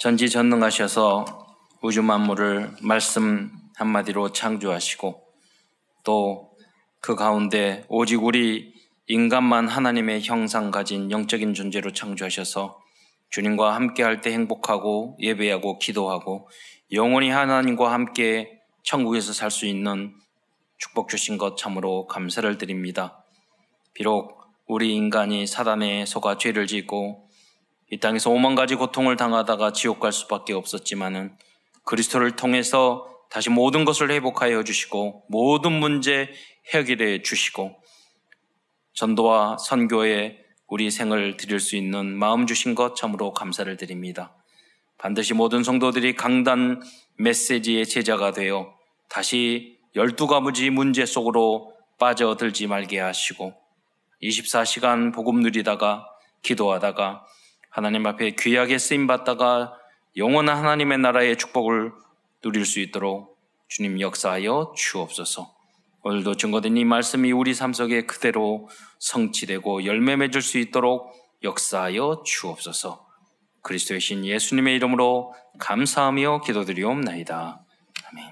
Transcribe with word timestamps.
전지전능하셔서 0.00 1.24
우주 1.82 2.02
만물을 2.02 2.76
말씀 2.82 3.52
한마디로 3.76 4.32
창조하시고 4.32 5.22
또 6.04 6.50
그 7.00 7.14
가운데 7.14 7.86
오직 7.88 8.22
우리 8.22 8.74
인간만 9.06 9.68
하나님의 9.68 10.22
형상 10.22 10.70
가진 10.70 11.10
영적인 11.10 11.54
존재로 11.54 11.94
창조하셔서 11.94 12.78
주님과 13.30 13.74
함께 13.74 14.02
할 14.02 14.20
때 14.20 14.30
행복하고 14.32 15.16
예배하고 15.18 15.78
기도하고 15.78 16.50
영원히 16.92 17.30
하나님과 17.30 17.90
함께 17.90 18.60
천국에서 18.82 19.32
살 19.32 19.50
수 19.50 19.64
있는 19.64 20.14
축복 20.76 21.08
주신 21.08 21.38
것 21.38 21.56
참으로 21.56 22.06
감사를 22.06 22.58
드립니다. 22.58 23.24
비록 23.94 24.38
우리 24.66 24.94
인간이 24.94 25.46
사단의 25.46 26.06
속아 26.06 26.36
죄를 26.36 26.66
짓고 26.66 27.29
이 27.92 27.98
땅에서 27.98 28.30
오만 28.30 28.54
가지 28.54 28.76
고통을 28.76 29.16
당하다가 29.16 29.72
지옥 29.72 29.98
갈 29.98 30.12
수밖에 30.12 30.52
없었지만은 30.52 31.36
그리스도를 31.84 32.36
통해서 32.36 33.06
다시 33.30 33.50
모든 33.50 33.84
것을 33.84 34.10
회복하여 34.12 34.62
주시고 34.62 35.24
모든 35.28 35.72
문제 35.72 36.30
해결해 36.72 37.22
주시고 37.22 37.76
전도와 38.92 39.56
선교에 39.58 40.38
우리 40.68 40.90
생을 40.90 41.36
드릴 41.36 41.58
수 41.58 41.74
있는 41.74 42.16
마음 42.16 42.46
주신 42.46 42.76
것 42.76 42.94
참으로 42.94 43.32
감사를 43.32 43.76
드립니다. 43.76 44.36
반드시 44.96 45.34
모든 45.34 45.64
성도들이 45.64 46.14
강단 46.14 46.82
메시지의 47.16 47.86
제자가 47.86 48.30
되어 48.32 48.72
다시 49.08 49.78
열두 49.96 50.28
가지 50.28 50.70
문제 50.70 51.06
속으로 51.06 51.74
빠져들지 51.98 52.68
말게 52.68 53.00
하시고 53.00 53.54
24시간 54.22 55.12
복음 55.12 55.40
누리다가 55.40 56.06
기도하다가 56.42 57.24
하나님 57.70 58.06
앞에 58.06 58.32
귀하게 58.32 58.78
쓰임 58.78 59.06
받다가 59.06 59.74
영원한 60.16 60.56
하나님의 60.56 60.98
나라의 60.98 61.38
축복을 61.38 61.92
누릴 62.42 62.66
수 62.66 62.80
있도록 62.80 63.38
주님 63.68 64.00
역사하여 64.00 64.74
주옵소서. 64.76 65.54
오늘도 66.02 66.36
증거된 66.36 66.76
이 66.76 66.84
말씀이 66.84 67.30
우리 67.30 67.54
삶 67.54 67.72
속에 67.72 68.06
그대로 68.06 68.68
성취되고 68.98 69.84
열매 69.84 70.16
맺을 70.16 70.42
수 70.42 70.58
있도록 70.58 71.12
역사하여 71.42 72.22
주옵소서. 72.24 73.06
그리스도의 73.62 74.00
신 74.00 74.24
예수님의 74.24 74.74
이름으로 74.76 75.34
감사하며 75.58 76.40
기도드리옵나이다. 76.40 77.64
아멘. 78.10 78.26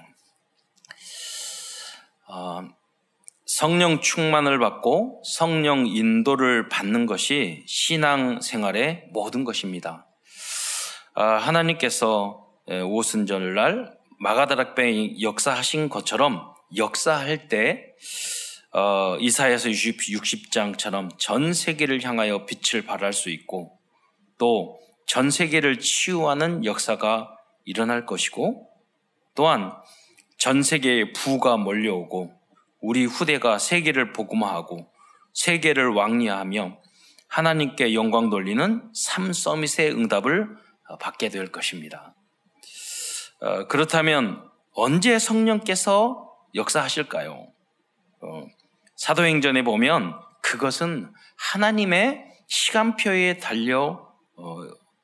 어, 2.27 2.78
성령 3.57 3.99
충만을 3.99 4.59
받고 4.59 5.23
성령 5.25 5.87
인도를 5.87 6.69
받는 6.69 7.07
것이 7.07 7.63
신앙 7.65 8.41
생활의 8.41 9.07
모든 9.11 9.43
것입니다. 9.43 10.05
아, 11.15 11.23
하나님께서 11.23 12.45
오순절날 12.67 13.97
마가다락뱅이 14.19 15.23
역사하신 15.23 15.89
것처럼 15.89 16.53
역사할 16.77 17.47
때 17.47 17.87
어, 18.71 19.17
이사야서 19.19 19.69
60, 19.69 20.51
장처럼 20.51 21.09
전 21.17 21.53
세계를 21.53 22.03
향하여 22.03 22.45
빛을 22.45 22.85
발할 22.85 23.13
수 23.13 23.29
있고 23.29 23.79
또 24.37 24.79
전 25.09 25.31
세계를 25.31 25.79
치유하는 25.79 26.65
역사가 26.65 27.35
일어날 27.65 28.05
것이고 28.05 28.69
또한 29.33 29.73
전 30.37 30.61
세계에 30.61 31.13
부가 31.13 31.57
몰려오고 31.57 32.38
우리 32.81 33.05
후대가 33.05 33.57
세계를 33.57 34.13
복음화하고 34.13 34.91
세계를 35.33 35.89
왕리하며 35.89 36.77
하나님께 37.27 37.93
영광 37.93 38.29
돌리는 38.29 38.91
삶 38.93 39.33
서밋의 39.33 39.91
응답을 39.91 40.55
받게 40.99 41.29
될 41.29 41.51
것입니다. 41.51 42.15
어, 43.41 43.67
그렇다면 43.67 44.49
언제 44.73 45.19
성령께서 45.19 46.29
역사하실까요? 46.55 47.47
어, 48.21 48.45
사도행전에 48.95 49.63
보면 49.63 50.19
그것은 50.41 51.13
하나님의 51.37 52.25
시간표에 52.47 53.37
달려 53.37 54.07
어, 54.35 54.57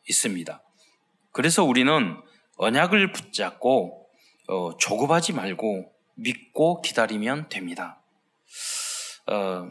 있습니다. 0.09 0.61
그래서 1.31 1.63
우리는 1.63 2.17
언약을 2.57 3.11
붙잡고 3.11 4.07
어, 4.47 4.77
조급하지 4.77 5.33
말고 5.33 5.94
믿고 6.15 6.81
기다리면 6.81 7.49
됩니다. 7.49 8.01
어, 9.27 9.69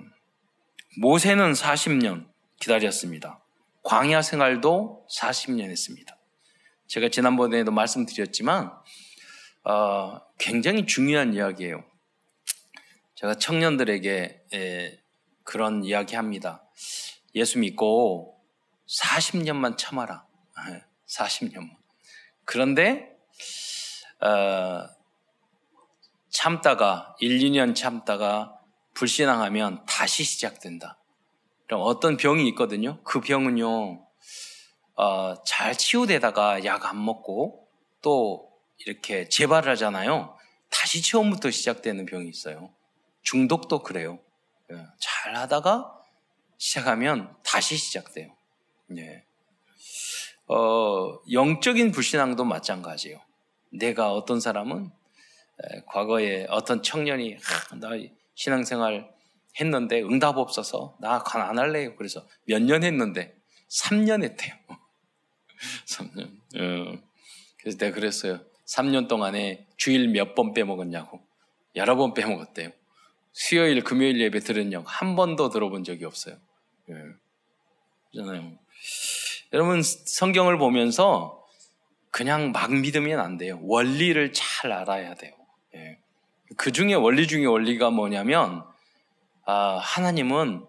모세는 0.98 1.52
40년 1.52 2.28
기다렸습니다. 2.60 3.42
광야 3.82 4.22
생활도 4.22 5.06
40년 5.10 5.70
했습니다. 5.70 6.16
제가 6.86 7.08
지난번에도 7.08 7.70
말씀드렸지만 7.70 8.72
어, 9.64 10.20
굉장히 10.38 10.86
중요한 10.86 11.34
이야기예요. 11.34 11.84
제가 13.14 13.34
청년들에게 13.34 14.42
에, 14.52 14.98
그런 15.42 15.84
이야기 15.84 16.16
합니다. 16.16 16.64
예수 17.34 17.58
믿고 17.58 18.40
40년만 18.86 19.76
참아라. 19.78 20.26
40년만. 21.08 21.76
그런데 22.44 23.10
어, 24.20 24.86
참다가 26.34 27.14
1, 27.20 27.38
2년 27.38 27.76
참다가 27.76 28.58
불신앙하면 28.94 29.84
다시 29.86 30.24
시작된다. 30.24 30.98
그럼 31.66 31.82
어떤 31.84 32.16
병이 32.16 32.46
있거든요. 32.48 33.00
그 33.04 33.20
병은요, 33.20 34.04
어, 34.96 35.44
잘 35.44 35.78
치유되다가 35.78 36.64
약 36.64 36.86
안 36.86 37.02
먹고 37.02 37.68
또 38.02 38.50
이렇게 38.78 39.28
재발을 39.28 39.70
하잖아요. 39.72 40.36
다시 40.70 41.02
처음부터 41.02 41.52
시작되는 41.52 42.04
병이 42.04 42.28
있어요. 42.28 42.74
중독도 43.22 43.84
그래요. 43.84 44.18
예, 44.72 44.76
잘 44.98 45.36
하다가 45.36 45.92
시작하면 46.58 47.34
다시 47.44 47.76
시작돼요. 47.76 48.34
예. 48.96 49.24
어, 50.48 51.20
영적인 51.30 51.92
불신앙도 51.92 52.44
마찬가지예요. 52.44 53.20
내가 53.70 54.12
어떤 54.12 54.40
사람은 54.40 54.90
과거에 55.86 56.46
어떤 56.50 56.82
청년이 56.82 57.34
하, 57.70 57.76
나 57.76 57.90
신앙생활 58.34 59.12
했는데 59.60 60.02
응답 60.02 60.36
없어서 60.38 60.96
나관안 61.00 61.58
할래요. 61.58 61.94
그래서 61.96 62.26
몇 62.46 62.60
년 62.62 62.82
했는데 62.82 63.36
3년 63.70 64.22
했대요. 64.24 64.54
3년. 65.86 66.28
어. 66.56 67.02
그래서 67.60 67.78
내가 67.78 67.94
그랬어요. 67.94 68.40
3년 68.66 69.08
동안에 69.08 69.66
주일 69.76 70.08
몇 70.08 70.34
번 70.34 70.52
빼먹었냐고. 70.54 71.20
여러 71.76 71.96
번 71.96 72.14
빼먹었대요. 72.14 72.70
수요일, 73.32 73.82
금요일 73.82 74.20
예배 74.20 74.40
들었냐고. 74.40 74.84
한 74.86 75.16
번도 75.16 75.50
들어본 75.50 75.84
적이 75.84 76.04
없어요. 76.04 76.36
예. 76.90 76.94
그잖아요. 78.12 78.52
여러분, 79.52 79.82
성경을 79.82 80.58
보면서 80.58 81.44
그냥 82.10 82.52
막 82.52 82.72
믿으면 82.72 83.18
안 83.18 83.36
돼요. 83.38 83.58
원리를 83.62 84.32
잘 84.32 84.70
알아야 84.72 85.14
돼요. 85.14 85.32
예. 85.74 85.98
그 86.56 86.72
중에 86.72 86.94
원리 86.94 87.26
중에 87.26 87.46
원리가 87.46 87.90
뭐냐면, 87.90 88.64
아, 89.44 89.78
하나님은 89.78 90.66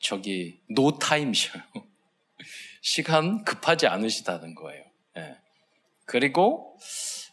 저기, 0.00 0.60
노 0.68 0.98
타임이셔요. 0.98 1.62
시간 2.82 3.44
급하지 3.44 3.86
않으시다는 3.86 4.54
거예요. 4.54 4.84
예. 5.16 5.36
그리고, 6.06 6.76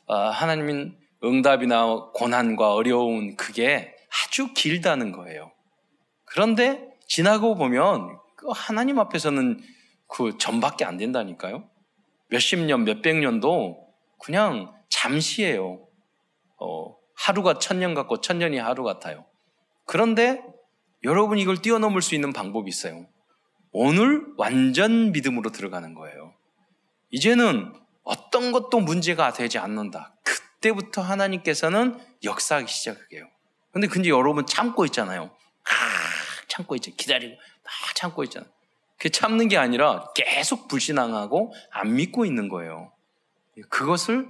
아, 0.07 0.29
하나님은 0.29 0.97
응답이나 1.23 2.09
고난과 2.13 2.73
어려운 2.73 3.35
그게 3.35 3.95
아주 4.25 4.53
길다는 4.53 5.11
거예요. 5.11 5.51
그런데 6.25 6.87
지나고 7.07 7.55
보면 7.55 8.17
그 8.35 8.47
하나님 8.53 8.99
앞에서는 8.99 9.61
그 10.07 10.37
전밖에 10.37 10.83
안 10.85 10.97
된다니까요. 10.97 11.69
몇십 12.29 12.59
년, 12.59 12.85
몇백 12.85 13.17
년도 13.17 13.87
그냥 14.17 14.73
잠시예요. 14.89 15.85
어, 16.61 16.95
하루가 17.15 17.59
천년 17.59 17.93
같고 17.93 18.21
천년이 18.21 18.57
하루 18.57 18.83
같아요. 18.83 19.25
그런데 19.85 20.41
여러분 21.03 21.39
이걸 21.39 21.57
뛰어넘을 21.57 22.01
수 22.01 22.15
있는 22.15 22.31
방법이 22.31 22.69
있어요. 22.69 23.07
오늘 23.71 24.25
완전 24.37 25.11
믿음으로 25.11 25.51
들어가는 25.51 25.93
거예요. 25.95 26.33
이제는 27.09 27.73
어떤 28.03 28.51
것도 28.51 28.79
문제가 28.79 29.33
되지 29.33 29.57
않는다. 29.57 30.15
그때부터 30.23 31.01
하나님께서는 31.01 31.99
역사하기 32.23 32.71
시작해요. 32.71 33.27
근데 33.71 33.87
근데 33.87 34.09
여러분 34.09 34.45
참고 34.45 34.85
있잖아요. 34.85 35.23
아, 35.23 35.71
참고 36.47 36.75
있죠. 36.75 36.91
기다리고 36.95 37.35
막 37.35 37.95
참고 37.95 38.23
있잖아요. 38.23 38.51
그 38.97 39.09
참는 39.09 39.47
게 39.47 39.57
아니라 39.57 40.11
계속 40.13 40.67
불신앙하고 40.67 41.53
안 41.71 41.95
믿고 41.95 42.25
있는 42.25 42.49
거예요. 42.49 42.91
그것을 43.69 44.29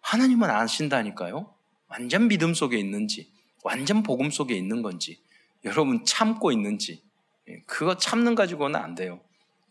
하나님은 0.00 0.50
아신다니까요. 0.50 1.54
완전 1.88 2.28
믿음 2.28 2.54
속에 2.54 2.78
있는지, 2.78 3.30
완전 3.64 4.02
복음 4.02 4.30
속에 4.30 4.54
있는 4.54 4.82
건지, 4.82 5.20
여러분 5.64 6.04
참고 6.04 6.52
있는지, 6.52 7.02
예, 7.48 7.62
그거 7.66 7.96
참는 7.96 8.34
가지고는 8.34 8.78
안 8.78 8.94
돼요. 8.94 9.20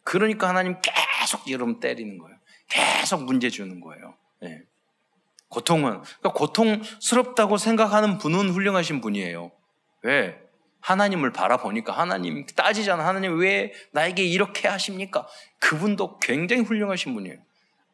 그러니까 0.04 0.50
하나님 0.50 0.76
계속 0.82 1.50
여러분 1.52 1.80
때리는 1.80 2.18
거예요. 2.18 2.38
계속 2.68 3.24
문제 3.24 3.50
주는 3.50 3.80
거예요. 3.80 4.16
예. 4.44 4.64
고통은 5.50 6.02
그러니까 6.02 6.34
고통스럽다고 6.34 7.58
생각하는 7.58 8.18
분은 8.18 8.50
훌륭하신 8.50 9.02
분이에요. 9.02 9.52
왜? 10.04 10.42
하나님을 10.82 11.32
바라보니까 11.34 11.94
하나님 11.94 12.46
따지잖아. 12.46 13.06
하나님 13.06 13.38
왜 13.38 13.74
나에게 13.92 14.24
이렇게 14.24 14.68
하십니까? 14.68 15.28
그분도 15.60 16.20
굉장히 16.20 16.64
훌륭하신 16.64 17.14
분이에요. 17.14 17.38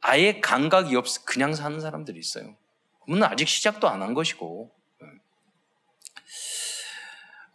아예 0.02 0.40
감각이 0.40 0.96
없어 0.96 1.24
그냥 1.26 1.54
사는 1.54 1.80
사람들이 1.80 2.20
있어요. 2.20 2.56
그분은 3.06 3.24
아직 3.24 3.48
시작도 3.48 3.88
안 3.90 4.02
한 4.02 4.14
것이고. 4.14 4.72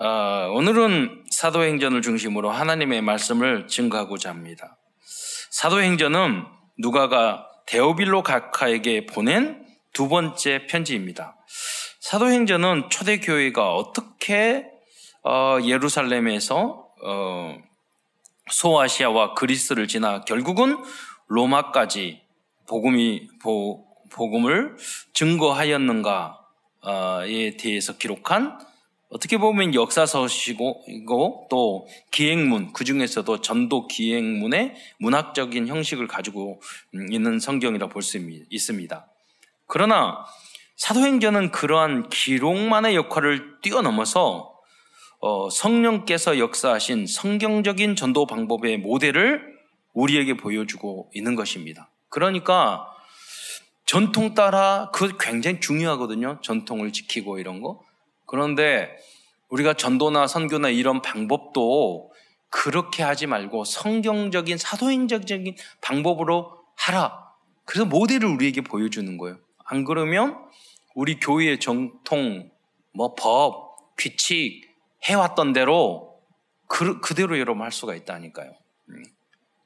어, 0.00 0.06
오늘은 0.54 1.24
사도행전을 1.30 2.02
중심으로 2.02 2.50
하나님의 2.50 3.02
말씀을 3.02 3.66
증거하고자 3.66 4.30
합니다. 4.30 4.78
사도행전은 5.50 6.44
누가가 6.78 7.48
데오빌로 7.66 8.22
각하에게 8.22 9.06
보낸 9.06 9.66
두 9.92 10.08
번째 10.08 10.66
편지입니다. 10.66 11.36
사도행전은 12.00 12.90
초대교회가 12.90 13.74
어떻게 13.74 14.66
어, 15.24 15.58
예루살렘에서 15.64 16.88
어, 17.04 17.58
소아시아와 18.50 19.34
그리스를 19.34 19.88
지나 19.88 20.22
결국은 20.22 20.78
로마까지 21.26 22.22
복음이 22.68 23.28
보, 23.42 23.87
복음을 24.10 24.76
증거하였는가에 25.12 26.36
대해서 27.58 27.96
기록한 27.96 28.58
어떻게 29.10 29.38
보면 29.38 29.74
역사서시고 29.74 31.46
또 31.48 31.88
기행문 32.10 32.72
그 32.74 32.84
중에서도 32.84 33.40
전도 33.40 33.86
기행문의 33.86 34.74
문학적인 34.98 35.66
형식을 35.66 36.06
가지고 36.06 36.60
있는 37.10 37.38
성경이라 37.38 37.88
볼 37.88 38.02
수 38.02 38.18
있습니다. 38.50 39.06
그러나 39.66 40.24
사도행전은 40.76 41.50
그러한 41.52 42.08
기록만의 42.10 42.94
역할을 42.96 43.60
뛰어넘어서 43.62 44.54
어, 45.20 45.50
성령께서 45.50 46.38
역사하신 46.38 47.06
성경적인 47.06 47.96
전도 47.96 48.26
방법의 48.26 48.78
모델을 48.78 49.58
우리에게 49.92 50.36
보여주고 50.36 51.10
있는 51.14 51.34
것입니다. 51.34 51.90
그러니까 52.08 52.86
전통 53.88 54.34
따라 54.34 54.90
그 54.92 55.16
굉장히 55.18 55.60
중요하거든요. 55.60 56.42
전통을 56.42 56.92
지키고 56.92 57.38
이런 57.38 57.62
거. 57.62 57.82
그런데 58.26 58.94
우리가 59.48 59.72
전도나 59.72 60.26
선교나 60.26 60.68
이런 60.68 61.00
방법도 61.00 62.12
그렇게 62.50 63.02
하지 63.02 63.26
말고 63.26 63.64
성경적인 63.64 64.58
사도행적인 64.58 65.56
방법으로 65.80 66.52
하라. 66.76 67.32
그래서 67.64 67.86
모델을 67.86 68.28
우리에게 68.28 68.60
보여주는 68.60 69.16
거예요. 69.16 69.38
안 69.64 69.84
그러면 69.84 70.36
우리 70.94 71.18
교회의 71.18 71.58
정통, 71.58 72.50
뭐 72.92 73.14
법, 73.14 73.96
규칙 73.96 74.68
해왔던 75.04 75.54
대로 75.54 76.20
그, 76.66 77.00
그대로 77.00 77.38
여러분 77.38 77.62
할 77.62 77.72
수가 77.72 77.94
있다니까요. 77.94 78.52
음. 78.90 79.02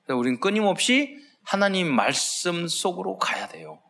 그래서 0.05 0.17
우리는 0.17 0.39
끊임없이 0.39 1.17
하나님 1.43 1.93
말씀 1.93 2.69
속으로 2.69 3.19
가야 3.19 3.49
돼요. 3.49 3.81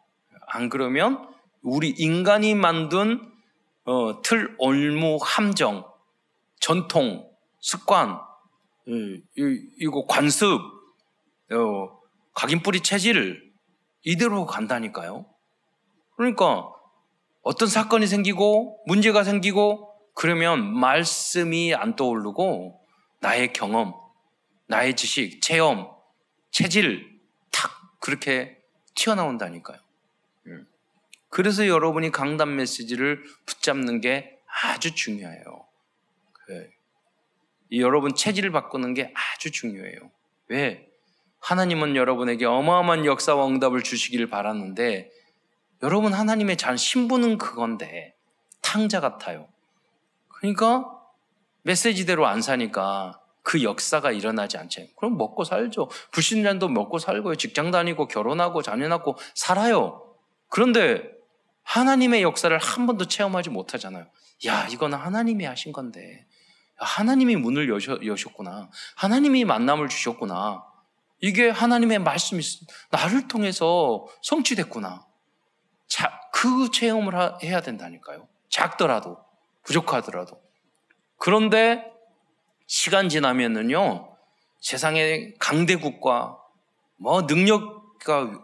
안 0.53 0.69
그러면 0.69 1.27
우리 1.63 1.89
인간이 1.89 2.55
만든 2.55 3.33
어, 3.85 4.21
틀, 4.23 4.55
올무, 4.59 5.19
함정, 5.21 5.85
전통, 6.61 7.29
습관, 7.59 8.21
이, 8.87 9.23
이거 9.81 10.05
관습, 10.07 10.47
어, 10.51 12.01
각인뿌리 12.35 12.81
체질 12.81 13.53
이대로 14.05 14.45
간다니까요. 14.45 15.27
그러니까 16.17 16.69
어떤 17.43 17.67
사건이 17.67 18.07
생기고 18.07 18.85
문제가 18.87 19.25
생기고 19.25 19.91
그러면 20.15 20.79
말씀이 20.79 21.75
안 21.75 21.97
떠오르고 21.97 22.79
나의 23.21 23.55
경험, 23.55 23.95
나의 24.67 24.97
지식, 24.97 25.41
체험, 25.41 25.89
체질 26.51 27.21
탁 27.51 27.71
그렇게 28.01 28.59
튀어나온다니까요. 28.95 29.81
그래서 31.33 31.67
여러분이 31.67 32.11
강단 32.11 32.57
메시지를 32.57 33.23
붙잡는 33.47 34.03
게 34.03 34.39
아주 34.65 34.95
중요해요. 34.95 35.65
그, 36.31 36.69
여러분 37.73 38.15
체질을 38.15 38.53
바꾸는 38.53 38.93
게 38.93 39.15
아주 39.15 39.51
중요해요. 39.51 40.11
왜? 40.49 40.87
하나님은 41.41 41.97
여러분에게 41.97 42.45
어마어마한 42.45 43.07
역사와 43.07 43.47
응답을 43.47 43.83
주시기를 43.83 44.27
바랐는데 44.27 45.11
여러분 45.83 46.13
하나님의 46.13 46.59
잘 46.59 46.77
신부는 46.77 47.39
그건데 47.39 48.15
탕자 48.61 49.01
같아요. 49.01 49.49
그러니까 50.29 50.85
메시지대로 51.63 52.27
안 52.27 52.43
사니까 52.43 53.23
그 53.43 53.63
역사가 53.63 54.13
일어나지 54.13 54.59
않죠. 54.59 54.83
그럼 54.97 55.17
먹고 55.17 55.45
살죠. 55.45 55.89
불신자도 56.11 56.69
먹고 56.69 56.99
살고요. 56.99 57.37
직장 57.37 57.71
다니고 57.71 58.07
결혼하고 58.09 58.61
자녀 58.61 58.87
낳고 58.89 59.17
살아요. 59.35 60.15
그런데 60.51 61.22
하나님의 61.65 62.23
역사를 62.23 62.57
한 62.57 62.87
번도 62.87 63.07
체험하지 63.07 63.51
못하잖아요. 63.51 64.07
야, 64.47 64.67
이거는 64.69 64.99
하나님이 64.99 65.45
하신 65.45 65.73
건데. 65.73 66.27
하나님이 66.77 67.37
문을 67.37 67.69
여셨, 67.69 68.05
여셨 68.05 68.35
구나. 68.35 68.69
하나님이 68.97 69.45
만남을 69.45 69.89
주셨구나. 69.89 70.65
이게 71.21 71.49
하나님의 71.49 72.01
말씀이 72.01 72.43
나를 72.91 73.29
통해서 73.29 74.07
성취됐구나. 74.23 75.07
자, 75.87 76.21
그 76.33 76.71
체험을 76.73 77.15
하, 77.15 77.39
해야 77.43 77.61
된다니까요. 77.61 78.29
작더라도, 78.51 79.19
부족하더라도. 79.63 80.43
그런데 81.17 81.85
시간 82.67 83.09
지나면은요, 83.09 84.17
세상의 84.61 85.35
강대국과 85.39 86.39
뭐 86.97 87.27
능력, 87.27 87.99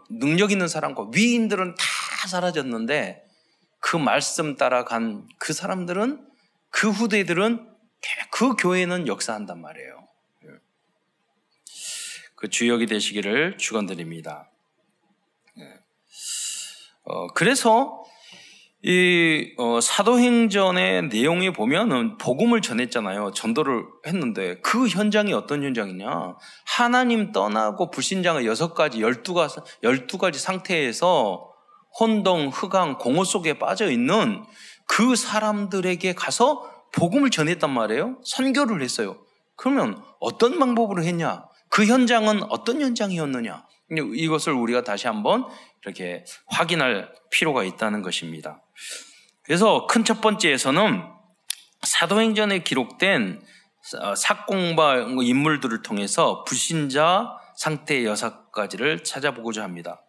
능력 0.09 0.51
있는 0.51 0.67
사람과 0.67 1.09
위인들은 1.13 1.75
다 1.75 1.83
사라졌는데 2.27 3.23
그 3.79 3.95
말씀 3.95 4.55
따라간 4.55 5.27
그 5.39 5.53
사람들은 5.53 6.27
그 6.69 6.89
후대들은 6.89 7.67
그 8.31 8.55
교회는 8.55 9.07
역사한단 9.07 9.61
말이에요. 9.61 10.07
그 12.35 12.49
주역이 12.49 12.85
되시기를 12.85 13.57
축원드립니다. 13.57 14.49
어, 17.03 17.27
그래서 17.33 18.03
이 18.81 19.53
어, 19.57 19.81
사도행전의 19.81 21.09
내용에 21.09 21.51
보면은 21.51 22.17
복음을 22.17 22.61
전했잖아요. 22.61 23.31
전도를 23.33 23.83
했는데 24.07 24.61
그 24.61 24.87
현장이 24.87 25.33
어떤 25.33 25.63
현장이냐? 25.63 26.37
하나님 26.65 27.33
떠나고 27.33 27.91
불신자가 27.91 28.45
여섯 28.45 28.73
가지, 28.73 29.01
열두 29.01 29.33
가지, 29.33 29.57
열두 29.83 30.17
가지 30.17 30.39
상태에서 30.39 31.48
혼동, 31.99 32.49
흑암, 32.49 32.97
공허 32.97 33.23
속에 33.23 33.59
빠져 33.59 33.91
있는 33.91 34.43
그 34.87 35.15
사람들에게 35.15 36.13
가서 36.13 36.87
복음을 36.93 37.29
전했단 37.29 37.69
말이에요. 37.69 38.19
선교를 38.25 38.81
했어요. 38.81 39.17
그러면 39.55 40.01
어떤 40.19 40.57
방법으로 40.57 41.03
했냐? 41.03 41.45
그 41.69 41.85
현장은 41.85 42.43
어떤 42.49 42.81
현장이었느냐? 42.81 43.65
이것을 44.15 44.53
우리가 44.53 44.83
다시 44.83 45.07
한번 45.07 45.45
이렇게 45.83 46.23
확인할 46.47 47.11
필요가 47.31 47.63
있다는 47.63 48.01
것입니다. 48.01 48.63
그래서 49.43 49.87
큰 49.87 50.03
첫 50.03 50.21
번째에서는 50.21 51.03
사도행전에 51.81 52.59
기록된 52.63 53.41
사공바 54.15 55.07
인물들을 55.23 55.81
통해서 55.81 56.43
불신자 56.43 57.29
상태의 57.57 58.05
여섯 58.05 58.51
가지를 58.51 59.03
찾아보고자 59.03 59.63
합니다. 59.63 60.01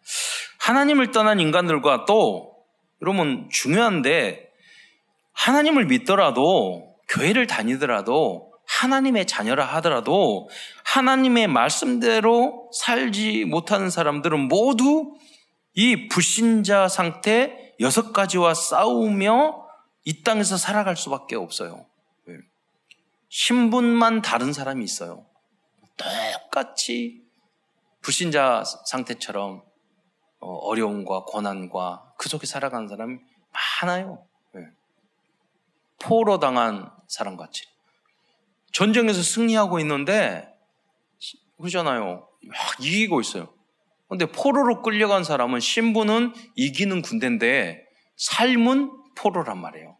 하나님을 0.71 1.11
떠난 1.11 1.41
인간들과 1.41 2.05
또 2.05 2.55
여러분 3.01 3.49
중요한데 3.51 4.49
하나님을 5.33 5.85
믿더라도 5.87 6.95
교회를 7.09 7.45
다니더라도 7.45 8.53
하나님의 8.65 9.27
자녀라 9.27 9.65
하더라도 9.65 10.49
하나님의 10.85 11.47
말씀대로 11.47 12.69
살지 12.73 13.43
못하는 13.45 13.89
사람들은 13.89 14.47
모두 14.47 15.17
이 15.73 16.07
불신자 16.07 16.87
상태 16.87 17.73
여섯 17.81 18.13
가지와 18.13 18.53
싸우며 18.53 19.67
이 20.05 20.23
땅에서 20.23 20.55
살아갈 20.55 20.95
수밖에 20.95 21.35
없어요. 21.35 21.85
신분만 23.27 24.21
다른 24.21 24.53
사람이 24.53 24.85
있어요. 24.85 25.25
똑같이 25.97 27.23
불신자 28.01 28.63
상태처럼 28.85 29.69
어, 30.41 30.53
어려움과 30.53 31.23
고난과 31.25 32.13
그 32.17 32.27
속에 32.27 32.45
살아가는 32.45 32.87
사람이 32.87 33.19
많아요. 33.81 34.25
네. 34.53 34.61
포로 35.99 36.39
당한 36.39 36.91
사람 37.07 37.37
같이. 37.37 37.65
전쟁에서 38.73 39.21
승리하고 39.21 39.79
있는데, 39.79 40.47
그러잖아요. 41.57 42.27
막 42.47 42.57
이기고 42.79 43.21
있어요. 43.21 43.53
근데 44.09 44.25
포로로 44.25 44.81
끌려간 44.81 45.23
사람은 45.23 45.59
신분은 45.59 46.33
이기는 46.55 47.01
군대인데 47.01 47.85
삶은 48.17 48.91
포로란 49.15 49.59
말이에요. 49.59 49.97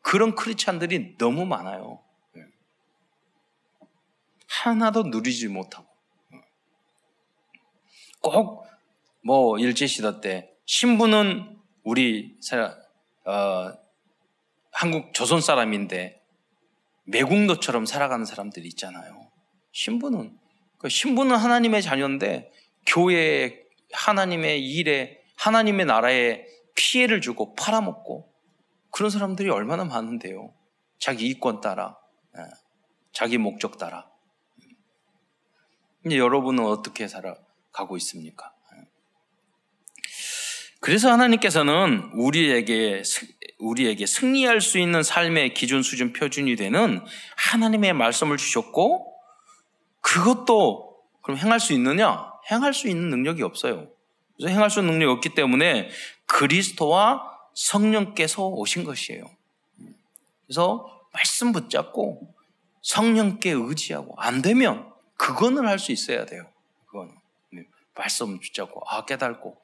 그런 0.00 0.34
크리스찬들이 0.34 1.16
너무 1.18 1.46
많아요. 1.46 2.02
예. 2.36 2.42
하나도 4.48 5.04
누리지 5.04 5.48
못하고. 5.48 5.86
꼭, 8.20 8.66
뭐, 9.24 9.58
일제시대 9.58 10.20
때, 10.20 10.50
신분은 10.66 11.58
우리, 11.82 12.36
어, 13.24 13.72
한국 14.70 15.14
조선 15.14 15.40
사람인데, 15.40 16.22
매국노처럼 17.04 17.86
살아가는 17.86 18.26
사람들이 18.26 18.68
있잖아요. 18.68 19.30
신분은. 19.72 20.38
그 20.78 20.90
신분은 20.90 21.36
하나님의 21.36 21.82
자녀인데, 21.82 22.52
교회에, 22.86 23.62
하나님의 23.92 24.62
일에, 24.62 25.22
하나님의 25.36 25.86
나라에 25.86 26.44
피해를 26.74 27.22
주고 27.22 27.54
팔아먹고, 27.54 28.30
그런 28.90 29.10
사람들이 29.10 29.48
얼마나 29.48 29.84
많은데요. 29.84 30.52
자기 30.98 31.28
이권 31.28 31.62
따라, 31.62 31.98
예, 32.36 32.42
자기 33.12 33.38
목적 33.38 33.78
따라. 33.78 34.10
근데 36.02 36.18
여러분은 36.18 36.64
어떻게 36.64 37.08
살아가고 37.08 37.96
있습니까? 37.96 38.53
예. 40.84 40.86
그래서 40.86 41.10
하나님께서는 41.10 42.10
우리에게 42.12 43.02
우리에게 43.58 44.04
승리할 44.04 44.60
수 44.60 44.78
있는 44.78 45.02
삶의 45.02 45.54
기준 45.54 45.82
수준 45.82 46.12
표준이 46.12 46.56
되는 46.56 47.02
하나님의 47.36 47.94
말씀을 47.94 48.36
주셨고 48.36 49.14
그것도 50.02 50.98
그럼 51.22 51.38
행할 51.38 51.58
수 51.58 51.72
있느냐? 51.72 52.30
행할 52.50 52.74
수 52.74 52.88
있는 52.88 53.08
능력이 53.08 53.42
없어요. 53.42 53.88
그래서 54.36 54.52
행할 54.52 54.68
수 54.68 54.80
있는 54.80 54.92
능력이 54.94 55.12
없기 55.12 55.28
때문에 55.30 55.88
그리스도와 56.26 57.22
성령께서 57.54 58.46
오신 58.46 58.84
것이에요. 58.84 59.24
그래서 60.46 60.86
말씀 61.14 61.52
붙잡고 61.52 62.34
성령께 62.82 63.52
의지하고 63.52 64.14
안 64.18 64.42
되면 64.42 64.92
그거는 65.16 65.66
할 65.66 65.78
수 65.78 65.92
있어야 65.92 66.26
돼요. 66.26 66.46
그거는 66.86 67.14
네. 67.52 67.62
말씀 67.94 68.38
붙잡고 68.38 68.82
아 68.86 69.06
깨닫고 69.06 69.63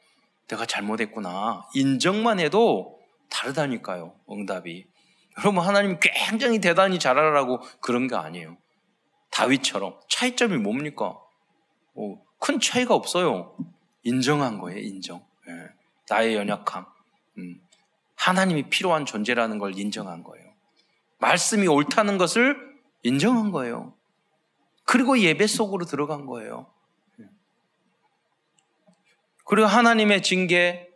내가 0.51 0.67
잘못했구나 0.67 1.67
인정만 1.75 2.41
해도 2.41 3.01
다르다니까요. 3.31 4.15
응답이 4.31 4.87
여러분 5.39 5.65
하나님 5.65 5.99
굉장히 6.01 6.61
대단히 6.61 6.99
잘하라고 6.99 7.61
그런 7.81 8.09
게 8.09 8.17
아니에요. 8.17 8.57
다윗처럼 9.31 9.99
차이점이 10.09 10.57
뭡니까? 10.59 11.17
어, 11.95 12.23
큰 12.39 12.59
차이가 12.59 12.95
없어요. 12.95 13.57
인정한 14.03 14.59
거예요. 14.59 14.81
인정. 14.81 15.25
네. 15.47 15.53
나의 16.09 16.35
연약함. 16.35 16.85
음. 17.39 17.61
하나님이 18.17 18.69
필요한 18.69 19.07
존재라는 19.07 19.59
걸 19.59 19.79
인정한 19.79 20.23
거예요. 20.23 20.51
말씀이 21.19 21.67
옳다는 21.69 22.19
것을 22.19 22.57
인정한 23.03 23.51
거예요. 23.51 23.95
그리고 24.85 25.19
예배 25.19 25.47
속으로 25.47 25.85
들어간 25.85 26.27
거예요. 26.27 26.67
그리고 29.51 29.67
하나님의 29.67 30.23
징계 30.23 30.89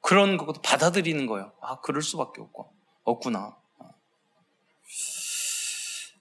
그런 0.00 0.36
것도 0.36 0.62
받아들이는 0.62 1.26
거예요. 1.26 1.52
아, 1.60 1.80
그럴 1.80 2.02
수밖에 2.02 2.40
없고 2.40 2.72
없구나. 3.02 3.56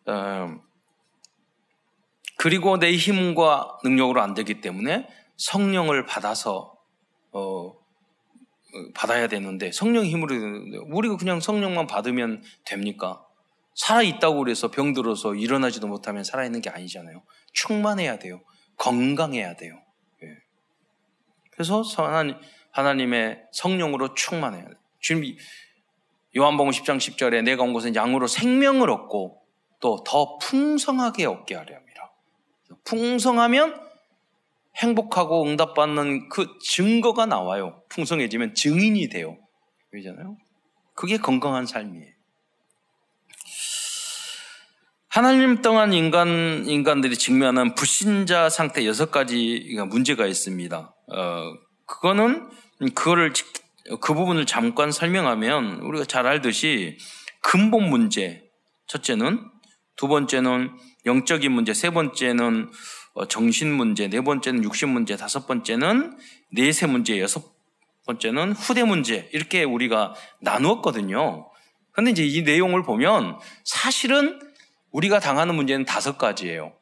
음, 0.07 0.61
그리고 2.38 2.79
내 2.79 2.91
힘과 2.95 3.77
능력으로 3.83 4.19
안 4.19 4.33
되기 4.33 4.61
때문에 4.61 5.07
성령을 5.38 6.07
받아서 6.07 6.75
어, 7.33 7.75
받아야 8.95 9.27
되는데 9.27 9.71
성령 9.71 10.05
힘으로 10.05 10.33
되는데 10.33 10.77
우리가 10.89 11.17
그냥 11.17 11.39
성령만 11.39 11.85
받으면 11.85 12.41
됩니까? 12.65 13.23
살아 13.75 14.01
있다고 14.01 14.39
그래서 14.39 14.71
병들어서 14.71 15.35
일어나지도 15.35 15.85
못하면 15.85 16.23
살아 16.23 16.45
있는 16.45 16.61
게 16.61 16.71
아니잖아요. 16.71 17.21
충만해야 17.53 18.17
돼요. 18.17 18.41
건강해야 18.77 19.55
돼요. 19.55 19.79
예. 21.60 21.63
그래서 21.63 21.82
하나님, 22.04 22.36
하나님의 22.72 23.44
성령으로 23.51 24.13
충만해야 24.13 24.63
돼요. 24.63 24.75
주님 25.00 25.36
요한복음 26.38 26.72
10장 26.72 26.98
10절에 26.98 27.44
내가 27.44 27.63
온 27.63 27.74
것은 27.74 27.96
양으로 27.96 28.28
생명을 28.28 28.89
얻고 28.89 29.42
또 29.82 30.04
더 30.06 30.38
풍성하게 30.38 31.25
얻게 31.25 31.56
하려 31.56 31.75
합니다. 31.75 32.13
풍성하면 32.86 33.80
행복하고 34.78 35.44
응답받는 35.46 36.30
그 36.30 36.58
증거가 36.62 37.25
나와요. 37.25 37.84
풍성해지면 37.89 38.54
증인이 38.54 39.10
돼요. 39.10 39.38
그러잖아요. 39.92 40.38
그게 40.94 41.18
건강한 41.18 41.66
삶이에요. 41.66 42.13
하나님 45.12 45.63
떠난 45.63 45.92
인간, 45.92 46.66
인간들이 46.68 47.18
직면하는 47.18 47.74
불신자 47.74 48.50
상태 48.50 48.86
여섯 48.86 49.10
가지 49.10 49.75
문제가 49.89 50.28
있습니다. 50.28 50.78
어, 51.12 51.54
그거는, 51.88 52.48
그거를, 52.94 53.34
그 54.01 54.13
부분을 54.13 54.46
잠깐 54.46 54.92
설명하면 54.92 55.80
우리가 55.80 56.06
잘 56.06 56.28
알듯이 56.28 57.00
근본 57.42 57.89
문제, 57.89 58.44
첫째는, 58.86 59.50
두 59.96 60.08
번째는 60.08 60.78
영적인 61.08 61.51
문제, 61.51 61.74
세 61.74 61.89
번째는 61.89 62.70
어, 63.16 63.28
정신 63.28 63.74
문제, 63.74 64.08
네 64.10 64.22
번째는 64.22 64.63
육신 64.63 64.89
문제, 64.89 65.18
다섯 65.18 65.48
번째는 65.48 66.20
내세 66.51 66.86
문제, 66.86 67.20
여섯 67.20 67.44
번째는 68.06 68.51
후대 68.51 68.84
문제 68.84 69.28
이렇게 69.34 69.63
우리가 69.63 70.13
나누었거든요. 70.42 71.50
그런데 71.94 72.12
이제 72.12 72.24
이 72.24 72.44
내용을 72.44 72.84
보면 72.84 73.39
사실은 73.66 74.39
우리가 74.91 75.19
당하는 75.19 75.55
문제는 75.55 75.86
다섯 75.86 76.17
가지예요. 76.17 76.74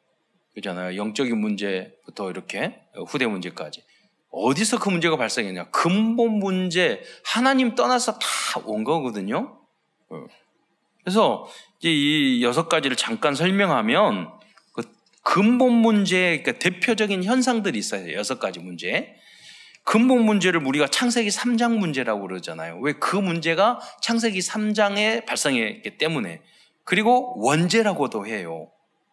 그렇잖아요. 0.52 0.96
영적인 0.96 1.36
문제부터 1.38 2.30
이렇게 2.30 2.80
후대 3.06 3.26
문제까지. 3.26 3.82
어디서 4.30 4.78
그 4.78 4.88
문제가 4.90 5.16
발생했냐? 5.16 5.70
근본 5.70 6.38
문제, 6.38 7.02
하나님 7.24 7.74
떠나서 7.74 8.18
다 8.18 8.28
온 8.64 8.82
거거든요. 8.82 9.58
어. 10.10 10.24
그래서 11.04 11.46
이제 11.78 11.90
이 11.92 12.42
여섯 12.42 12.68
가지를 12.68 12.96
잠깐 12.96 13.34
설명하면 13.34 14.30
근본 15.22 15.72
문제, 15.74 16.40
그러니까 16.42 16.52
대표적인 16.58 17.22
현상들이 17.24 17.78
있어요. 17.78 18.12
여섯 18.14 18.38
가지 18.40 18.58
문제. 18.60 19.14
근본 19.84 20.24
문제를 20.24 20.66
우리가 20.66 20.88
창세기 20.88 21.28
3장 21.28 21.76
문제라고 21.78 22.22
그러잖아요. 22.22 22.78
왜 22.80 22.94
그 22.94 23.16
문제가 23.16 23.78
창세기 24.02 24.38
3장에 24.40 25.26
발생했기 25.26 25.98
때문에. 25.98 26.40
그리고 26.88 27.34
원죄라고도 27.36 28.26
해요. 28.26 28.70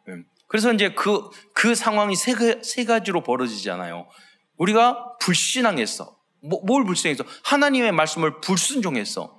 음. 0.07 0.23
그래서 0.47 0.71
이제 0.71 0.93
그, 0.93 1.29
그 1.53 1.75
상황이 1.75 2.15
세, 2.15 2.33
세 2.63 2.85
가지로 2.85 3.21
벌어지잖아요. 3.21 4.07
우리가 4.55 5.17
불신앙했어. 5.19 6.17
뭐, 6.41 6.61
뭘 6.65 6.85
불신했어? 6.85 7.25
하나님의 7.43 7.91
말씀을 7.91 8.39
불순종했어. 8.39 9.37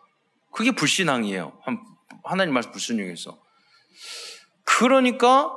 그게 0.52 0.72
불신앙이에요. 0.72 1.58
하나님 2.24 2.52
말씀 2.52 2.72
불순종했어. 2.72 3.38
그러니까 4.64 5.50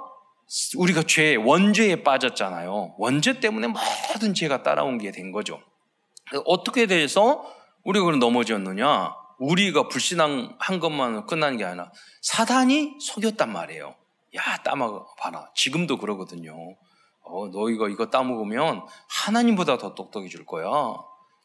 우리가 0.78 1.04
죄, 1.04 1.36
원죄에 1.36 2.02
빠졌잖아요. 2.04 2.96
원죄 2.98 3.42
때문에 3.42 3.68
모든 4.14 4.34
죄가 4.34 4.64
따라온 4.64 4.98
게 5.00 5.12
된 5.12 5.34
거죠. 5.34 5.62
어떻게 6.46 6.86
돼서 6.86 7.44
우리가 7.84 8.06
그럼 8.06 8.20
넘어졌느냐? 8.20 9.19
우리가 9.40 9.88
불신앙 9.88 10.56
한 10.60 10.80
것만 10.80 11.26
끝나는 11.26 11.58
게 11.58 11.66
아니라 11.66 11.92
사단이 12.22 12.98
속였단 13.00 13.52
말이에요. 13.52 13.96
야, 14.36 14.58
따먹어봐라. 14.64 15.50
지금도 15.56 15.98
그러거든요. 15.98 16.54
어, 17.22 17.48
너희가 17.48 17.90
이거 17.90 18.08
따먹으면 18.08 18.86
하나님보다 19.08 19.78
더 19.78 19.96
똑똑해질 19.96 20.46
거야. 20.46 20.68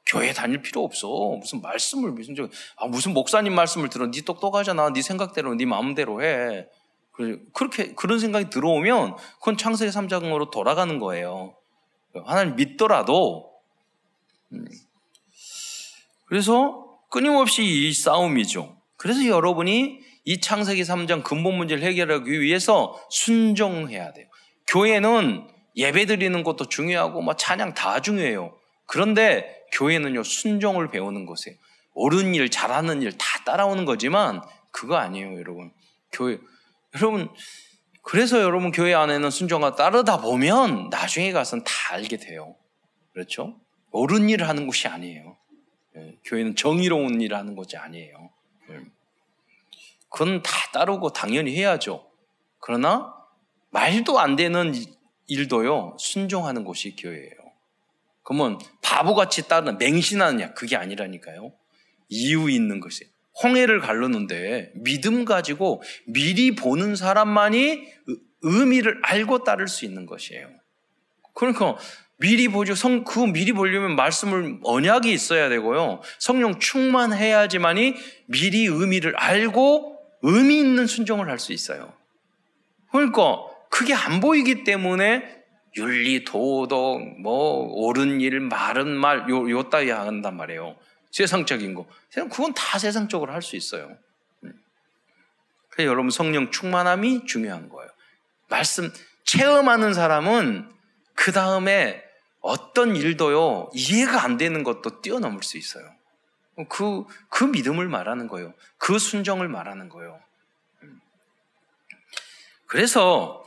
교회 0.07 0.33
다닐 0.33 0.61
필요 0.61 0.85
없어. 0.85 1.09
무슨 1.39 1.63
말씀을 1.63 2.13
무슨 2.13 2.35
아, 2.77 2.87
무슨 2.87 3.15
목사님 3.15 3.55
말씀을 3.55 3.89
들어. 3.89 4.11
네 4.11 4.21
똑똑하잖아. 4.23 4.93
네 4.93 5.01
생각대로, 5.01 5.55
네 5.55 5.65
마음대로 5.65 6.23
해. 6.23 6.67
그렇게 7.55 7.95
그런 7.95 8.19
생각이 8.19 8.51
들어오면 8.51 9.17
그건 9.39 9.57
창세기 9.57 9.93
3장으로 9.93 10.51
돌아가는 10.51 10.99
거예요. 10.99 11.55
하나님 12.27 12.57
믿더라도 12.57 13.53
음. 14.53 14.65
그래서 16.27 16.84
끊임없이 17.15 17.63
이 17.63 17.93
싸움이죠. 17.93 18.77
그래서 18.97 19.25
여러분이 19.25 20.01
이 20.25 20.41
창세기 20.41 20.83
3장 20.83 21.23
근본 21.23 21.57
문제를 21.57 21.85
해결하기 21.85 22.41
위해서 22.41 23.01
순종해야 23.09 24.13
돼요. 24.13 24.27
교회는 24.67 25.47
예배 25.77 26.07
드리는 26.07 26.43
것도 26.43 26.69
중요하고 26.69 27.23
막 27.23 27.39
찬양 27.39 27.75
다 27.75 28.01
중요해요. 28.01 28.59
그런데 28.87 29.63
교회는요 29.75 30.25
순종을 30.25 30.91
배우는 30.91 31.25
곳이에요. 31.25 31.57
옳은 31.93 32.35
일, 32.35 32.51
잘하는 32.51 33.01
일 33.03 33.13
다 33.13 33.45
따라오는 33.45 33.85
거지만 33.85 34.43
그거 34.73 34.97
아니에요, 34.97 35.39
여러분. 35.39 35.71
교회 36.11 36.39
여러분, 36.97 37.29
그래서 38.03 38.43
여러분 38.43 38.73
교회 38.73 38.93
안에는 38.93 39.31
순종과 39.31 39.77
따르다 39.77 40.21
보면 40.21 40.89
나중에 40.91 41.31
가서는 41.31 41.63
다 41.63 41.95
알게 41.95 42.17
돼요. 42.17 42.57
그렇죠? 43.13 43.61
옳은 43.93 44.29
일을 44.31 44.49
하는 44.49 44.67
곳이 44.67 44.89
아니에요. 44.89 45.37
예, 45.97 46.17
교회는 46.25 46.57
정의로운 46.57 47.21
일을 47.21 47.37
하는 47.37 47.55
곳이 47.55 47.77
아니에요. 47.77 48.31
예. 48.71 48.81
그건 50.09 50.43
다 50.43 50.53
따르고 50.73 51.13
당연히 51.13 51.57
해야죠. 51.57 52.11
그러나 52.61 53.15
말도 53.71 54.19
안 54.19 54.37
되는 54.37 54.73
일도요, 55.27 55.97
순종하는 55.99 56.65
곳이 56.65 56.97
교회예요. 56.97 57.45
그러면 58.23 58.59
바보같이 58.83 59.49
따르는 59.49 59.79
맹신하느냐? 59.79 60.55
그게 60.55 60.77
아니라니까요. 60.77 61.53
이유 62.09 62.51
있는 62.51 62.81
것이. 62.81 63.05
홍해를 63.43 63.81
갈르는데 63.81 64.73
믿음 64.77 65.25
가지고 65.25 65.83
미리 66.07 66.55
보는 66.55 66.97
사람만이 66.97 67.87
의미를 68.43 69.01
알고 69.03 69.43
따를 69.45 69.67
수 69.67 69.85
있는 69.85 70.07
것이에요. 70.07 70.49
그러니까 71.35 71.77
미리 72.25 72.49
보죠. 72.49 72.75
성, 72.75 73.05
그 73.05 73.19
미리 73.19 73.53
보려면 73.53 73.97
말씀을 73.97 74.59
언약이 74.63 75.13
있어야 75.13 75.51
되고요. 75.51 76.01
성령 76.19 76.59
충만해야지만이 76.59 77.97
미리 78.27 78.65
의미를 78.65 79.15
알고 79.15 79.99
의미 80.23 80.59
있는 80.59 80.87
순종을 80.87 81.29
할 81.29 81.39
수 81.39 81.53
있어요. 81.53 81.93
그러니까 82.91 83.43
그게 83.69 83.93
안 83.93 84.21
보이기 84.21 84.65
때문에 84.65 85.43
윤리, 85.77 86.25
도덕, 86.25 87.21
뭐 87.21 87.69
옳은 87.75 88.23
일, 88.23 88.41
말은 88.41 88.89
말, 88.89 89.29
요, 89.29 89.51
요 89.51 89.69
따위 89.69 89.91
한단 89.91 90.35
말이에요. 90.39 90.77
세상적인 91.11 91.75
거. 91.75 91.87
그건 92.15 92.55
다 92.55 92.79
세상적으로 92.79 93.33
할 93.35 93.43
수 93.43 93.55
있어요. 93.55 93.99
음. 94.45 94.55
그래서 95.69 95.91
여러분 95.91 96.09
성령 96.11 96.51
충만함이 96.51 97.27
중요한 97.27 97.69
거예요. 97.69 97.91
말씀 98.49 98.91
체험하는 99.25 99.93
사람은 99.93 100.71
그 101.15 101.33
다음에 101.33 102.04
어떤 102.45 102.95
일도요 102.95 103.71
이해가 103.73 104.23
안 104.23 104.37
되는 104.37 104.63
것도 104.65 105.01
뛰어넘을 105.01 105.43
수 105.43 105.57
있어요. 105.57 105.83
그, 106.69 107.05
그 107.31 107.45
믿음을 107.45 107.89
말하는 107.89 108.29
거예요. 108.29 108.53
그 108.77 108.99
순정을 108.99 109.49
말하는 109.49 109.89
거예요. 109.89 110.21
음. 110.83 111.01
그래서 112.67 113.43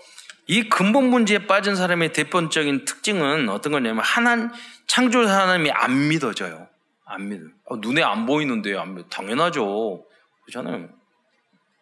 이 0.48 0.68
근본 0.68 1.12
문제에 1.12 1.46
빠진 1.46 1.76
사람의 1.76 2.12
대표적인 2.14 2.86
특징은 2.86 3.50
어떤 3.50 3.72
거냐면 3.72 4.04
하나 4.04 4.52
창조 4.88 5.20
하나님이 5.20 5.70
안 5.70 6.08
믿어져요. 6.08 6.68
안 7.06 7.30
믿어. 7.30 7.46
아, 7.70 7.76
눈에 7.80 8.02
안 8.02 8.26
보이는데요. 8.26 8.82
안 8.82 8.96
믿어. 8.96 9.08
당연하죠. 9.10 10.06
그렇잖아요. 10.46 10.90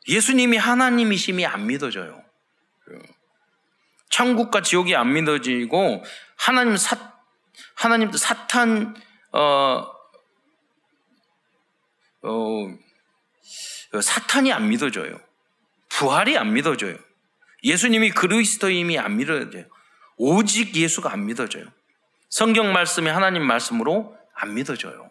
예수님이 0.10 0.58
하나님이심이 0.58 1.46
안 1.46 1.66
믿어져요. 1.66 2.25
천국과 4.10 4.62
지옥이 4.62 4.96
안 4.96 5.14
믿어지고 5.14 6.04
하나님 6.38 6.78
사 6.78 7.14
하나님도 7.76 8.18
사탄 8.18 8.96
어, 9.32 9.86
어 12.22 14.02
사탄이 14.02 14.52
안 14.52 14.70
믿어져요. 14.70 15.20
부활이 15.90 16.38
안 16.38 16.54
믿어져요. 16.54 16.98
예수님이 17.64 18.12
그리스도임이 18.12 19.00
안 19.00 19.18
믿어져요. 19.18 19.66
오직 20.18 20.76
예수가 20.76 21.12
안 21.12 21.26
믿어져요. 21.26 21.66
성경 22.30 22.74
말씀이 22.74 23.10
하나님 23.10 23.44
말씀으로 23.44 24.18
안 24.34 24.54
믿어져요. 24.54 25.10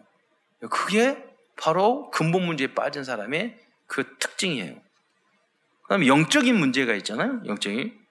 그게 0.69 1.23
바로 1.57 2.09
근본 2.11 2.45
문제에 2.45 2.73
빠진 2.73 3.03
사람의 3.03 3.59
그 3.87 4.17
특징이에요. 4.17 4.75
그 4.75 5.89
다음에 5.89 6.07
영적인 6.07 6.55
문제가 6.55 6.93
있잖아요. 6.95 7.41
영적인. 7.45 8.04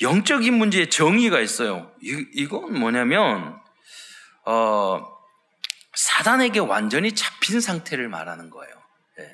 영적인 0.00 0.54
문제에 0.54 0.88
정의가 0.88 1.40
있어요. 1.40 1.92
이, 2.02 2.26
이건 2.34 2.78
뭐냐면, 2.78 3.58
어, 4.46 5.06
사단에게 5.94 6.60
완전히 6.60 7.12
잡힌 7.12 7.60
상태를 7.60 8.08
말하는 8.08 8.50
거예요. 8.50 8.74
네, 9.18 9.30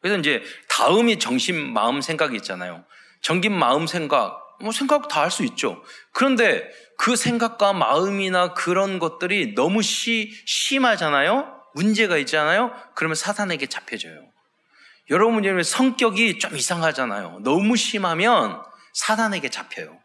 그래서 0.00 0.18
이제 0.18 0.42
다음이 0.68 1.18
정신, 1.18 1.72
마음, 1.72 2.00
생각이 2.00 2.36
있잖아요. 2.36 2.84
정신, 3.20 3.52
마음, 3.52 3.86
생각, 3.86 4.38
뭐 4.60 4.72
생각 4.72 5.08
다 5.08 5.22
할 5.22 5.30
수 5.30 5.44
있죠. 5.44 5.82
그런데 6.12 6.70
그 6.96 7.16
생각과 7.16 7.72
마음이나 7.72 8.54
그런 8.54 8.98
것들이 8.98 9.54
너무 9.54 9.82
시, 9.82 10.32
심하잖아요? 10.46 11.60
문제가 11.74 12.16
있잖아요? 12.18 12.72
그러면 12.94 13.14
사탄에게 13.16 13.66
잡혀져요. 13.66 14.28
여러분, 15.10 15.62
성격이 15.62 16.38
좀 16.38 16.56
이상하잖아요. 16.56 17.40
너무 17.42 17.76
심하면 17.76 18.62
사단에게 18.92 19.48
잡혀요. 19.50 19.98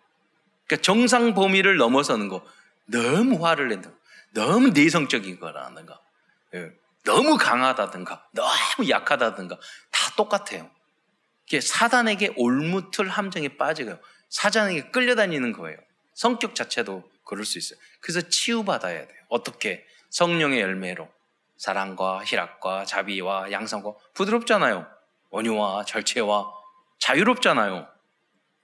그러니까 0.65 0.81
정상 0.81 1.33
범위를 1.33 1.77
넘어서는 1.77 2.27
거, 2.27 2.45
너무 2.85 3.45
화를 3.45 3.69
낸다. 3.69 3.91
너무 4.33 4.69
내성적인 4.69 5.39
거라든가, 5.39 5.99
예. 6.53 6.71
너무 7.03 7.37
강하다든가, 7.37 8.29
너무 8.33 8.89
약하다든가, 8.89 9.57
다 9.91 10.11
똑같아요. 10.15 10.69
이게 11.45 11.61
사단에게 11.61 12.33
올무틀 12.35 13.07
함정에 13.07 13.49
빠지고요. 13.57 13.99
사단에게 14.29 14.91
끌려다니는 14.91 15.53
거예요. 15.53 15.77
성격 16.13 16.55
자체도 16.55 17.09
그럴 17.23 17.45
수 17.45 17.57
있어요. 17.57 17.79
그래서 18.01 18.21
치유받아야 18.27 19.07
돼요. 19.07 19.17
어떻게? 19.29 19.85
성령의 20.09 20.59
열매로. 20.59 21.09
사랑과 21.57 22.23
희락과 22.23 22.85
자비와 22.85 23.51
양성과 23.51 23.93
부드럽잖아요. 24.13 24.87
원유와 25.29 25.85
절체와 25.85 26.51
자유롭잖아요. 26.99 27.87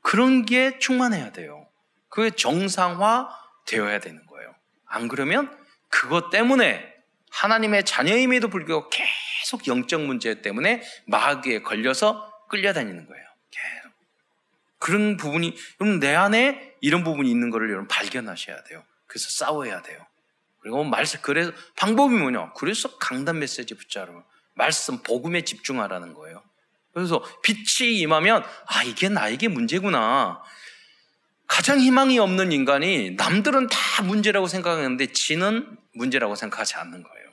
그런 0.03 0.45
게 0.45 0.77
충만해야 0.77 1.31
돼요. 1.31 1.67
그게 2.09 2.29
정상화 2.29 3.29
되어야 3.65 3.99
되는 3.99 4.23
거예요. 4.27 4.53
안 4.85 5.07
그러면 5.07 5.51
그것 5.89 6.29
때문에 6.29 6.93
하나님의 7.31 7.85
자녀임에도 7.85 8.49
불구하고 8.49 8.91
계속 8.91 9.65
영적 9.67 10.01
문제 10.01 10.41
때문에 10.41 10.83
마귀에 11.07 11.63
걸려서 11.63 12.31
끌려다니는 12.49 13.07
거예요. 13.07 13.25
계속. 13.49 13.91
그런 14.77 15.17
부분이, 15.17 15.55
여러분, 15.79 15.99
내 15.99 16.13
안에 16.13 16.75
이런 16.81 17.03
부분이 17.03 17.29
있는 17.29 17.49
거를 17.49 17.69
여러분 17.69 17.87
발견하셔야 17.87 18.63
돼요. 18.65 18.83
그래서 19.07 19.29
싸워야 19.31 19.81
돼요. 19.81 20.05
그리고 20.59 20.83
말씀, 20.83 21.19
그래서 21.21 21.51
방법이 21.75 22.15
뭐냐? 22.15 22.53
그래서 22.53 22.97
강단 22.97 23.39
메시지 23.39 23.73
붙자로 23.73 24.23
말씀, 24.53 25.01
복음에 25.01 25.41
집중하라는 25.41 26.13
거예요. 26.13 26.43
그래서 26.93 27.23
빛이 27.41 27.99
임하면 27.99 28.43
아 28.67 28.83
이게 28.83 29.09
나에게 29.09 29.47
문제구나. 29.47 30.41
가장 31.47 31.79
희망이 31.79 32.19
없는 32.19 32.51
인간이 32.51 33.11
남들은 33.11 33.67
다 33.67 34.03
문제라고 34.03 34.47
생각하는데 34.47 35.07
지는 35.07 35.77
문제라고 35.93 36.35
생각하지 36.35 36.75
않는 36.75 37.03
거예요. 37.03 37.23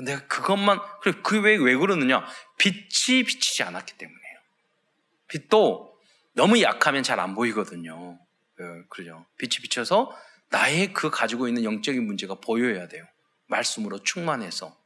내가 0.00 0.26
그것만 0.26 0.80
그래 1.02 1.14
그왜 1.22 1.56
왜 1.56 1.76
그러느냐? 1.76 2.24
빛이 2.58 3.22
비치지 3.24 3.62
않았기 3.64 3.98
때문이에요. 3.98 4.38
빛도 5.28 5.94
너무 6.34 6.60
약하면 6.62 7.02
잘 7.02 7.20
안 7.20 7.34
보이거든요. 7.34 8.18
예, 8.60 8.64
그러죠. 8.88 9.26
빛이 9.38 9.62
비쳐서 9.62 10.16
나의 10.50 10.92
그 10.92 11.10
가지고 11.10 11.48
있는 11.48 11.64
영적인 11.64 12.04
문제가 12.04 12.34
보여야 12.36 12.88
돼요. 12.88 13.04
말씀으로 13.46 14.02
충만해서. 14.02 14.79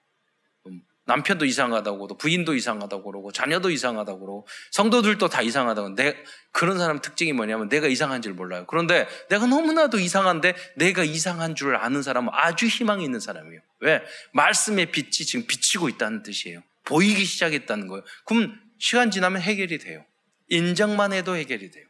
남편도 1.07 1.45
이상하다고 1.45 1.99
그러고 1.99 2.17
부인도 2.17 2.55
이상하다고 2.55 3.03
그러고 3.05 3.33
자녀도 3.33 3.71
이상하다고 3.71 4.21
그러고 4.21 4.47
성도들도 4.71 5.29
다 5.29 5.43
이상하다고 5.43 5.95
내 5.97 6.17
그런 6.51 6.79
사람 6.79 7.01
특징이 7.01 7.33
뭐냐면 7.33 7.69
내가 7.69 7.89
이상한 7.89 8.23
줄 8.23 8.33
몰라요. 8.33 8.65
그런데 8.67 9.07
내가 9.29 9.47
너무나도 9.47 9.99
이상한데 9.99 10.55
내가 10.77 11.05
이상한 11.05 11.55
줄 11.55 11.77
아는 11.77 12.03
사람은 12.03 12.31
아주 12.33 12.67
희망이 12.67 13.05
있는 13.05 13.21
사람이에요. 13.21 13.61
왜? 13.81 14.03
말씀의 14.33 14.93
빛이 14.93 15.11
지금 15.11 15.47
비치고 15.47 15.89
있다는 15.91 16.23
뜻이에요. 16.23 16.63
보이기 16.85 17.25
시작했다는 17.25 17.89
거예요. 17.89 18.03
그럼 18.25 18.59
시간 18.79 19.11
지나면 19.11 19.43
해결이 19.43 19.79
돼요. 19.79 20.05
인정만 20.49 21.13
해도 21.13 21.37
해결이 21.37 21.71
돼요. 21.71 21.87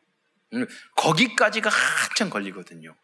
음, 0.55 0.67
거기까지가 0.97 1.71
한참 1.71 2.31
걸리거든요. 2.31 2.95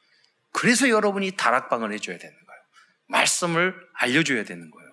그래서 0.52 0.88
여러분이 0.88 1.32
다락방을 1.32 1.92
해줘야 1.92 2.18
되는 2.18 2.34
거예요. 2.34 2.60
말씀을 3.06 3.74
알려줘야 3.94 4.44
되는 4.44 4.70
거예요. 4.70 4.90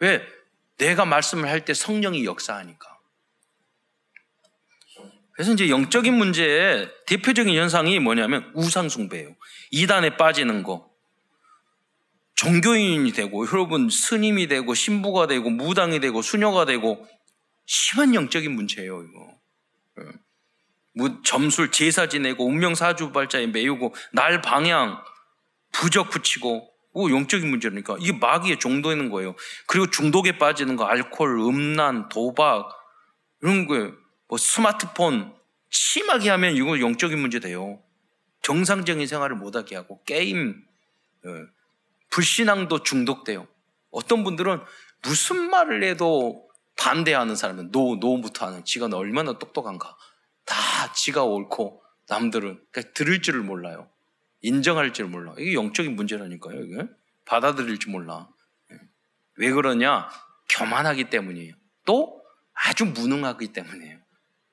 왜? 0.00 0.41
내가 0.82 1.04
말씀을 1.04 1.48
할 1.48 1.64
때 1.64 1.74
성령이 1.74 2.24
역사하니까. 2.24 2.98
그래서 5.32 5.52
이제 5.52 5.68
영적인 5.70 6.12
문제의 6.12 6.90
대표적인 7.06 7.54
현상이 7.56 8.00
뭐냐면 8.00 8.50
우상숭배예요. 8.54 9.34
이단에 9.70 10.16
빠지는 10.16 10.64
거. 10.64 10.90
종교인이 12.34 13.12
되고 13.12 13.46
여러분 13.46 13.88
스님이 13.88 14.48
되고 14.48 14.74
신부가 14.74 15.28
되고 15.28 15.48
무당이 15.48 16.00
되고 16.00 16.20
수녀가 16.20 16.64
되고 16.64 17.06
심한 17.66 18.14
영적인 18.14 18.50
문제예요, 18.50 19.04
이거. 19.04 19.40
예. 20.00 21.14
점술 21.24 21.70
제사 21.70 22.08
지내고 22.08 22.44
운명 22.44 22.74
사주발자에 22.74 23.46
매우고 23.46 23.94
날 24.12 24.42
방향 24.42 25.00
부적 25.70 26.10
붙이고 26.10 26.71
뭐 26.92 27.10
영적인 27.10 27.48
문제니까 27.48 27.96
이게 28.00 28.12
마귀의 28.12 28.58
종도있는 28.58 29.10
거예요. 29.10 29.34
그리고 29.66 29.90
중독에 29.90 30.38
빠지는 30.38 30.76
거, 30.76 30.84
알코올, 30.84 31.40
음란, 31.40 32.08
도박 32.08 32.68
이런 33.40 33.66
거예요. 33.66 33.92
뭐 34.28 34.38
스마트폰 34.38 35.34
심하게 35.70 36.30
하면 36.30 36.54
이거 36.54 36.78
영적인 36.80 37.18
문제 37.18 37.40
돼요. 37.40 37.82
정상적인 38.42 39.06
생활을 39.06 39.36
못하게 39.36 39.76
하고 39.76 40.02
게임 40.04 40.64
예. 41.24 41.30
불신앙도 42.10 42.82
중독돼요. 42.82 43.46
어떤 43.90 44.24
분들은 44.24 44.60
무슨 45.02 45.50
말을 45.50 45.82
해도 45.84 46.48
반대하는 46.76 47.36
사람은 47.36 47.70
no, 47.70 47.96
no부터 47.96 48.46
하는 48.46 48.64
지가 48.64 48.88
얼마나 48.92 49.38
똑똑한가. 49.38 49.96
다 50.44 50.92
지가 50.92 51.24
옳고 51.24 51.82
남들은 52.08 52.60
그러니까 52.70 52.92
들을 52.94 53.22
줄을 53.22 53.40
몰라요. 53.42 53.88
인정할 54.42 54.92
줄 54.92 55.06
몰라. 55.06 55.34
이게 55.38 55.54
영적인 55.54 55.96
문제라니까요. 55.96 56.60
이게 56.60 56.88
받아들일 57.24 57.78
줄 57.78 57.92
몰라. 57.92 58.28
예. 58.72 58.76
왜 59.36 59.50
그러냐? 59.50 60.08
교만하기 60.50 61.04
때문이에요. 61.04 61.54
또 61.84 62.22
아주 62.52 62.84
무능하기 62.84 63.52
때문이에요. 63.52 63.98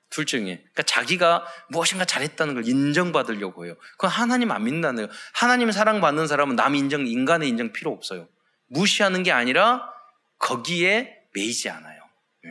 둘 0.10 0.25
중에. 0.25 0.41
그러니까 0.41 0.84
자기가 0.84 1.45
무엇인가 1.69 2.06
잘했다는 2.06 2.56
걸 2.56 2.67
인정받으려고 2.67 3.65
해요. 3.65 3.75
그건 3.93 4.10
하나님 4.10 4.52
안 4.52 4.63
믿는다는 4.63 5.08
거예요. 5.08 5.19
하나님 5.34 5.71
사랑받는 5.71 6.28
사람은 6.28 6.56
남 6.56 6.75
인정, 6.75 7.06
인간의 7.06 7.49
인정 7.49 7.71
필요 7.73 7.91
없어요. 7.91 8.28
무시하는 8.67 9.23
게 9.23 9.32
아니라 9.32 9.91
거기에 10.38 11.19
매이지 11.36 11.69
않아요. 11.69 12.02
예. 12.45 12.49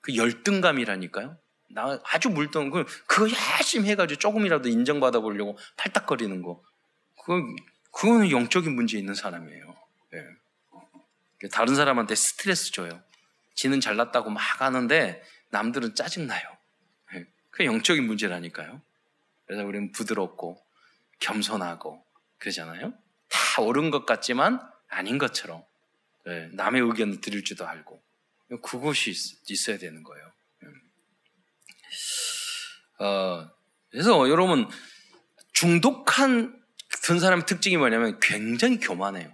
그 0.00 0.16
열등감이라니까요. 0.16 1.36
나 1.70 2.00
아주 2.04 2.28
물던 2.30 2.70
그 2.70 2.84
그거 3.06 3.28
열심히 3.28 3.90
해가지고 3.90 4.18
조금이라도 4.18 4.68
인정받아 4.68 5.20
보려고 5.20 5.58
팔딱거리는 5.76 6.42
거. 6.42 6.62
그건 7.24 7.56
그거는 7.90 8.30
영적인 8.30 8.74
문제 8.74 8.98
있는 8.98 9.14
사람이에요. 9.14 9.76
예. 10.12 11.48
다른 11.48 11.74
사람한테 11.74 12.14
스트레스 12.14 12.70
줘요. 12.70 13.02
지는 13.54 13.80
잘났다고 13.80 14.30
막 14.30 14.60
하는데 14.60 15.22
남들은 15.48 15.94
짜증 15.94 16.26
나요. 16.26 16.46
예. 17.14 17.26
그 17.50 17.64
영적인 17.64 18.06
문제라니까요. 18.06 18.82
그래서 19.46 19.64
우리는 19.64 19.90
부드럽고 19.92 20.62
겸손하고 21.20 22.04
그러잖아요. 22.38 22.92
다 23.28 23.62
옳은 23.62 23.90
것 23.90 24.04
같지만 24.04 24.60
아닌 24.88 25.16
것처럼 25.16 25.64
예. 26.26 26.50
남의 26.52 26.82
의견을 26.82 27.20
줄도 27.22 27.66
알고 27.66 28.02
그것이 28.62 29.12
있, 29.48 29.68
어야 29.70 29.78
되는 29.78 30.02
거예요. 30.02 30.32
예. 33.00 33.04
어, 33.04 33.50
그래서 33.90 34.28
여러분 34.28 34.68
중독한 35.52 36.63
든 37.04 37.20
사람의 37.20 37.44
특징이 37.44 37.76
뭐냐면 37.76 38.18
굉장히 38.18 38.78
교만해요. 38.80 39.30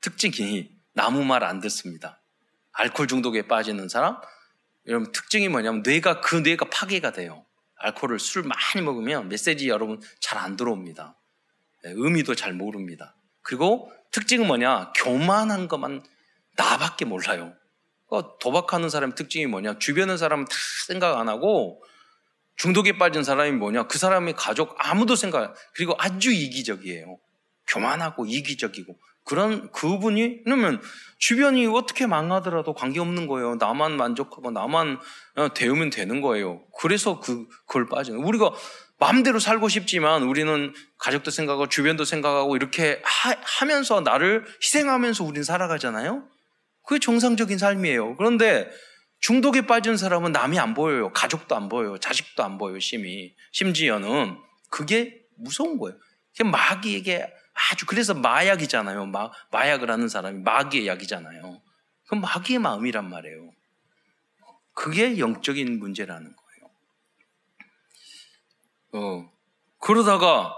특징이 0.00 0.68
나무 0.92 1.24
말 1.24 1.44
안 1.44 1.60
듣습니다. 1.60 2.20
알코올 2.72 3.06
중독에 3.06 3.46
빠지는 3.46 3.88
사람, 3.88 4.16
여러분 4.88 5.12
특징이 5.12 5.48
뭐냐면 5.48 5.82
뇌가 5.82 6.20
그 6.20 6.36
뇌가 6.36 6.68
파괴가 6.68 7.12
돼요. 7.12 7.46
알코올을 7.76 8.18
술 8.18 8.42
많이 8.42 8.84
먹으면 8.84 9.28
메시지 9.28 9.68
여러분 9.68 10.00
잘 10.20 10.38
안 10.38 10.56
들어옵니다. 10.56 11.16
네, 11.84 11.92
의미도 11.94 12.34
잘 12.34 12.54
모릅니다. 12.54 13.16
그리고 13.42 13.90
특징은 14.10 14.48
뭐냐? 14.48 14.92
교만한 14.96 15.68
것만 15.68 16.02
나밖에 16.56 17.04
몰라요. 17.04 17.54
그러니까 18.08 18.34
도박하는 18.40 18.90
사람의 18.90 19.14
특징이 19.14 19.46
뭐냐? 19.46 19.78
주변의 19.78 20.18
사람은 20.18 20.46
다 20.46 20.56
생각 20.88 21.18
안 21.20 21.28
하고 21.28 21.84
중독에 22.60 22.98
빠진 22.98 23.24
사람이 23.24 23.52
뭐냐? 23.52 23.84
그 23.84 23.96
사람의 23.96 24.34
가족 24.36 24.76
아무도 24.76 25.16
생각, 25.16 25.54
그리고 25.74 25.94
아주 25.96 26.30
이기적이에요. 26.30 27.16
교만하고 27.66 28.26
이기적이고. 28.26 28.98
그런 29.24 29.72
그분이, 29.72 30.44
그러면 30.44 30.82
주변이 31.18 31.64
어떻게 31.66 32.06
망하더라도 32.06 32.74
관계없는 32.74 33.28
거예요. 33.28 33.54
나만 33.54 33.96
만족하고 33.96 34.50
나만 34.50 34.98
어, 35.36 35.54
대우면 35.54 35.88
되는 35.88 36.20
거예요. 36.20 36.62
그래서 36.78 37.18
그, 37.18 37.46
그걸 37.66 37.88
빠지는. 37.88 38.22
우리가 38.22 38.52
마음대로 38.98 39.38
살고 39.38 39.70
싶지만 39.70 40.24
우리는 40.24 40.74
가족도 40.98 41.30
생각하고 41.30 41.70
주변도 41.70 42.04
생각하고 42.04 42.56
이렇게 42.56 43.00
하, 43.04 43.64
면서 43.64 44.02
나를 44.02 44.44
희생하면서 44.62 45.24
우리는 45.24 45.44
살아가잖아요. 45.44 46.24
그게 46.86 46.98
정상적인 46.98 47.56
삶이에요. 47.56 48.16
그런데 48.18 48.70
중독에 49.20 49.66
빠진 49.66 49.96
사람은 49.96 50.32
남이 50.32 50.58
안 50.58 50.74
보여요. 50.74 51.12
가족도 51.12 51.54
안 51.54 51.68
보여요. 51.68 51.98
자식도 51.98 52.42
안 52.42 52.58
보여요. 52.58 52.80
심히. 52.80 53.34
심지어는 53.52 54.38
그게 54.70 55.22
무서운 55.36 55.78
거예요. 55.78 55.98
그게 56.32 56.44
마귀에게 56.44 57.32
아주 57.70 57.86
그래서 57.86 58.14
마약이잖아요. 58.14 59.06
마, 59.06 59.30
마약을 59.50 59.90
하는 59.90 60.08
사람이 60.08 60.42
마귀의 60.42 60.86
약이잖아요. 60.86 61.60
그 62.08 62.14
마귀의 62.14 62.58
마음이란 62.60 63.08
말이에요. 63.10 63.50
그게 64.72 65.18
영적인 65.18 65.78
문제라는 65.78 66.34
거예요. 66.34 66.70
어, 69.04 69.30
그러다가 69.78 70.54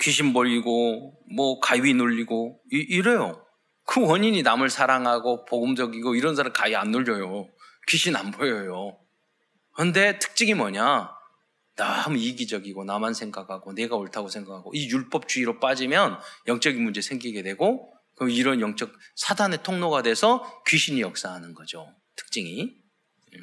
귀신 0.00 0.32
벌리고 0.32 1.14
뭐 1.34 1.60
가위 1.60 1.94
눌리고 1.94 2.60
이, 2.72 2.76
이래요. 2.76 3.46
그 3.84 4.00
원인이 4.00 4.42
남을 4.42 4.70
사랑하고 4.70 5.44
복음적이고 5.44 6.16
이런 6.16 6.34
사람 6.34 6.52
가위 6.52 6.74
안 6.74 6.90
눌려요. 6.90 7.48
귀신 7.90 8.16
안 8.16 8.30
보여요. 8.30 8.98
그런데 9.74 10.18
특징이 10.18 10.54
뭐냐? 10.54 11.10
너무 11.76 12.18
이기적이고 12.18 12.84
나만 12.84 13.14
생각하고 13.14 13.72
내가 13.72 13.96
옳다고 13.96 14.28
생각하고 14.28 14.72
이 14.74 14.88
율법주의로 14.90 15.60
빠지면 15.60 16.18
영적인 16.46 16.82
문제 16.82 17.00
생기게 17.00 17.42
되고 17.42 17.92
그럼 18.16 18.30
이런 18.30 18.60
영적 18.60 18.92
사단의 19.16 19.62
통로가 19.62 20.02
돼서 20.02 20.62
귀신이 20.66 21.00
역사하는 21.00 21.54
거죠. 21.54 21.94
특징이. 22.16 22.60
예. 23.34 23.38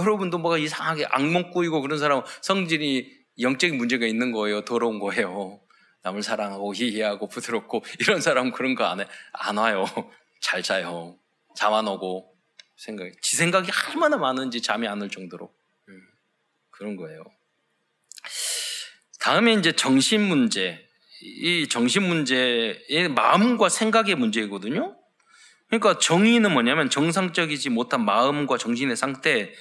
여러분도 0.00 0.38
뭐가 0.38 0.58
이상하게 0.58 1.06
악몽 1.10 1.52
꾸이고 1.52 1.80
그런 1.80 1.98
사람 1.98 2.22
성질이 2.42 3.08
영적인 3.40 3.76
문제가 3.78 4.06
있는 4.06 4.32
거예요. 4.32 4.64
더러운 4.64 4.98
거예요. 4.98 5.60
남을 6.02 6.22
사랑하고 6.22 6.74
희희하고 6.74 7.28
부드럽고 7.28 7.84
이런 8.00 8.20
사람 8.20 8.50
그런 8.50 8.74
거 8.74 8.84
안 8.84 9.00
해. 9.00 9.06
안 9.32 9.58
와요. 9.58 9.84
잘 10.42 10.62
자요. 10.62 11.18
잠 11.54 11.72
안 11.72 11.86
오고 11.86 12.35
생각, 12.76 13.10
지 13.22 13.36
생각이 13.36 13.70
얼마나 13.88 14.16
많은지 14.16 14.60
잠이 14.60 14.86
안 14.86 15.02
올 15.02 15.08
정도로 15.10 15.52
음, 15.88 16.00
그런 16.70 16.96
거예요. 16.96 17.24
다음에 19.20 19.54
이제 19.54 19.72
정신 19.72 20.22
문제. 20.22 20.84
이 21.22 21.66
정신 21.68 22.02
문제의 22.02 23.08
마음과 23.14 23.68
생각의 23.70 24.14
문제거든요. 24.14 24.96
그러니까 25.68 25.98
정의는 25.98 26.52
뭐냐면 26.52 26.90
정상적이지 26.90 27.70
못한 27.70 28.04
마음과 28.04 28.58
정신의 28.58 28.96
상태, 28.96 29.52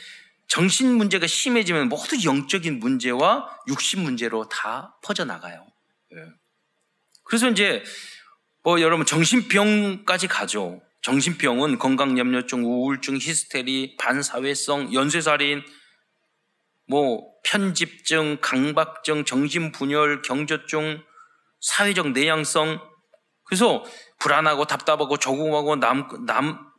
정신 0.47 0.95
문제가 0.95 1.25
심해지면 1.25 1.89
모두 1.89 2.23
영적인 2.23 2.79
문제와 2.79 3.49
육신 3.67 4.03
문제로 4.03 4.47
다 4.49 4.95
퍼져나가요. 5.01 5.65
예. 6.13 6.17
그래서 7.23 7.49
이제 7.49 7.83
뭐 8.63 8.81
여러분 8.81 9.05
정신병까지 9.05 10.27
가죠. 10.27 10.81
정신병은 11.05 11.77
건강염려증, 11.77 12.65
우울증, 12.65 13.17
히스테리, 13.17 13.95
반사회성, 13.97 14.91
연쇄살인, 14.91 15.61
뭐 16.87 17.27
편집증, 17.43 18.39
강박증, 18.41 19.23
정신분열, 19.23 20.23
경조증, 20.23 21.03
사회적 21.61 22.13
내향성. 22.13 22.79
그래서 23.43 23.83
불안하고 24.17 24.65
답답하고 24.65 25.17
조급하고 25.17 25.75
남, 25.75 26.07
남, 26.25 26.71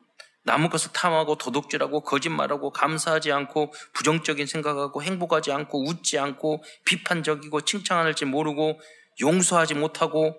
남의 0.43 0.71
것을 0.71 0.93
탐하고 0.93 1.37
도둑질하고 1.37 2.01
거짓말하고 2.01 2.73
감사하지 2.73 3.31
않고 3.31 3.73
부정적인 3.93 4.49
생각하고 4.49 5.05
행복하지 5.05 5.53
않고 5.53 5.89
웃지 5.89 6.19
않고 6.19 6.65
비판적이고 6.85 7.61
칭찬할지 7.61 8.25
모르고 8.25 8.81
용서하지 9.21 9.75
못하고 9.75 10.37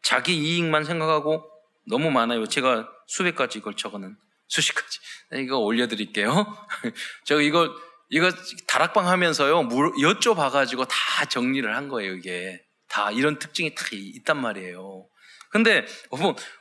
자기 0.00 0.38
이익만 0.38 0.84
생각하고 0.84 1.49
너무 1.86 2.10
많아요. 2.10 2.46
제가 2.46 2.88
수백 3.06 3.36
가지 3.36 3.60
적어는 3.76 4.16
수십 4.48 4.74
가지. 4.74 4.98
이거 5.42 5.58
올려드릴게요. 5.58 6.56
제가 7.24 7.40
이거 7.40 7.74
이거 8.10 8.30
다락방 8.66 9.06
하면서요 9.06 9.68
여쭤봐가지고 9.68 10.86
다 10.88 11.24
정리를 11.26 11.74
한 11.74 11.88
거예요. 11.88 12.14
이게 12.14 12.60
다 12.88 13.10
이런 13.12 13.38
특징이 13.38 13.74
다 13.74 13.84
있단 13.92 14.40
말이에요. 14.40 15.08
근데 15.50 15.84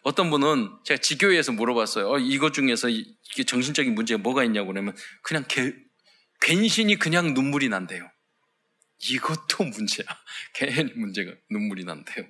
어떤 0.03 0.29
분은 0.29 0.69
제가 0.83 0.99
지교회에서 0.99 1.51
물어봤어요. 1.51 2.09
어, 2.09 2.17
이것 2.17 2.53
중에서 2.53 2.87
정신적인 3.45 3.93
문제가 3.93 4.19
뭐가 4.19 4.43
있냐고 4.43 4.67
그러면 4.67 4.95
그냥 5.21 5.45
개, 5.47 5.73
괜신이 6.41 6.97
그냥 6.97 7.33
눈물이 7.33 7.69
난대요. 7.69 8.09
이것도 9.09 9.63
문제야. 9.63 10.07
괜히 10.55 10.91
문제가 10.95 11.31
눈물이 11.51 11.83
난대요. 11.85 12.25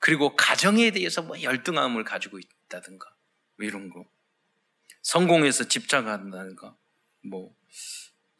그리고 0.00 0.34
가정에 0.34 0.90
대해서 0.90 1.22
뭐 1.22 1.40
열등함을 1.40 2.04
가지고 2.04 2.38
있다든가 2.38 3.06
뭐 3.56 3.66
이런 3.66 3.90
거 3.90 4.04
성공해서 5.02 5.68
집착한다든가 5.68 6.76
뭐 7.22 7.54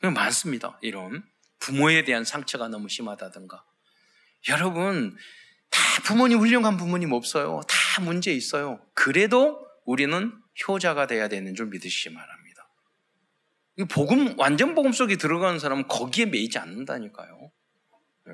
많습니다. 0.02 0.78
이런 0.82 1.22
부모에 1.58 2.04
대한 2.04 2.24
상처가 2.24 2.68
너무 2.68 2.88
심하다든가 2.88 3.64
여러분 4.48 5.14
다 5.68 6.02
부모님 6.04 6.38
훌륭한 6.38 6.78
부모님 6.78 7.12
없어요. 7.12 7.60
다 7.68 8.00
문제 8.00 8.32
있어요. 8.32 8.84
그래도 8.94 9.66
우리는 9.84 10.32
효자가 10.66 11.06
돼야 11.06 11.28
되는 11.28 11.54
줄 11.54 11.66
믿으시기 11.66 12.14
바랍니다. 12.14 12.68
복음 13.90 14.38
완전 14.38 14.74
복음 14.74 14.92
속에 14.92 15.16
들어가는 15.16 15.58
사람은 15.58 15.88
거기에 15.88 16.26
매이지 16.26 16.58
않는다니까요. 16.58 17.52
네. 18.26 18.32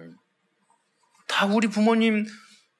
다 1.28 1.46
우리 1.46 1.66
부모님 1.66 2.26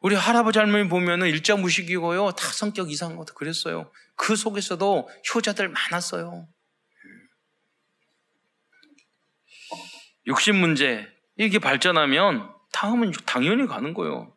우리 0.01 0.15
할아버지 0.15 0.59
할머니 0.59 0.89
보면은 0.89 1.29
일자 1.29 1.57
무식이고요. 1.57 2.33
다 2.33 2.53
성격 2.53 2.91
이상한 2.91 3.17
것도 3.17 3.35
그랬어요. 3.35 3.91
그 4.17 4.37
속에서도 4.37 5.09
효자들 5.35 5.69
많았어요. 5.69 6.49
욕심 10.27 10.57
문제 10.57 11.07
이게 11.39 11.59
발전하면 11.59 12.53
다음은 12.73 13.13
당연히 13.25 13.67
가는 13.67 13.95
거예요. 13.95 14.37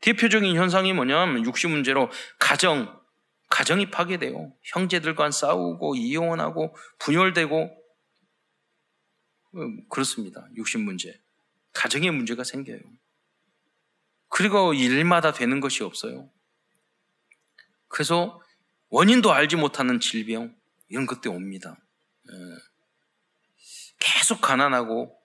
대표적인 0.00 0.54
현상이 0.54 0.92
뭐냐면 0.92 1.44
육신 1.44 1.70
문제로 1.70 2.10
가정, 2.38 3.00
가정이 3.50 3.90
파괴돼요. 3.90 4.52
형제들과 4.62 5.30
싸우고 5.30 5.96
이혼하고 5.96 6.76
분열되고 6.98 7.84
음, 9.56 9.88
그렇습니다. 9.88 10.46
육신 10.56 10.84
문제. 10.84 11.18
가정의 11.72 12.10
문제가 12.10 12.44
생겨요. 12.44 12.80
그리고 14.36 14.74
일마다 14.74 15.32
되는 15.32 15.60
것이 15.60 15.84
없어요. 15.84 16.28
그래서 17.86 18.42
원인도 18.88 19.32
알지 19.32 19.54
못하는 19.54 20.00
질병 20.00 20.52
이런 20.88 21.06
것들 21.06 21.30
옵니다. 21.30 21.78
예. 22.28 22.34
계속 24.00 24.40
가난하고 24.40 25.16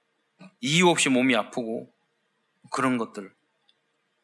이유 0.62 0.89
없이 0.89 1.10
몸이 1.10 1.36
아프고 1.36 1.91
그런 2.72 3.00
것들 3.00 3.34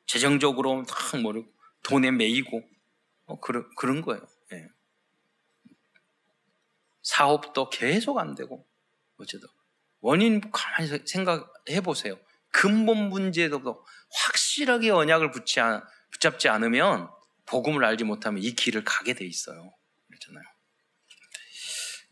재정적으로 0.06 0.84
탁 0.84 1.20
모르고 1.20 1.52
돈에 1.82 2.12
매이고 2.12 2.62
어, 3.26 3.40
그런 3.40 3.68
그런 3.76 4.04
거예요. 4.04 4.22
예. 4.54 4.68
사업도 7.02 7.72
계속 7.72 8.20
안 8.20 8.36
되고 8.36 8.64
어쨌든 9.18 9.50
원인 10.02 10.42
가만히 10.52 11.00
생각해 11.08 11.82
보세요. 11.84 12.20
근본 12.52 13.10
문제도 13.10 13.84
확실하게 14.12 14.90
언약을 14.92 15.32
붙잡지 15.32 16.50
않으면 16.50 17.10
복음을 17.46 17.84
알지 17.84 18.04
못하면 18.04 18.42
이 18.42 18.54
길을 18.54 18.84
가게 18.84 19.14
돼 19.14 19.26
있어요. 19.26 19.74
그렇잖아요. 20.08 20.44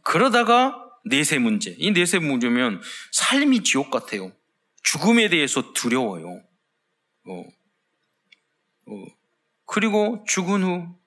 그러다가 0.03 0.83
내세 1.05 1.39
문제. 1.39 1.75
이 1.77 1.91
내세 1.91 2.19
문제면 2.19 2.81
삶이 3.11 3.63
지옥 3.63 3.89
같아요. 3.89 4.31
죽음에 4.83 5.29
대해서 5.29 5.73
두려워요. 5.73 6.43
어. 7.25 7.43
어. 8.85 9.05
그리고 9.65 10.23
죽은 10.27 10.63
후, 10.63 10.99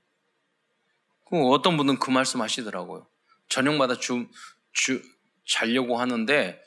그 1.29 1.37
어떤 1.49 1.77
분은 1.77 1.99
그 1.99 2.11
말씀 2.11 2.41
하시더라고요. 2.41 3.07
저녁마다 3.49 3.99
주, 3.99 4.29
주, 4.73 5.03
자려고 5.47 5.99
하는데 5.99 6.61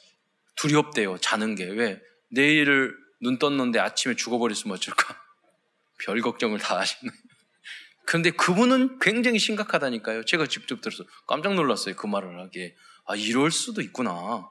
두렵대요. 0.55 1.17
자는 1.17 1.55
게. 1.55 1.65
왜? 1.65 2.01
내일을 2.29 2.95
눈 3.21 3.37
떴는데 3.39 3.79
아침에 3.79 4.15
죽어버렸으면 4.15 4.75
어쩔까? 4.75 5.21
별 6.03 6.21
걱정을 6.21 6.59
다 6.59 6.79
하시네. 6.79 7.11
그런데 8.05 8.31
그분은 8.31 8.99
굉장히 8.99 9.37
심각하다니까요. 9.39 10.25
제가 10.25 10.47
직접 10.47 10.81
들어서 10.81 11.03
깜짝 11.27 11.53
놀랐어요. 11.53 11.95
그 11.95 12.07
말을 12.07 12.39
하기에. 12.39 12.75
아, 13.05 13.15
이럴 13.15 13.51
수도 13.51 13.81
있구나. 13.81 14.49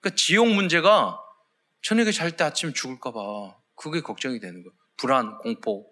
그러니까 0.00 0.16
지옥 0.16 0.48
문제가 0.48 1.18
저녁에 1.82 2.10
잘 2.12 2.36
때 2.36 2.44
아침 2.44 2.72
죽을까봐 2.72 3.18
그게 3.76 4.00
걱정이 4.00 4.40
되는 4.40 4.62
거예요. 4.62 4.72
불안, 4.96 5.38
공포. 5.38 5.86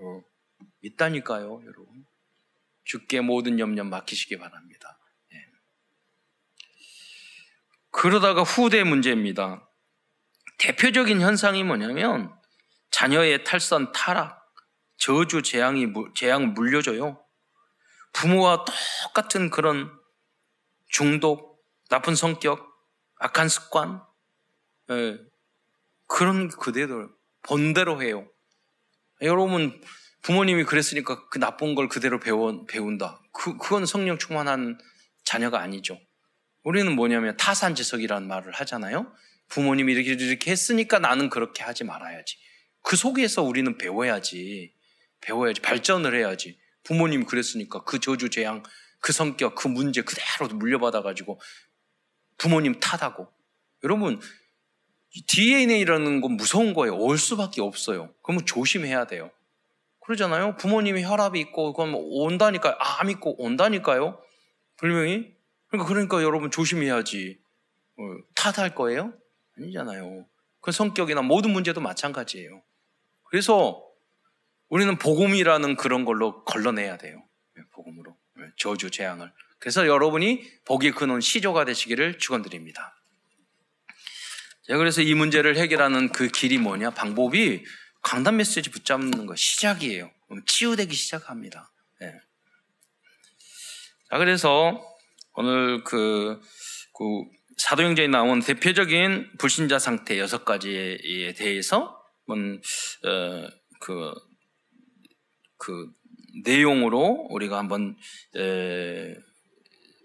어, 0.00 0.22
있다니까요, 0.82 1.62
여러분. 1.64 2.06
죽게 2.84 3.20
모든 3.20 3.58
염려 3.58 3.84
맡기시기 3.84 4.38
바랍니다. 4.38 4.98
예. 5.32 5.36
그러다가 7.90 8.42
후대 8.42 8.84
문제입니다. 8.84 9.67
대표적인 10.58 11.20
현상이 11.20 11.62
뭐냐면 11.64 12.32
자녀의 12.90 13.44
탈선, 13.44 13.92
타락, 13.92 14.38
저주, 14.96 15.42
재앙이 15.42 15.86
재앙 16.14 16.54
물려줘요. 16.54 17.24
부모와 18.12 18.64
똑같은 19.04 19.50
그런 19.50 19.90
중독, 20.88 21.64
나쁜 21.88 22.14
성격, 22.14 22.66
악한 23.20 23.48
습관, 23.48 24.02
예, 24.90 25.18
그런 26.06 26.48
그대로 26.48 27.08
본대로 27.42 28.02
해요. 28.02 28.28
여러분 29.22 29.80
부모님이 30.22 30.64
그랬으니까 30.64 31.28
그 31.28 31.38
나쁜 31.38 31.74
걸 31.74 31.88
그대로 31.88 32.18
배워, 32.18 32.64
배운다. 32.66 33.20
그, 33.32 33.56
그건 33.56 33.86
성령 33.86 34.18
충만한 34.18 34.78
자녀가 35.24 35.60
아니죠. 35.60 35.98
우리는 36.64 36.94
뭐냐면 36.94 37.36
타산지석이라는 37.36 38.26
말을 38.26 38.52
하잖아요. 38.52 39.12
부모님이 39.48 39.92
이렇게 39.92 40.12
이렇게 40.12 40.50
했으니까 40.50 40.98
나는 40.98 41.30
그렇게 41.30 41.62
하지 41.62 41.84
말아야지. 41.84 42.36
그 42.82 42.96
속에서 42.96 43.42
우리는 43.42 43.76
배워야지. 43.78 44.72
배워야지. 45.20 45.60
발전을 45.60 46.14
해야지. 46.14 46.58
부모님이 46.84 47.24
그랬으니까 47.24 47.84
그 47.84 47.98
저주, 47.98 48.30
재앙, 48.30 48.62
그 49.00 49.12
성격, 49.12 49.54
그 49.54 49.68
문제 49.68 50.02
그대로 50.02 50.48
물려받아가지고 50.54 51.40
부모님 52.36 52.78
탓하고. 52.80 53.28
여러분, 53.84 54.20
DNA라는 55.26 56.20
건 56.20 56.32
무서운 56.32 56.74
거예요. 56.74 56.96
올 56.96 57.18
수밖에 57.18 57.60
없어요. 57.60 58.12
그러면 58.22 58.46
조심해야 58.46 59.06
돼요. 59.06 59.30
그러잖아요. 60.00 60.56
부모님이 60.56 61.02
혈압이 61.04 61.38
있고, 61.40 61.72
그럼 61.74 61.94
온다니까요. 61.96 62.76
암 62.78 63.10
있고 63.10 63.42
온다니까요. 63.42 64.20
분명히. 64.76 65.34
그러니까, 65.68 65.88
그러니까 65.88 66.22
여러분 66.22 66.50
조심해야지. 66.50 67.38
어, 67.98 68.02
탓할 68.34 68.74
거예요? 68.74 69.12
아니잖아요. 69.58 70.26
그 70.60 70.72
성격이나 70.72 71.22
모든 71.22 71.50
문제도 71.50 71.80
마찬가지예요. 71.80 72.62
그래서 73.24 73.84
우리는 74.68 74.96
복음이라는 74.98 75.76
그런 75.76 76.04
걸로 76.04 76.44
걸러내야 76.44 76.98
돼요. 76.98 77.22
네, 77.56 77.62
복음으로. 77.72 78.16
네, 78.36 78.44
저주, 78.56 78.90
재앙을. 78.90 79.32
그래서 79.58 79.86
여러분이 79.86 80.42
복이 80.64 80.92
크는 80.92 81.20
시조가 81.20 81.64
되시기를 81.64 82.18
축원드립니다. 82.18 82.94
자, 84.66 84.76
그래서 84.76 85.00
이 85.00 85.14
문제를 85.14 85.56
해결하는 85.56 86.12
그 86.12 86.28
길이 86.28 86.58
뭐냐? 86.58 86.90
방법이 86.90 87.64
강단 88.02 88.36
메시지 88.36 88.70
붙잡는 88.70 89.26
거 89.26 89.34
시작이에요. 89.34 90.10
치유되기 90.46 90.94
시작합니다. 90.94 91.72
네. 92.00 92.12
자, 94.10 94.18
그래서 94.18 94.84
오늘 95.34 95.82
그, 95.84 96.40
그 96.92 97.24
사도행전에 97.58 98.08
나온 98.08 98.40
대표적인 98.40 99.32
불신자 99.38 99.78
상태 99.78 100.18
여섯 100.18 100.44
가지에 100.44 101.34
대해서 101.36 102.00
음, 102.30 102.60
어, 103.04 103.48
그, 103.80 104.12
그 105.58 105.90
내용으로 106.44 107.26
우리가 107.30 107.58
한번 107.58 107.96
에, 108.36 109.14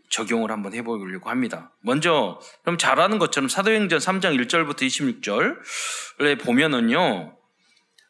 적용을 0.09 0.51
한번 0.51 0.73
해보려고 0.73 1.29
합니다. 1.29 1.75
먼저 1.81 2.39
그럼 2.61 2.77
잘 2.77 2.99
아는 2.99 3.17
것처럼 3.19 3.49
사도행전 3.49 3.99
3장 3.99 4.39
1절부터 4.45 4.81
26절에 4.81 6.39
보면은요, 6.39 7.37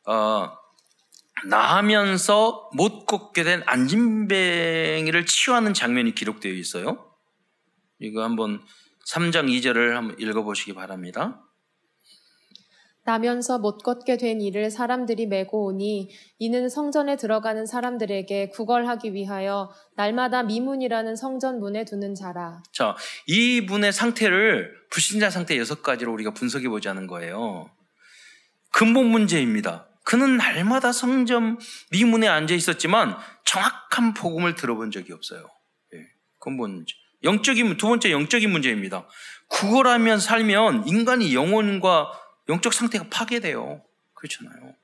어, 0.05 0.51
나하면서 1.45 2.71
못 2.75 3.05
걷게 3.05 3.43
된 3.43 3.63
안진뱅이를 3.65 5.25
치유하는 5.25 5.73
장면이 5.73 6.13
기록되어 6.13 6.51
있어요. 6.51 7.09
이거 7.99 8.23
한번 8.23 8.61
3장 9.09 9.49
2절을 9.49 9.93
한번 9.93 10.19
읽어보시기 10.19 10.73
바랍니다. 10.73 11.43
나면서 13.05 13.59
못 13.59 13.79
걷게 13.79 14.17
된 14.17 14.39
이를 14.39 14.71
사람들이 14.71 15.27
메고 15.27 15.65
오니 15.65 16.09
이는 16.39 16.69
성전에 16.69 17.17
들어가는 17.17 17.65
사람들에게 17.65 18.49
구걸하기 18.49 19.13
위하여 19.13 19.71
날마다 19.95 20.43
미문이라는 20.43 21.15
성전 21.17 21.59
문에 21.59 21.83
두는 21.83 22.15
자라. 22.15 22.63
자, 22.71 22.95
이 23.27 23.65
분의 23.65 23.91
상태를 23.91 24.73
불신자 24.89 25.29
상태 25.29 25.57
여섯 25.57 25.83
가지로 25.83 26.13
우리가 26.13 26.31
분석해 26.33 26.69
보자는 26.69 27.07
거예요. 27.07 27.69
근본 28.71 29.07
문제입니다. 29.07 29.89
그는 30.05 30.37
날마다 30.37 30.91
성전 30.91 31.57
미문에 31.91 32.27
앉아 32.27 32.53
있었지만 32.53 33.17
정확한 33.45 34.13
복음을 34.13 34.55
들어본 34.55 34.91
적이 34.91 35.13
없어요. 35.13 35.49
예, 35.93 35.97
근본 36.39 36.71
문제. 36.71 36.93
영적인 37.23 37.77
두 37.77 37.87
번째 37.87 38.11
영적인 38.11 38.51
문제입니다. 38.51 39.07
구걸하면 39.47 40.19
살면 40.19 40.87
인간이 40.87 41.33
영혼과 41.33 42.11
영적 42.49 42.73
상태가 42.73 43.05
파괴돼요. 43.09 43.83
그렇잖아요. 44.13 44.75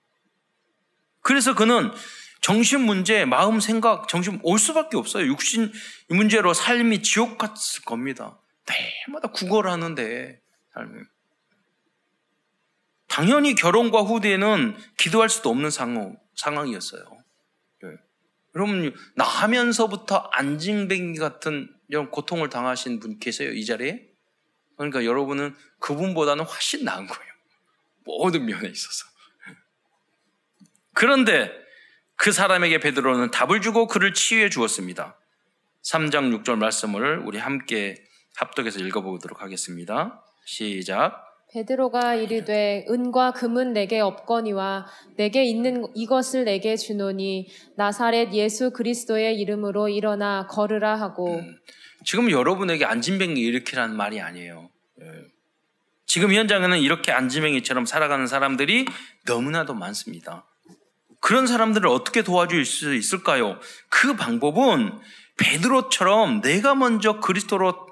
그래서 1.22 1.54
그는 1.54 1.92
정신 2.42 2.82
문제, 2.82 3.26
마음 3.26 3.60
생각, 3.60 4.08
정신 4.08 4.40
올 4.44 4.58
수밖에 4.60 4.98
없어요. 4.98 5.26
육신 5.28 5.72
문제로 6.08 6.54
삶이 6.54 7.04
지옥 7.04 7.38
같을 7.38 7.56
겁니다. 7.86 8.40
매일마다 8.68 9.30
구걸하는데 9.32 10.40
삶이. 10.74 11.04
당연히 13.08 13.56
결혼과 13.56 14.02
후대에는 14.02 14.78
기도할 14.98 15.30
수도 15.30 15.50
없는 15.50 15.72
상황, 15.72 16.16
상황이었어요. 16.36 17.04
네. 17.82 17.90
여러분, 18.56 18.96
나하면서부터 19.16 20.30
안징뱅이 20.32 21.18
같은 21.18 21.70
이런 21.90 22.10
고통을 22.12 22.50
당하신 22.50 23.00
분 23.00 23.20
계세요? 23.20 23.52
이 23.52 23.66
자리에? 23.66 24.08
그러니까 24.78 25.04
여러분은 25.04 25.56
그분보다는 25.80 26.46
훨씬 26.46 26.86
나은 26.86 27.08
거예요. 27.08 27.34
모든 28.06 28.46
면에 28.46 28.70
있어서. 28.70 29.06
그런데 30.94 31.52
그 32.16 32.32
사람에게 32.32 32.80
베드로는 32.80 33.32
답을 33.32 33.62
주고 33.62 33.88
그를 33.88 34.14
치유해 34.14 34.50
주었습니다. 34.50 35.20
3장 35.84 36.44
6절 36.44 36.58
말씀을 36.58 37.20
우리 37.20 37.38
함께 37.38 37.96
합독해서 38.36 38.80
읽어보도록 38.80 39.42
하겠습니다. 39.42 40.24
시작. 40.46 41.29
베드로가 41.52 42.14
이르되 42.14 42.86
은과 42.90 43.32
금은 43.32 43.74
내게 43.74 44.00
없거니와 44.00 44.86
내게 45.18 45.44
있는 45.44 45.88
이것을 45.96 46.46
내게 46.46 46.78
주노니 46.78 47.48
나사렛 47.76 48.34
예수 48.34 48.72
그리스도의 48.72 49.40
이름으로 49.40 49.90
일어나 49.90 50.46
걸으라 50.46 51.00
하고 51.00 51.38
음, 51.38 51.58
지금 52.06 52.30
여러분에게 52.30 52.86
안진뱅이 52.86 53.40
일으키라는 53.42 53.96
말이 53.96 54.22
아니에요. 54.22 54.70
예. 55.02 55.06
지금 56.06 56.34
현장에는 56.34 56.80
이렇게 56.80 57.12
안진뱅이처럼 57.12 57.86
살아가는 57.86 58.28
사람들이 58.28 58.86
너무나도 59.26 59.74
많습니다. 59.74 60.46
그런 61.20 61.48
사람들을 61.48 61.88
어떻게 61.88 62.24
도와줄 62.24 62.64
수 62.64 62.94
있을까요? 62.96 63.60
그 63.90 64.16
방법은 64.16 65.00
베드로처럼 65.38 66.42
내가 66.42 66.76
먼저 66.76 67.20
그리스도로 67.20 67.88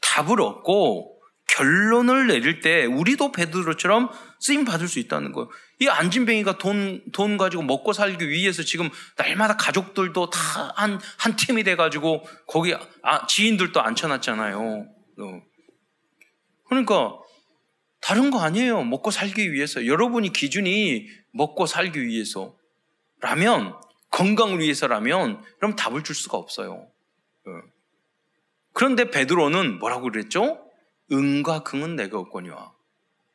답을 0.00 0.40
얻고 0.40 1.11
결론을 1.52 2.28
내릴 2.28 2.60
때 2.60 2.86
우리도 2.86 3.32
베드로처럼 3.32 4.10
쓰임 4.40 4.64
받을 4.64 4.88
수 4.88 4.98
있다는 4.98 5.32
거예요. 5.32 5.50
이 5.80 5.88
안진뱅이가 5.88 6.58
돈, 6.58 7.02
돈 7.12 7.36
가지고 7.36 7.62
먹고 7.62 7.92
살기 7.92 8.28
위해서 8.28 8.62
지금 8.62 8.88
날마다 9.18 9.56
가족들도 9.56 10.30
다 10.30 10.72
한, 10.76 10.98
한 11.18 11.36
팀이 11.36 11.62
돼가지고 11.64 12.24
거기 12.46 12.74
아, 13.02 13.26
지인들도 13.26 13.80
앉혀놨잖아요. 13.80 14.58
어. 14.60 15.42
그러니까 16.68 17.18
다른 18.00 18.30
거 18.30 18.40
아니에요. 18.40 18.82
먹고 18.84 19.10
살기 19.10 19.52
위해서. 19.52 19.86
여러분이 19.86 20.32
기준이 20.32 21.06
먹고 21.32 21.66
살기 21.66 22.00
위해서. 22.02 22.56
라면, 23.20 23.74
건강을 24.10 24.58
위해서라면, 24.58 25.42
그럼 25.60 25.76
답을 25.76 26.02
줄 26.02 26.16
수가 26.16 26.36
없어요. 26.36 26.72
어. 26.72 27.50
그런데 28.72 29.10
베드로는 29.10 29.78
뭐라고 29.78 30.10
그랬죠? 30.10 30.61
은과 31.12 31.62
금은 31.62 31.96
내가 31.96 32.18
없거니와. 32.18 32.72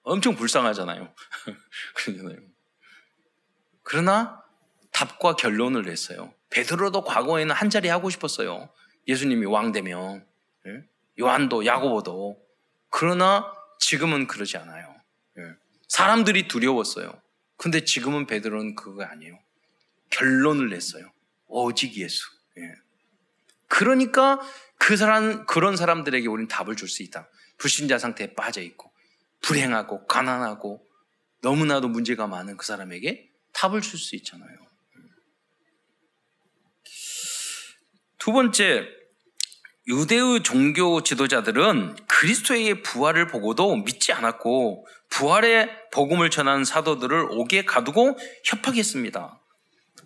엄청 0.04 0.36
불쌍하잖아요. 0.36 1.14
그러잖아요. 1.96 2.38
그러나 3.84 4.44
답과 4.92 5.36
결론을 5.36 5.84
냈어요. 5.84 6.34
베드로도 6.50 7.04
과거에는 7.04 7.54
한 7.54 7.70
자리 7.70 7.88
하고 7.90 8.10
싶었어요. 8.10 8.70
예수님이 9.08 9.46
왕 9.46 9.72
되면. 9.72 10.26
예? 10.66 10.84
요한도 11.20 11.66
야고보도. 11.66 12.42
그러나 12.90 13.54
지금은 13.80 14.28
그러지 14.28 14.58
않아요. 14.58 14.96
예. 15.38 15.42
사람들이 15.88 16.48
두려웠어요. 16.48 17.12
근데 17.58 17.84
지금은 17.84 18.28
베드로는 18.28 18.76
그거 18.76 19.04
아니에요. 19.04 19.38
결론을 20.10 20.70
냈어요. 20.70 21.12
오직 21.48 21.96
예수. 21.98 22.26
예. 22.58 22.74
그러니까 23.68 24.40
그 24.78 24.96
사람 24.96 25.46
그런 25.46 25.76
사람들에게 25.76 26.28
우리는 26.28 26.48
답을 26.48 26.76
줄 26.76 26.88
수 26.88 27.04
있다. 27.04 27.28
불신자 27.58 27.98
상태에 27.98 28.34
빠져 28.34 28.62
있고 28.62 28.92
불행하고 29.42 30.08
가난하고 30.08 30.86
너무나도 31.42 31.88
문제가 31.88 32.28
많은 32.28 32.58
그 32.58 32.66
사람에게 32.66 33.30
답을 33.54 33.82
줄 33.82 34.00
수 34.00 34.16
있잖아요. 34.16 34.68
두 38.18 38.32
번째, 38.34 38.88
유대의 39.88 40.44
종교 40.44 41.02
지도자들은 41.02 41.96
그리스도의 42.08 42.82
부활을 42.82 43.28
보고도 43.28 43.78
믿지 43.78 44.12
않았고 44.12 44.86
부활의 45.10 45.70
복음을 45.92 46.30
전하는 46.30 46.66
사도들을 46.66 47.30
옥에 47.32 47.64
가두고 47.64 48.18
협박했습니다. 48.44 49.42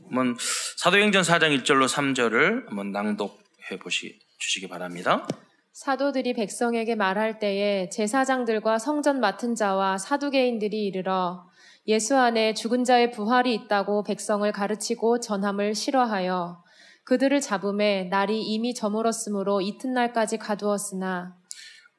한번 0.04 0.38
사도행전 0.78 1.24
4장 1.24 1.58
1절로 1.64 1.88
3절을 1.88 2.68
한번 2.68 2.92
낭독해 2.92 3.80
보시 3.82 4.20
주시기 4.38 4.68
바랍니다. 4.68 5.28
사도들이 5.74 6.34
백성에게 6.34 6.96
말할 6.96 7.40
때에 7.40 7.90
제사장들과 7.90 8.78
성전 8.78 9.20
맡은 9.20 9.56
자와 9.56 9.98
사두개인들이 9.98 10.86
이르러 10.86 11.50
예수 11.88 12.16
안에 12.18 12.54
죽은 12.54 12.84
자의 12.84 13.12
부활이 13.12 13.54
있다고 13.54 14.04
백성을 14.04 14.50
가르치고 14.52 15.22
전함을 15.22 15.74
싫어하여 15.74 16.64
그들을 17.06 17.40
잡음에 17.42 18.04
날이 18.06 18.42
이미 18.42 18.74
저물었으므로 18.74 19.62
이튿날까지 19.62 20.38
가두었으나 20.38 21.38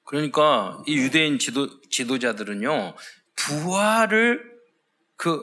그러니까 0.04 0.82
이 0.86 0.96
유대인 0.96 1.38
지도, 1.38 1.80
지도자들은요 1.88 2.94
부활을 3.36 4.52
그 5.16 5.42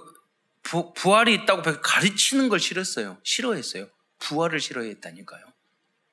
부, 0.62 0.94
부활이 0.94 1.34
있다고 1.34 1.64
가르치는 1.82 2.48
걸 2.50 2.60
싫었어요. 2.60 3.18
싫어했어요. 3.24 3.88
부활을 4.20 4.60
싫어했다니까요. 4.60 5.49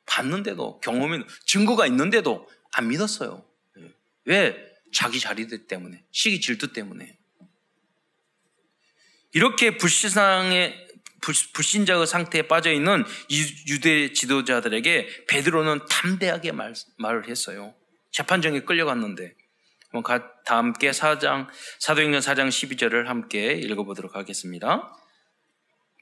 봤는데도 0.07 0.81
경험이 0.81 1.25
증거가 1.45 1.87
있는데도 1.87 2.49
안 2.73 2.89
믿었어요. 2.89 3.45
예. 3.79 3.93
왜? 4.25 4.67
자기 4.93 5.21
자리들 5.21 5.67
때문에 5.67 6.05
시기 6.11 6.41
질투 6.41 6.73
때문에 6.73 7.19
이렇게 9.33 9.77
불신앙의 9.77 10.87
불신자의 11.53 12.07
상태에 12.07 12.43
빠져 12.43 12.73
있는 12.73 13.05
유대 13.69 14.13
지도자들에게 14.13 15.27
베드로는 15.27 15.81
담대하게 15.91 16.53
말, 16.53 16.73
말을 16.99 17.29
했어요. 17.29 17.75
재판정에 18.13 18.61
끌려갔는데 18.61 19.35
다 20.45 20.59
함께 20.59 20.93
사장 20.93 21.49
사도행전 21.81 22.21
4장 22.21 22.49
12절을 22.49 23.07
함께 23.07 23.53
읽어보도록 23.53 24.15
하겠습니다. 24.15 24.97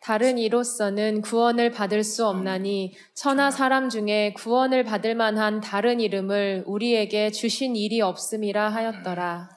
다른 0.04 0.36
이로서는 0.36 1.22
구원을 1.22 1.70
받을 1.70 2.04
수 2.04 2.26
없나니 2.26 2.94
천하 3.14 3.50
사람 3.50 3.88
중에 3.88 4.34
구원을 4.34 4.84
받을 4.84 5.14
만한 5.14 5.62
다른 5.62 5.98
이름을 5.98 6.64
우리에게 6.66 7.30
주신 7.30 7.74
일이 7.74 8.02
없음이라 8.02 8.68
하였더라. 8.68 9.48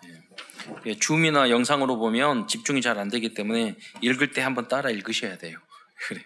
예, 0.85 0.95
줌이나 0.95 1.49
영상으로 1.49 1.97
보면 1.97 2.47
집중이 2.47 2.81
잘 2.81 2.97
안 2.97 3.09
되기 3.09 3.33
때문에 3.33 3.75
읽을 3.99 4.31
때 4.31 4.41
한번 4.41 4.69
따라 4.69 4.89
읽으셔야 4.89 5.37
돼요. 5.37 5.59
그래. 6.07 6.21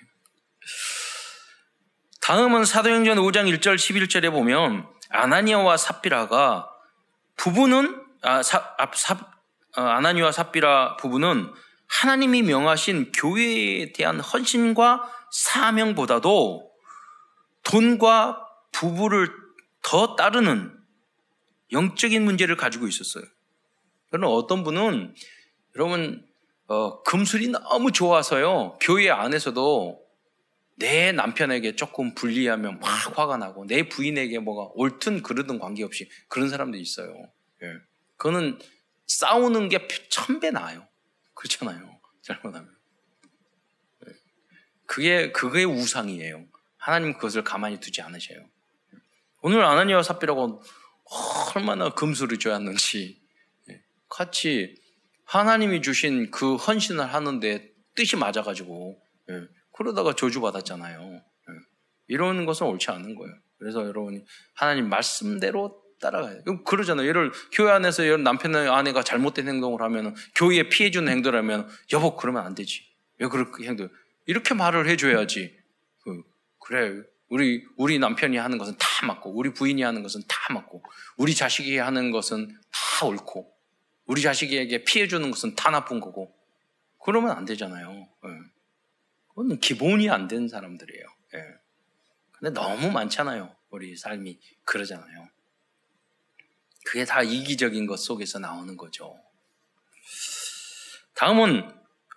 다음은 2.21 2.65
사도행전 2.65 3.17
5장 3.17 3.51
1절 3.57 3.75
11절에 3.75 4.29
보면 4.29 4.85
아나니아와 5.09 5.77
삽비라가 5.77 6.69
부부는 7.37 7.99
아, 8.21 8.43
사, 8.43 8.75
아, 8.77 8.87
사, 8.93 9.17
아, 9.75 9.95
아나니와 9.95 10.31
삽비라 10.31 10.97
부부는 10.97 11.51
하나님이 11.91 12.41
명하신 12.43 13.11
교회에 13.11 13.91
대한 13.91 14.19
헌신과 14.19 15.11
사명보다도 15.31 16.71
돈과 17.63 18.47
부부를 18.71 19.29
더 19.83 20.15
따르는 20.15 20.73
영적인 21.71 22.23
문제를 22.23 22.55
가지고 22.55 22.87
있었어요. 22.87 23.23
그러나 24.09 24.27
어떤 24.27 24.63
분은 24.63 25.13
여러분 25.75 26.25
어, 26.67 27.03
금술이 27.03 27.49
너무 27.49 27.91
좋아서요 27.91 28.77
교회 28.79 29.09
안에서도 29.09 30.01
내 30.77 31.11
남편에게 31.11 31.75
조금 31.75 32.15
불리하면 32.15 32.79
막 32.79 33.17
화가 33.17 33.37
나고 33.37 33.65
내 33.65 33.89
부인에게 33.89 34.39
뭐가 34.39 34.71
옳든 34.75 35.23
그르든 35.23 35.59
관계없이 35.59 36.09
그런 36.29 36.49
사람도 36.49 36.77
있어요. 36.77 37.13
예. 37.61 37.67
그거는 38.15 38.59
싸우는 39.07 39.69
게 39.69 39.87
천배 40.09 40.51
나아요. 40.51 40.87
그렇잖아요. 41.41 41.99
잘못하면. 42.21 42.69
네. 44.05 44.13
그게, 44.85 45.31
그게 45.31 45.63
우상이에요. 45.63 46.45
하나님 46.77 47.13
그것을 47.13 47.43
가만히 47.43 47.79
두지 47.79 48.01
않으셔요. 48.01 48.47
오늘 49.41 49.63
아나니와 49.63 50.03
삽비라고 50.03 50.61
얼마나 51.55 51.89
금수를 51.89 52.37
줘야하는지 52.37 53.21
네. 53.67 53.83
같이 54.07 54.75
하나님이 55.25 55.81
주신 55.81 56.29
그 56.29 56.55
헌신을 56.55 57.11
하는데 57.11 57.71
뜻이 57.95 58.15
맞아가지고 58.17 59.01
네. 59.27 59.47
그러다가 59.73 60.13
저주받았잖아요. 60.13 61.23
이런 62.07 62.45
것은 62.45 62.67
옳지 62.67 62.91
않은 62.91 63.15
거예요. 63.15 63.33
그래서 63.57 63.85
여러분이 63.85 64.23
하나님 64.53 64.89
말씀대로 64.89 65.80
따라가요. 66.01 66.63
그러잖아요. 66.65 67.07
예를 67.07 67.31
교회 67.53 67.71
안에서 67.71 68.03
남편의 68.17 68.67
아내가 68.69 69.03
잘못된 69.03 69.47
행동을 69.47 69.81
하면 69.83 70.15
교회에 70.35 70.69
피해 70.69 70.91
주는 70.91 71.11
행동을 71.11 71.37
하면 71.39 71.69
여보 71.93 72.15
그러면 72.17 72.45
안 72.45 72.55
되지. 72.55 72.83
왜 73.19 73.27
그렇게 73.27 73.65
행동? 73.67 73.89
이렇게 74.25 74.53
말을 74.53 74.89
해줘야지. 74.89 75.57
그, 76.03 76.23
그래 76.59 77.01
우리 77.29 77.63
우리 77.77 77.99
남편이 77.99 78.35
하는 78.37 78.57
것은 78.57 78.75
다 78.77 79.05
맞고 79.05 79.31
우리 79.31 79.53
부인이 79.53 79.81
하는 79.81 80.03
것은 80.03 80.21
다 80.27 80.53
맞고 80.53 80.83
우리 81.17 81.33
자식이 81.33 81.77
하는 81.77 82.11
것은 82.11 82.57
다 82.71 83.05
옳고 83.05 83.49
우리 84.05 84.21
자식에게 84.21 84.83
피해 84.83 85.07
주는 85.07 85.31
것은 85.31 85.55
다 85.55 85.69
나쁜 85.71 85.99
거고 86.01 86.35
그러면 87.03 87.31
안 87.31 87.45
되잖아요. 87.45 88.07
예. 88.25 88.29
그건 89.29 89.59
기본이 89.59 90.09
안 90.09 90.27
된 90.27 90.47
사람들이에요. 90.49 91.05
예. 91.35 91.45
근데 92.31 92.53
너무 92.53 92.91
많잖아요. 92.91 93.55
우리 93.69 93.95
삶이 93.95 94.39
그러잖아요. 94.65 95.29
그게 96.85 97.05
다 97.05 97.21
이기적인 97.21 97.85
것 97.87 97.99
속에서 97.99 98.39
나오는 98.39 98.75
거죠. 98.77 99.15
다음은 101.15 101.69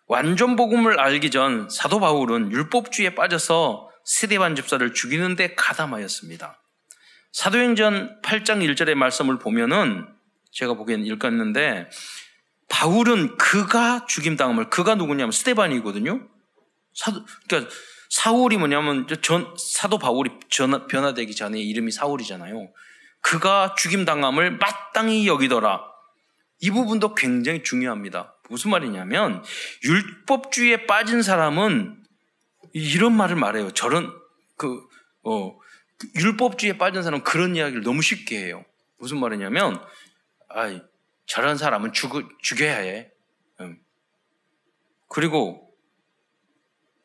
완전 0.06 0.56
복음을 0.56 0.98
알기 0.98 1.30
전 1.30 1.68
사도 1.68 2.00
바울은 2.00 2.52
율법주의에 2.52 3.14
빠져서 3.14 3.90
스데반 4.04 4.54
집사를 4.54 4.92
죽이는 4.92 5.36
데 5.36 5.54
가담하였습니다. 5.54 6.60
사도행전 7.32 8.20
8장 8.22 8.62
1절의 8.64 8.94
말씀을 8.94 9.38
보면은 9.38 10.06
제가 10.52 10.74
보기엔 10.74 11.04
읽었는데 11.04 11.90
바울은 12.68 13.36
그가 13.36 14.06
죽임당함을 14.06 14.70
그가 14.70 14.94
누구냐면 14.94 15.32
스테반이거든요. 15.32 16.28
사도 16.94 17.24
그러니까 17.48 17.72
사울이 18.10 18.56
뭐냐면 18.56 19.06
전 19.22 19.52
사도 19.58 19.98
바울이 19.98 20.30
전, 20.48 20.86
변화되기 20.86 21.34
전에 21.34 21.60
이름이 21.60 21.90
사울이잖아요. 21.90 22.72
그가 23.24 23.74
죽임당함을 23.76 24.58
마땅히 24.58 25.26
여기더라. 25.26 25.82
이 26.60 26.70
부분도 26.70 27.14
굉장히 27.14 27.62
중요합니다. 27.62 28.36
무슨 28.48 28.70
말이냐면 28.70 29.42
율법주의에 29.82 30.86
빠진 30.86 31.22
사람은 31.22 32.04
이런 32.72 33.12
말을 33.16 33.36
말해요. 33.36 33.72
저런 33.72 34.12
그 34.56 34.86
어, 35.24 35.58
율법주의에 36.16 36.78
빠진 36.78 37.02
사람은 37.02 37.24
그런 37.24 37.56
이야기를 37.56 37.82
너무 37.82 38.02
쉽게 38.02 38.44
해요. 38.44 38.64
무슨 38.98 39.18
말이냐면 39.18 39.82
아 40.50 40.80
저런 41.26 41.56
사람은 41.56 41.92
죽, 41.92 42.12
죽여야 42.42 42.76
해. 42.76 43.10
음. 43.60 43.78
그리고 45.08 45.74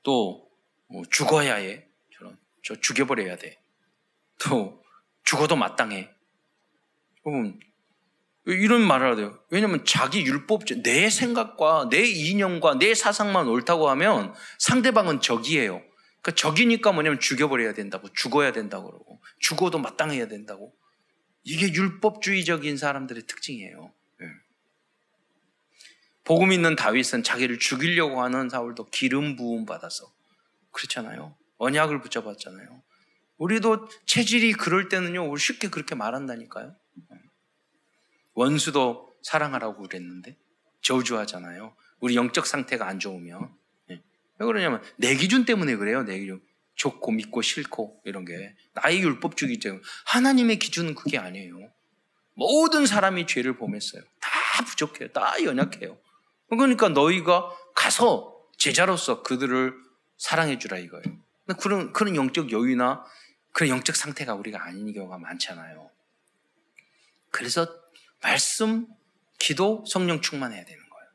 또 0.03 0.49
뭐 0.89 1.03
죽어야 1.09 1.55
해. 1.55 1.87
저런 2.11 2.37
저 2.63 2.75
죽여버려야 2.75 3.37
돼. 3.37 3.57
또 4.39 4.83
죽어도 5.29 5.55
마땅해. 5.55 6.09
여러분 7.27 7.59
이런 8.45 8.81
말을 8.81 9.11
하대요. 9.11 9.39
왜냐하면 9.51 9.85
자기 9.85 10.25
율법, 10.25 10.63
내 10.81 11.11
생각과 11.11 11.89
내 11.91 12.03
이념과 12.03 12.79
내 12.79 12.95
사상만 12.95 13.47
옳다고 13.47 13.89
하면 13.91 14.33
상대방은 14.57 15.21
적이에요. 15.21 15.83
그러니까 16.21 16.31
적이니까 16.35 16.93
뭐냐면 16.93 17.19
죽여버려야 17.19 17.75
된다고, 17.75 18.11
죽어야 18.11 18.51
된다고 18.53 18.89
그러고, 18.89 19.21
죽어도 19.37 19.77
마땅해야 19.77 20.27
된다고. 20.27 20.73
이게 21.43 21.71
율법주의적인 21.71 22.77
사람들의 22.77 23.27
특징이에요. 23.27 23.93
예. 24.21 24.25
복음 26.23 26.51
있는 26.51 26.75
다윗은 26.75 27.21
자기를 27.21 27.59
죽이려고 27.59 28.23
하는 28.23 28.49
사울도 28.49 28.89
기름 28.89 29.35
부음 29.35 29.67
받아서 29.67 30.11
그렇잖아요. 30.71 31.35
언약을 31.59 32.01
붙여봤잖아요. 32.01 32.88
우리도 33.39 33.87
체질이 34.05 34.53
그럴 34.53 34.89
때는요, 34.89 35.35
쉽게 35.35 35.69
그렇게 35.69 35.95
말한다니까요. 35.95 36.75
원수도 38.33 39.13
사랑하라고 39.21 39.83
그랬는데 39.83 40.37
저주하잖아요. 40.81 41.75
우리 41.99 42.15
영적 42.15 42.45
상태가 42.45 42.87
안 42.87 42.99
좋으면 42.99 43.49
예. 43.89 44.01
왜 44.37 44.45
그러냐면 44.45 44.81
내 44.97 45.15
기준 45.15 45.45
때문에 45.45 45.75
그래요. 45.75 46.03
내 46.03 46.19
기준 46.19 46.41
좋고 46.75 47.11
믿고 47.11 47.41
싫고 47.41 48.01
이런 48.05 48.23
게 48.23 48.55
나의 48.73 49.01
율법주기 49.01 49.59
때문에 49.59 49.81
하나님의 50.05 50.59
기준은 50.59 50.95
그게 50.95 51.17
아니에요. 51.17 51.69
모든 52.35 52.85
사람이 52.85 53.27
죄를 53.27 53.57
범했어요. 53.57 54.01
다 54.21 54.63
부족해요. 54.65 55.09
다 55.11 55.43
연약해요. 55.43 55.97
그러니까 56.49 56.87
너희가 56.89 57.49
가서 57.75 58.33
제자로서 58.57 59.23
그들을 59.23 59.73
사랑해 60.17 60.57
주라 60.57 60.77
이거예요. 60.77 61.17
그런 61.59 61.91
그런 61.91 62.15
영적 62.15 62.51
여유나 62.51 63.03
그런 63.51 63.69
영적 63.69 63.95
상태가 63.95 64.33
우리가 64.35 64.63
아닌 64.63 64.93
경우가 64.93 65.17
많잖아요. 65.17 65.89
그래서 67.31 67.67
말씀, 68.21 68.87
기도, 69.39 69.83
성령 69.87 70.21
충만해야 70.21 70.63
되는 70.63 70.77
거예요. 70.89 71.07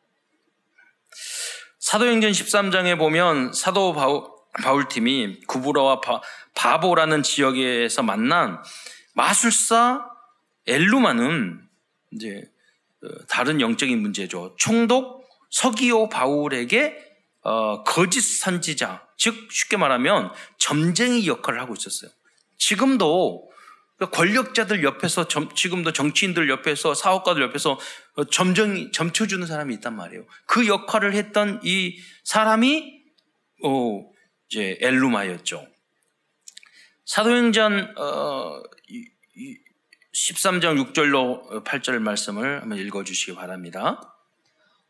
사도행전 1.78 2.32
13장에 2.32 2.99
보면 2.99 3.53
사도 3.53 3.93
바울, 3.93 4.24
바울팀이 4.62 5.43
구브라와 5.47 6.01
바, 6.55 6.80
보라는 6.80 7.22
지역에서 7.22 8.03
만난 8.03 8.62
마술사 9.14 10.09
엘루마는 10.66 11.68
이제 12.12 12.43
어, 13.03 13.26
다른 13.28 13.61
영적인 13.61 14.01
문제죠. 14.01 14.57
총독 14.59 15.28
서기오 15.51 16.09
바울에게 16.09 17.14
어, 17.43 17.85
거짓 17.85 18.22
선지자, 18.22 19.07
즉 19.18 19.49
쉽게 19.51 19.76
말하면 19.76 20.32
점쟁이 20.59 21.26
역할을 21.26 21.61
하고 21.61 21.74
있었어요. 21.74 22.11
지금도 22.59 23.51
권력자들 24.13 24.83
옆에서 24.83 25.29
점, 25.29 25.55
지금도 25.55 25.93
정치인들 25.93 26.49
옆에서 26.51 26.95
사업가들 26.95 27.43
옆에서 27.43 27.79
점정 28.31 28.91
점쳐주는 28.93 29.47
사람이 29.47 29.75
있단 29.75 29.95
말이에요. 29.95 30.27
그 30.47 30.67
역할을 30.67 31.15
했던 31.15 31.61
이 31.63 31.99
사람이 32.25 33.03
어, 33.65 34.11
이제 34.49 34.79
엘루마였죠. 34.81 35.67
사도행전 37.07 37.95
어, 37.99 38.63
13장 40.15 40.93
6절로 40.93 41.65
8절 41.65 41.99
말씀을 41.99 42.63
한번 42.63 42.79
읽어주시기 42.79 43.35
바랍니다. 43.35 44.14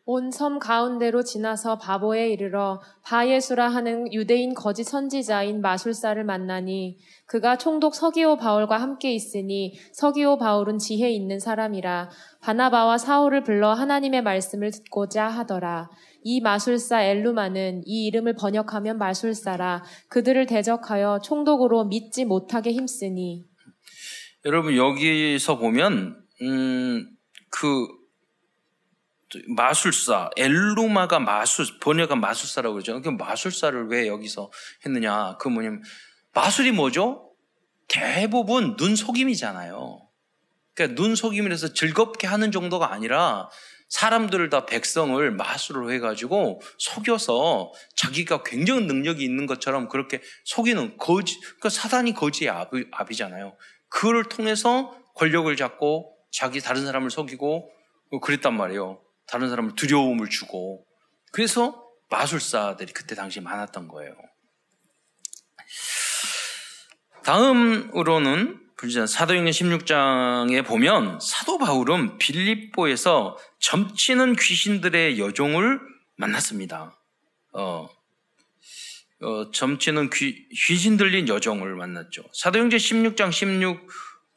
온 0.06 0.30
섬 0.30 0.58
가운데로 0.58 1.22
지나서 1.22 1.78
바보에 1.78 2.28
이르러 2.28 2.80
바예수라 3.02 3.68
하는 3.68 4.12
유대인 4.12 4.52
거짓 4.52 4.84
선지자인 4.84 5.62
마술사를 5.62 6.22
만나니 6.24 6.98
그가 7.26 7.56
총독 7.56 7.94
서기오 7.94 8.36
바울과 8.36 8.76
함께 8.76 9.14
있으니 9.14 9.78
서기오 9.92 10.36
바울은 10.36 10.76
지혜 10.78 11.10
있는 11.10 11.38
사람이라 11.38 12.10
바나바와 12.42 12.98
사울을 12.98 13.44
불러 13.44 13.72
하나님의 13.72 14.22
말씀을 14.22 14.70
듣고자 14.72 15.26
하더라. 15.26 15.88
이 16.22 16.40
마술사 16.40 17.02
엘루마는 17.02 17.82
이 17.86 18.06
이름을 18.06 18.34
번역하면 18.34 18.98
마술사라 18.98 19.84
그들을 20.08 20.44
대적하여 20.46 21.20
총독으로 21.22 21.84
믿지 21.84 22.24
못하게 22.24 22.72
힘쓰니 22.72 23.44
여러분 24.44 24.76
여기서 24.76 25.58
보면 25.58 26.16
음 26.42 27.14
그 27.54 27.86
마술사, 29.48 30.30
엘루마가 30.36 31.18
마술, 31.20 31.66
번역한 31.80 32.20
마술사라고 32.20 32.74
그러죠. 32.74 33.00
그 33.02 33.08
마술사를 33.08 33.88
왜 33.88 34.06
여기서 34.06 34.50
했느냐. 34.84 35.36
그 35.38 35.48
뭐냐면, 35.48 35.82
마술이 36.32 36.72
뭐죠? 36.72 37.30
대부분 37.88 38.76
눈 38.76 38.96
속임이잖아요. 38.96 40.00
그러니까 40.74 41.00
눈 41.00 41.14
속임이라서 41.14 41.74
즐겁게 41.74 42.26
하는 42.26 42.50
정도가 42.50 42.92
아니라 42.92 43.48
사람들을 43.88 44.48
다 44.50 44.66
백성을 44.66 45.30
마술을 45.30 45.92
해가지고 45.92 46.60
속여서 46.78 47.72
자기가 47.94 48.42
굉장히 48.42 48.86
능력이 48.86 49.22
있는 49.22 49.46
것처럼 49.46 49.88
그렇게 49.88 50.20
속이는 50.44 50.96
거지, 50.96 51.38
그러니까 51.40 51.68
사단이 51.68 52.14
거지의 52.14 52.50
압이, 52.50 52.86
압이잖아요. 52.90 53.56
그를 53.88 54.24
통해서 54.24 54.96
권력을 55.14 55.54
잡고 55.54 56.16
자기 56.32 56.60
다른 56.60 56.84
사람을 56.84 57.10
속이고 57.10 57.70
그랬단 58.20 58.56
말이에요. 58.56 59.00
다른 59.34 59.48
사람을 59.48 59.74
두려움을 59.74 60.30
주고 60.30 60.86
그래서 61.32 61.84
마술사들이 62.08 62.92
그때 62.92 63.16
당시 63.16 63.40
많았던 63.40 63.88
거예요. 63.88 64.14
다음으로는 67.24 68.60
사도행전 69.08 69.50
16장에 69.50 70.64
보면 70.64 71.18
사도 71.20 71.58
바울은 71.58 72.18
빌립보에서 72.18 73.36
점치는 73.58 74.36
귀신들의 74.36 75.18
여종을 75.18 75.80
만났습니다. 76.16 76.96
어, 77.54 77.88
어, 79.20 79.50
점치는 79.50 80.10
귀, 80.10 80.48
귀신 80.68 80.96
들린 80.96 81.26
여종을 81.26 81.74
만났죠. 81.74 82.22
사도행전 82.34 82.78
16장 82.78 83.30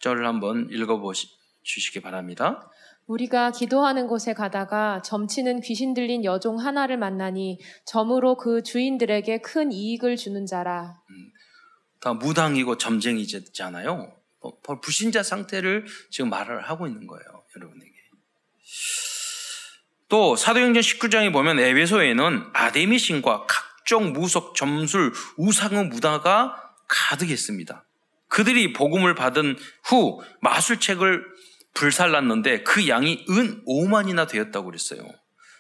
16절을 0.02 0.24
한번 0.24 0.68
읽어보시기 0.72 2.00
바랍니다. 2.02 2.72
우리가 3.08 3.52
기도하는 3.52 4.08
곳에 4.08 4.34
가다가 4.34 5.02
점치는 5.02 5.62
귀신 5.62 5.94
들린 5.94 6.26
여종 6.26 6.60
하나를 6.60 6.98
만나니 6.98 7.60
점으로 7.86 8.36
그 8.36 8.62
주인들에게 8.64 9.40
큰 9.42 9.72
이익을 9.72 10.18
주는 10.18 10.46
자라. 10.46 11.02
음, 11.10 11.32
다 12.02 12.14
무당이고 12.14 12.78
점쟁이잖아요. 12.78 14.14
뭐, 14.42 14.80
불신자 14.82 15.24
상태를 15.24 15.86
지금 16.12 16.30
말을 16.30 16.70
하고 16.70 16.86
있는 16.86 17.08
거예요, 17.08 17.24
여러분에게. 17.56 17.94
또 20.10 20.36
사도행전 20.36 20.82
19장에 20.82 21.34
보면 21.34 21.60
에베소에는 21.60 22.52
아데미 22.54 23.00
신과 23.00 23.46
각종 23.48 24.14
무속, 24.14 24.56
점술, 24.56 25.14
우상의 25.38 25.88
무다가 25.88 26.74
가득했습니다. 26.88 27.86
그들이 28.28 28.74
복음을 28.74 29.16
받은 29.16 29.58
후 29.84 30.22
마술책을 30.42 31.24
불살랐는데 31.74 32.64
그 32.64 32.88
양이 32.88 33.26
은 33.30 33.64
5만이나 33.66 34.28
되었다고 34.28 34.66
그랬어요. 34.66 35.02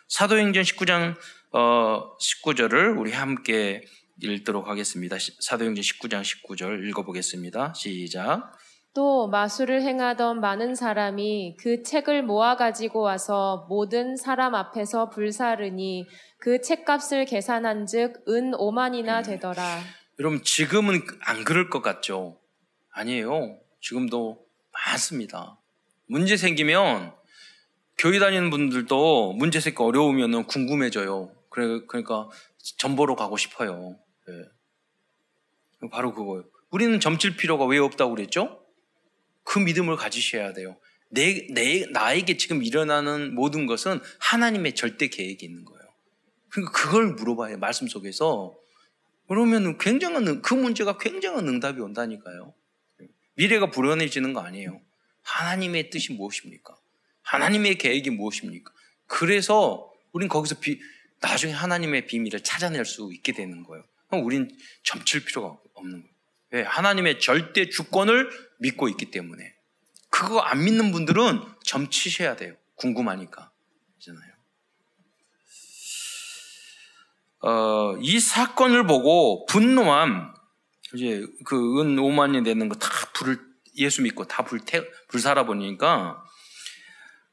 사도행전 0.07 0.63
19장 0.63 1.15
어, 1.51 2.17
19절을 2.17 2.99
우리 2.99 3.11
함께 3.11 3.83
읽도록 4.21 4.67
하겠습니다. 4.67 5.17
사도행전 5.39 5.81
19장 5.81 6.21
19절 6.21 6.87
읽어보겠습니다. 6.89 7.73
시작. 7.75 8.51
또 8.93 9.27
마술을 9.27 9.83
행하던 9.83 10.41
많은 10.41 10.73
사람이 10.73 11.57
그 11.59 11.83
책을 11.83 12.23
모아 12.23 12.55
가지고 12.55 13.01
와서 13.01 13.67
모든 13.69 14.15
사람 14.15 14.55
앞에서 14.55 15.11
불사르니 15.11 16.07
그 16.39 16.61
책값을 16.61 17.25
계산한즉 17.25 18.23
은 18.27 18.51
5만이나 18.53 19.23
되더라. 19.23 19.81
여러분 20.19 20.41
지금은 20.43 21.01
안 21.21 21.43
그럴 21.43 21.69
것 21.69 21.83
같죠? 21.83 22.39
아니에요. 22.91 23.59
지금도 23.81 24.43
많습니다. 24.71 25.56
문제 26.07 26.37
생기면 26.37 27.13
교회 27.97 28.19
다니는 28.19 28.49
분들도 28.49 29.33
문제 29.33 29.59
생기 29.59 29.81
어려우면 29.81 30.45
궁금해져요. 30.45 31.33
그래, 31.49 31.81
그러니까 31.87 32.29
전보로 32.77 33.15
가고 33.15 33.37
싶어요. 33.37 33.97
네. 34.27 35.89
바로 35.91 36.13
그거예요. 36.13 36.45
우리는 36.69 36.99
점칠 36.99 37.35
필요가 37.35 37.65
왜 37.65 37.77
없다고 37.77 38.15
그랬죠? 38.15 38.63
그 39.43 39.59
믿음을 39.59 39.95
가지셔야 39.95 40.53
돼요. 40.53 40.77
내, 41.09 41.47
내, 41.51 41.85
나에게 41.91 42.37
지금 42.37 42.63
일어나는 42.63 43.33
모든 43.33 43.65
것은 43.65 43.99
하나님의 44.19 44.75
절대 44.75 45.07
계획이 45.07 45.45
있는 45.45 45.63
거예요. 45.63 45.81
그러니까 46.49 46.71
그걸 46.73 47.13
물어봐요. 47.13 47.57
말씀 47.57 47.87
속에서. 47.87 48.57
그러면 49.27 49.77
굉장한, 49.77 50.41
그 50.41 50.53
문제가 50.53 50.97
굉장한 50.97 51.47
응답이 51.47 51.79
온다니까요. 51.79 52.53
미래가 53.35 53.71
불안해지는 53.71 54.33
거 54.33 54.41
아니에요. 54.41 54.81
하나님의 55.27 55.89
뜻이 55.89 56.13
무엇입니까? 56.13 56.75
하나님의 57.21 57.77
계획이 57.77 58.09
무엇입니까? 58.11 58.71
그래서 59.07 59.91
우린 60.13 60.29
거기서 60.29 60.59
비, 60.59 60.79
나중에 61.19 61.51
하나님의 61.51 62.07
비밀을 62.07 62.41
찾아낼 62.43 62.85
수 62.85 63.11
있게 63.13 63.33
되는 63.33 63.63
거예요. 63.63 63.83
그럼 64.07 64.25
우린 64.25 64.49
점칠 64.83 65.25
필요가 65.25 65.57
없는 65.73 66.01
거예요. 66.01 66.15
왜? 66.51 66.61
하나님의 66.63 67.19
절대 67.19 67.69
주권을 67.69 68.29
믿고 68.59 68.87
있기 68.89 69.11
때문에. 69.11 69.53
그거 70.09 70.39
안 70.39 70.63
믿는 70.63 70.91
분들은 70.93 71.41
점치셔야 71.63 72.37
돼요. 72.37 72.55
궁금하니까. 72.75 73.51
그잖아요. 73.97 74.31
어, 77.41 77.97
이 78.01 78.19
사건을 78.19 78.87
보고 78.87 79.45
분노한 79.45 80.33
이제 80.95 81.25
그은 81.43 81.97
5만이 81.97 82.45
되는 82.45 82.69
거 82.69 82.75
다 82.79 82.89
불을 83.13 83.46
예수 83.77 84.01
믿고 84.01 84.25
다 84.25 84.43
불태 84.43 84.83
불살아 85.07 85.45
보니까 85.45 86.23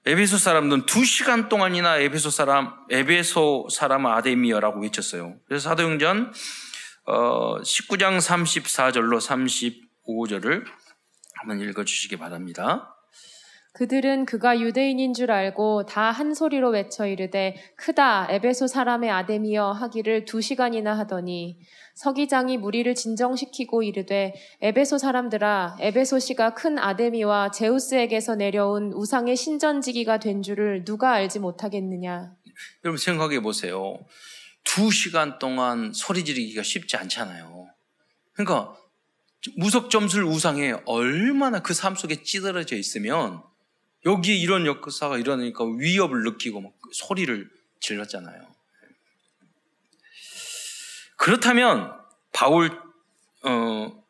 에베소 0.06 0.36
사람들은 0.36 0.86
두 0.86 1.04
시간 1.04 1.48
동안이나 1.48 1.98
에베소 1.98 2.30
사람 2.30 2.74
에베소 2.90 3.68
사람 3.70 4.06
아데미어라고 4.06 4.82
외쳤어요. 4.82 5.36
그래서 5.46 5.70
사도행전 5.70 6.32
어, 7.06 7.60
19장 7.60 8.18
34절로 8.18 9.18
35절을 10.06 10.64
한번 11.34 11.60
읽어주시기 11.60 12.16
바랍니다. 12.16 12.93
그들은 13.74 14.24
그가 14.24 14.60
유대인인 14.60 15.14
줄 15.14 15.32
알고 15.32 15.86
다 15.86 16.10
한 16.12 16.32
소리로 16.32 16.70
외쳐 16.70 17.08
이르되 17.08 17.56
크다 17.76 18.28
에베소 18.30 18.68
사람의 18.68 19.10
아데미어 19.10 19.72
하기를 19.72 20.26
두 20.26 20.40
시간이나 20.40 20.96
하더니 20.96 21.58
서기장이 21.96 22.56
무리를 22.58 22.94
진정시키고 22.94 23.82
이르되 23.82 24.34
에베소 24.60 24.98
사람들아 24.98 25.78
에베소시가 25.80 26.54
큰 26.54 26.78
아데미와 26.78 27.50
제우스에게서 27.50 28.36
내려온 28.36 28.92
우상의 28.92 29.34
신전지기가 29.36 30.18
된 30.18 30.42
줄을 30.42 30.84
누가 30.84 31.10
알지 31.12 31.40
못하겠느냐 31.40 32.32
여러분 32.84 32.96
생각해 32.96 33.40
보세요. 33.40 33.98
두 34.62 34.92
시간 34.92 35.40
동안 35.40 35.92
소리 35.92 36.24
지르기가 36.24 36.62
쉽지 36.62 36.96
않잖아요. 36.96 37.66
그러니까 38.34 38.72
무속 39.56 39.90
점술 39.90 40.22
우상에 40.24 40.74
얼마나 40.86 41.60
그 41.60 41.74
삶 41.74 41.96
속에 41.96 42.22
찌들어져 42.22 42.76
있으면 42.76 43.42
여기에 44.04 44.34
이런 44.36 44.66
역사가 44.66 45.18
일어나니까 45.18 45.64
위협을 45.78 46.24
느끼고 46.24 46.60
막 46.60 46.72
소리를 46.92 47.50
질렀잖아요. 47.80 48.54
그렇다면 51.16 51.92
바울 52.32 52.70
어, 53.42 54.04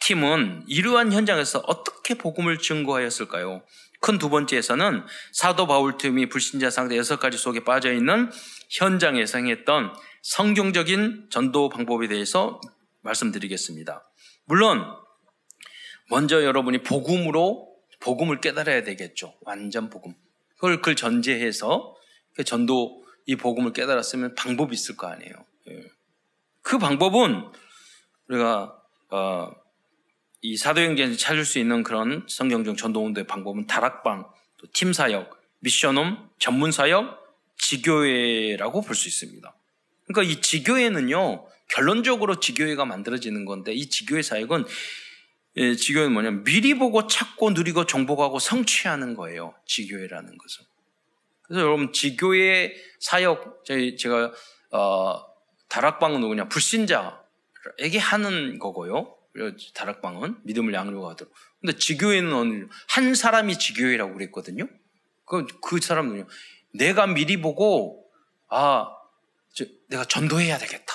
팀은 0.00 0.64
이러한 0.66 1.12
현장에서 1.12 1.60
어떻게 1.60 2.14
복음을 2.14 2.58
증거하였을까요? 2.58 3.62
큰 4.00 4.18
두 4.18 4.30
번째에서는 4.30 5.04
사도 5.32 5.66
바울 5.66 5.98
팀이 5.98 6.30
불신자 6.30 6.70
상대 6.70 6.96
여섯 6.96 7.20
가지 7.20 7.36
속에 7.36 7.64
빠져 7.64 7.92
있는 7.92 8.30
현장에서 8.70 9.38
행했던 9.38 9.94
성경적인 10.22 11.28
전도 11.30 11.68
방법에 11.68 12.08
대해서 12.08 12.60
말씀드리겠습니다. 13.02 14.10
물론 14.46 14.84
먼저 16.08 16.42
여러분이 16.42 16.82
복음으로 16.82 17.69
복음을 18.00 18.40
깨달아야 18.40 18.82
되겠죠. 18.84 19.34
완전 19.42 19.90
복음. 19.90 20.14
그걸 20.56 20.76
그걸 20.76 20.96
전제해서 20.96 21.94
그 22.34 22.44
전도 22.44 23.04
이 23.26 23.36
복음을 23.36 23.72
깨달았으면 23.72 24.34
방법이 24.34 24.74
있을 24.74 24.96
거 24.96 25.06
아니에요. 25.06 25.32
예. 25.70 25.84
그 26.62 26.78
방법은 26.78 27.44
우리가 28.28 28.76
어, 29.10 29.50
이 30.42 30.56
사도행전에서 30.56 31.18
찾을 31.18 31.44
수 31.44 31.58
있는 31.58 31.82
그런 31.82 32.24
성경적 32.28 32.76
전도운동의 32.76 33.26
방법은 33.26 33.66
다락방, 33.66 34.26
또 34.56 34.66
팀사역, 34.72 35.38
미션홈, 35.60 36.30
전문사역, 36.38 37.18
지교회라고 37.58 38.80
볼 38.82 38.94
수 38.94 39.08
있습니다. 39.08 39.54
그러니까 40.06 40.32
이 40.32 40.40
지교회는요, 40.40 41.46
결론적으로 41.68 42.40
지교회가 42.40 42.84
만들어지는 42.84 43.44
건데 43.44 43.72
이 43.72 43.88
지교회 43.88 44.22
사역은 44.22 44.64
예, 45.56 45.74
지교회는 45.74 46.12
뭐냐면 46.12 46.44
미리 46.44 46.74
보고 46.74 47.06
찾고 47.06 47.50
누리고 47.50 47.86
정복하고 47.86 48.38
성취하는 48.38 49.14
거예요. 49.14 49.54
지교회라는 49.66 50.38
것은. 50.38 50.64
그래서 51.42 51.62
여러분 51.62 51.92
지교회 51.92 52.74
사역 53.00 53.64
저희 53.64 53.96
제가 53.96 54.32
어, 54.70 55.26
다락방은 55.68 56.20
누구냐 56.20 56.48
불신자에게 56.48 57.98
하는 57.98 58.58
거고요. 58.58 59.16
다락방은 59.74 60.40
믿음을 60.44 60.74
양육하도록. 60.74 61.32
근데 61.60 61.76
지교회는 61.76 62.68
한 62.88 63.14
사람이 63.14 63.58
지교회라고 63.58 64.14
그랬거든요. 64.14 64.68
그, 65.24 65.46
그 65.60 65.80
사람은요. 65.80 66.26
내가 66.74 67.06
미리 67.06 67.40
보고 67.40 68.08
아 68.48 68.88
저, 69.52 69.64
내가 69.88 70.04
전도해야 70.04 70.58
되겠다. 70.58 70.94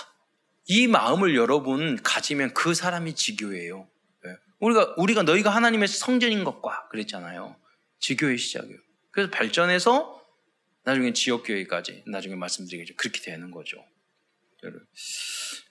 이 0.67 0.87
마음을 0.87 1.35
여러분 1.35 2.01
가지면 2.01 2.53
그 2.53 2.73
사람이 2.73 3.15
지교예요. 3.15 3.87
우리가 4.65 4.95
우리가 4.97 5.23
너희가 5.23 5.49
하나님의 5.51 5.87
성전인 5.87 6.43
것과 6.43 6.87
그랬잖아요. 6.89 7.55
지교의 7.99 8.37
시작이요. 8.37 8.77
그래서 9.11 9.29
발전해서 9.31 10.21
나중에 10.83 11.13
지역 11.13 11.43
교회까지 11.43 12.03
나중에 12.07 12.35
말씀드리겠죠. 12.35 12.95
그렇게 12.95 13.21
되는 13.21 13.51
거죠. 13.51 13.83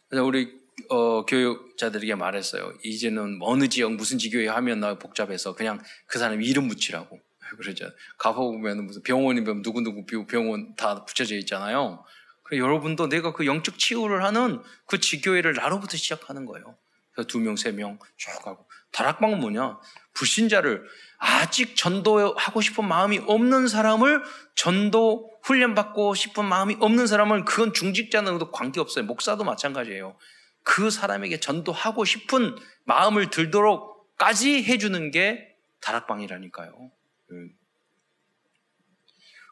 그래서 0.09 0.25
우리 0.25 0.53
어, 0.89 1.25
교육자들에게 1.25 2.15
말했어요. 2.15 2.73
이제는 2.83 3.39
어느 3.43 3.69
지역 3.69 3.93
무슨 3.95 4.19
지교회 4.19 4.49
하면 4.49 4.81
나 4.81 4.99
복잡해서 4.99 5.55
그냥 5.55 5.81
그 6.07 6.19
사람 6.19 6.43
이름 6.43 6.69
붙이라고 6.69 7.21
그러죠. 7.59 7.91
가보면 8.19 8.87
무슨 8.87 9.03
병원이면 9.03 9.63
누구누구 9.63 10.27
병원 10.27 10.75
다 10.77 11.05
붙여져 11.05 11.37
있잖아요. 11.39 12.05
그래 12.45 12.59
여러분도 12.59 13.09
내가 13.09 13.33
그 13.33 13.47
영적 13.47 13.79
치유를 13.79 14.25
하는 14.25 14.63
그 14.87 15.01
지교회를 15.01 15.55
나로부터 15.55 15.97
시작하는 15.97 16.45
거예요. 16.47 16.77
그래서 17.13 17.29
두 17.29 17.39
명, 17.39 17.55
세 17.57 17.71
명 17.73 17.99
쭉 18.17 18.31
하고 18.47 18.67
다락방은 18.95 19.41
뭐냐? 19.41 19.79
불신자를 20.15 20.87
아직 21.19 21.77
전도하고 21.77 22.61
싶은 22.61 22.87
마음이 22.87 23.19
없는 23.27 23.67
사람을 23.69 24.23
전도 24.55 25.33
훈련받고 25.43 26.15
싶은 26.15 26.45
마음이 26.45 26.77
없는 26.81 27.07
사람은 27.07 27.45
그건 27.45 27.73
중직자는도 27.73 28.51
관계없어요. 28.53 29.05
목사도 29.05 29.45
마찬가지예요. 29.45 30.17
그 30.63 30.91
사람에게 30.91 31.41
전도하고 31.41 32.05
싶은 32.05 32.57
마음을 32.85 33.31
들도록까지 33.31 34.65
해주는 34.65 35.11
게 35.11 35.55
다락방이라니까요. 35.81 36.91
음. 37.33 37.51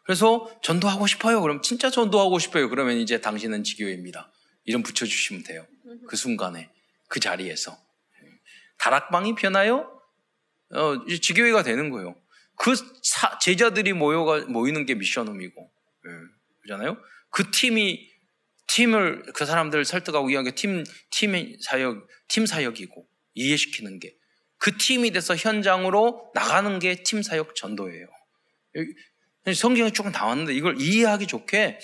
그래서 0.05 0.51
전도하고 0.63 1.07
싶어요. 1.07 1.41
그럼 1.43 1.63
진짜 1.63 1.91
전도하고 1.91 2.39
싶어요. 2.39 2.69
그러면 2.69 2.97
이제 2.97 3.21
당신은 3.21 3.65
지교회입니다. 3.65 4.31
이름 4.65 4.83
붙여주시면 4.83 5.43
돼요. 5.43 5.67
그 6.09 6.17
순간에, 6.17 6.71
그 7.09 7.21
자리에서. 7.21 7.77
다락방이 8.83 9.35
변하여 9.35 9.91
어, 10.75 11.05
지교회가 11.07 11.63
되는 11.63 11.91
거예요. 11.91 12.15
그 12.57 12.75
사, 13.03 13.39
제자들이 13.39 13.93
모여가 13.93 14.47
모이는 14.47 14.87
게 14.87 14.95
미션홈이고, 14.95 15.73
예, 16.07 16.11
그잖아요. 16.63 16.97
그 17.31 17.51
팀이 17.51 18.11
팀을 18.69 19.33
그 19.35 19.45
사람들을 19.47 19.85
설득하고 19.85 20.31
이한 20.31 20.45
게팀 20.45 20.85
팀 21.11 21.61
사역 21.61 22.07
팀 22.29 22.47
사역이고 22.47 23.07
이해시키는 23.35 24.01
게 24.01 24.23
그 24.63 24.77
팀이 24.77 25.11
돼서 25.11 25.35
현장으로 25.35 26.31
나가는 26.35 26.79
게 26.79 26.95
팀 27.03 27.25
사역 27.25 27.57
전도예요. 27.57 28.07
성경에 29.57 29.91
조금 29.91 30.13
나왔는데 30.13 30.55
이걸 30.55 30.81
이해하기 30.81 31.27
좋게 31.27 31.81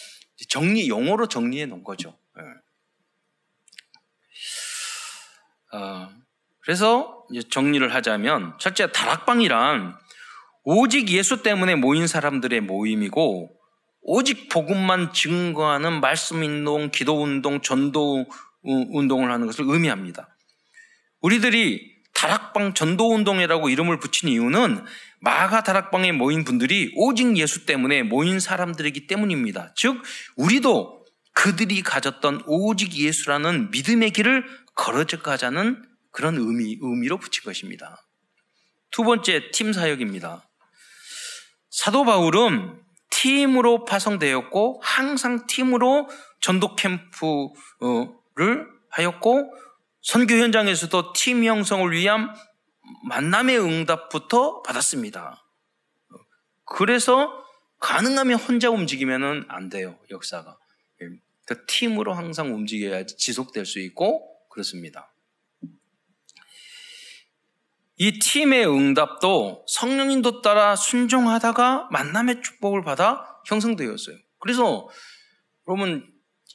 정리 0.49 0.89
용어로 0.89 1.27
정리해 1.27 1.67
놓은 1.67 1.83
거죠. 1.83 2.17
예. 2.39 2.43
어, 5.77 6.09
그래서 6.69 7.25
정리를 7.49 7.95
하자면 7.95 8.53
첫째 8.61 8.93
다락방이란 8.93 9.95
오직 10.65 11.09
예수 11.09 11.43
때문에 11.43 11.77
모인 11.77 12.07
사람들의 12.07 12.61
모임이고 12.61 13.51
오직 14.03 14.51
복음만 14.51 15.15
증거하는 15.15 16.01
말씀 16.03 16.43
운동, 16.43 16.91
기도 16.91 17.23
운동, 17.23 17.63
전도 17.63 18.27
운동을 18.63 19.33
하는 19.33 19.47
것을 19.47 19.65
의미합니다. 19.67 20.29
우리들이 21.23 21.91
다락방 22.13 22.75
전도 22.75 23.15
운동이라고 23.15 23.71
이름을 23.71 23.99
붙인 23.99 24.29
이유는 24.29 24.85
마가 25.23 25.63
다락방에 25.63 26.13
모인 26.13 26.45
분들이 26.45 26.93
오직 26.97 27.35
예수 27.39 27.65
때문에 27.65 28.03
모인 28.03 28.41
사람들이기 28.41 29.07
때문입니다. 29.07 29.73
즉 29.75 30.03
우리도 30.37 31.07
그들이 31.33 31.81
가졌던 31.83 32.43
오직 32.47 32.93
예수라는 32.93 33.71
믿음의 33.71 34.11
길을 34.11 34.45
걸어져 34.75 35.23
가자는 35.23 35.89
그런 36.11 36.37
의미, 36.37 36.79
의미로 36.81 37.19
붙인 37.19 37.45
것입니다. 37.45 38.05
두 38.91 39.05
번째 39.05 39.51
팀 39.51 39.73
사역입니다. 39.73 40.49
사도 41.71 42.05
바울은 42.05 42.81
팀으로 43.11 43.85
파송되었고 43.85 44.81
항상 44.83 45.47
팀으로 45.47 46.09
전도 46.41 46.77
캠프를 46.77 48.67
하였고 48.91 49.53
선교 50.01 50.35
현장에서도 50.37 51.13
팀 51.13 51.45
형성을 51.45 51.91
위한 51.93 52.35
만남의 53.09 53.59
응답부터 53.59 54.63
받았습니다. 54.63 55.45
그래서 56.65 57.31
가능하면 57.81 58.39
혼자 58.39 58.71
움직이면 58.71 59.47
안 59.49 59.69
돼요, 59.69 59.99
역사가. 60.11 60.57
그 61.47 61.67
팀으로 61.67 62.13
항상 62.13 62.55
움직여야지 62.55 63.17
지속될 63.17 63.65
수 63.65 63.79
있고 63.81 64.49
그렇습니다. 64.51 65.13
이 68.01 68.19
팀의 68.21 68.67
응답도 68.69 69.65
성령님도 69.67 70.41
따라 70.41 70.77
순종하다가 70.77 71.89
만남의 71.91 72.43
축복을 72.43 72.83
받아 72.83 73.41
형성되었어요. 73.47 74.17
그래서 74.39 74.89
여러분, 75.67 76.09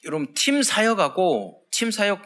여러분 0.05 0.33
팀 0.33 0.63
사역하고 0.63 1.65
팀 1.71 1.91
사역 1.91 2.21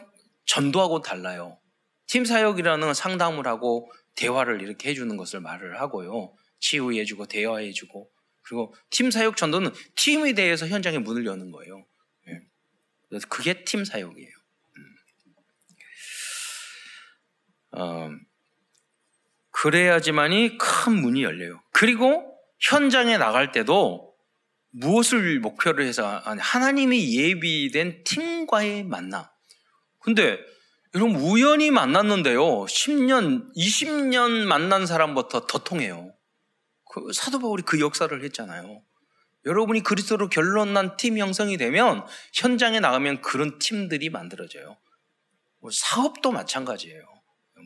전도하고 0.46 1.02
달라요. 1.02 1.58
팀 2.06 2.24
사역이라는 2.24 2.94
상담을 2.94 3.48
하고 3.48 3.90
대화를 4.14 4.62
이렇게 4.62 4.90
해주는 4.90 5.16
것을 5.16 5.40
말을 5.40 5.80
하고요. 5.80 6.32
치유해주고 6.60 7.26
대화해주고 7.26 8.10
그리고 8.42 8.74
팀 8.90 9.10
사역 9.10 9.36
전도는 9.36 9.72
팀에 9.96 10.32
대해서 10.32 10.66
현장에 10.66 10.98
문을 10.98 11.26
여는 11.26 11.50
거예요. 11.50 11.84
예. 12.28 12.40
그래서 13.08 13.26
그게 13.28 13.64
팀 13.64 13.84
사역이에요. 13.84 14.30
음. 17.76 18.27
어, 19.58 19.62
그래야지만이 19.62 20.56
큰 20.58 20.92
문이 21.00 21.24
열려요. 21.24 21.60
그리고 21.72 22.24
현장에 22.60 23.18
나갈 23.18 23.50
때도 23.50 24.14
무엇을 24.70 25.40
목표로 25.40 25.82
해서 25.82 26.06
하나님이 26.06 27.16
예비된 27.16 28.04
팀과의 28.04 28.84
만남. 28.84 29.24
근데 29.98 30.38
여러분 30.94 31.16
우연히 31.16 31.70
만났는데요. 31.70 32.40
10년, 32.40 33.54
20년 33.56 34.46
만난 34.46 34.86
사람부터 34.86 35.46
더 35.46 35.58
통해요. 35.58 36.12
그 36.90 37.12
사도 37.12 37.38
바울이 37.38 37.62
그 37.64 37.80
역사를 37.80 38.24
했잖아요. 38.24 38.82
여러분이 39.44 39.82
그리스도로 39.82 40.28
결론난 40.28 40.96
팀 40.96 41.18
형성이 41.18 41.56
되면 41.56 42.06
현장에 42.34 42.80
나가면 42.80 43.22
그런 43.22 43.58
팀들이 43.58 44.10
만들어져요. 44.10 44.76
뭐 45.60 45.70
사업도 45.72 46.32
마찬가지예요. 46.32 47.02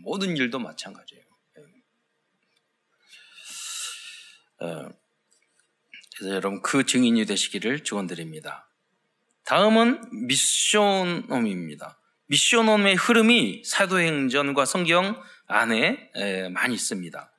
모든 0.03 0.37
일도 0.37 0.59
마찬가지예요. 0.59 1.33
어, 4.52 4.52
그래서 6.17 6.35
여러분 6.35 6.63
그 6.63 6.85
증인이 6.85 7.25
되시기를 7.27 7.85
축원드립니다. 7.85 8.69
다음은 9.45 10.01
미션홈입니다. 10.27 11.99
미션홈의 12.27 12.95
흐름이 12.95 13.63
사도행전과 13.65 14.65
성경 14.65 15.21
안에 15.47 16.11
많이 16.53 16.75
있습니다. 16.75 17.33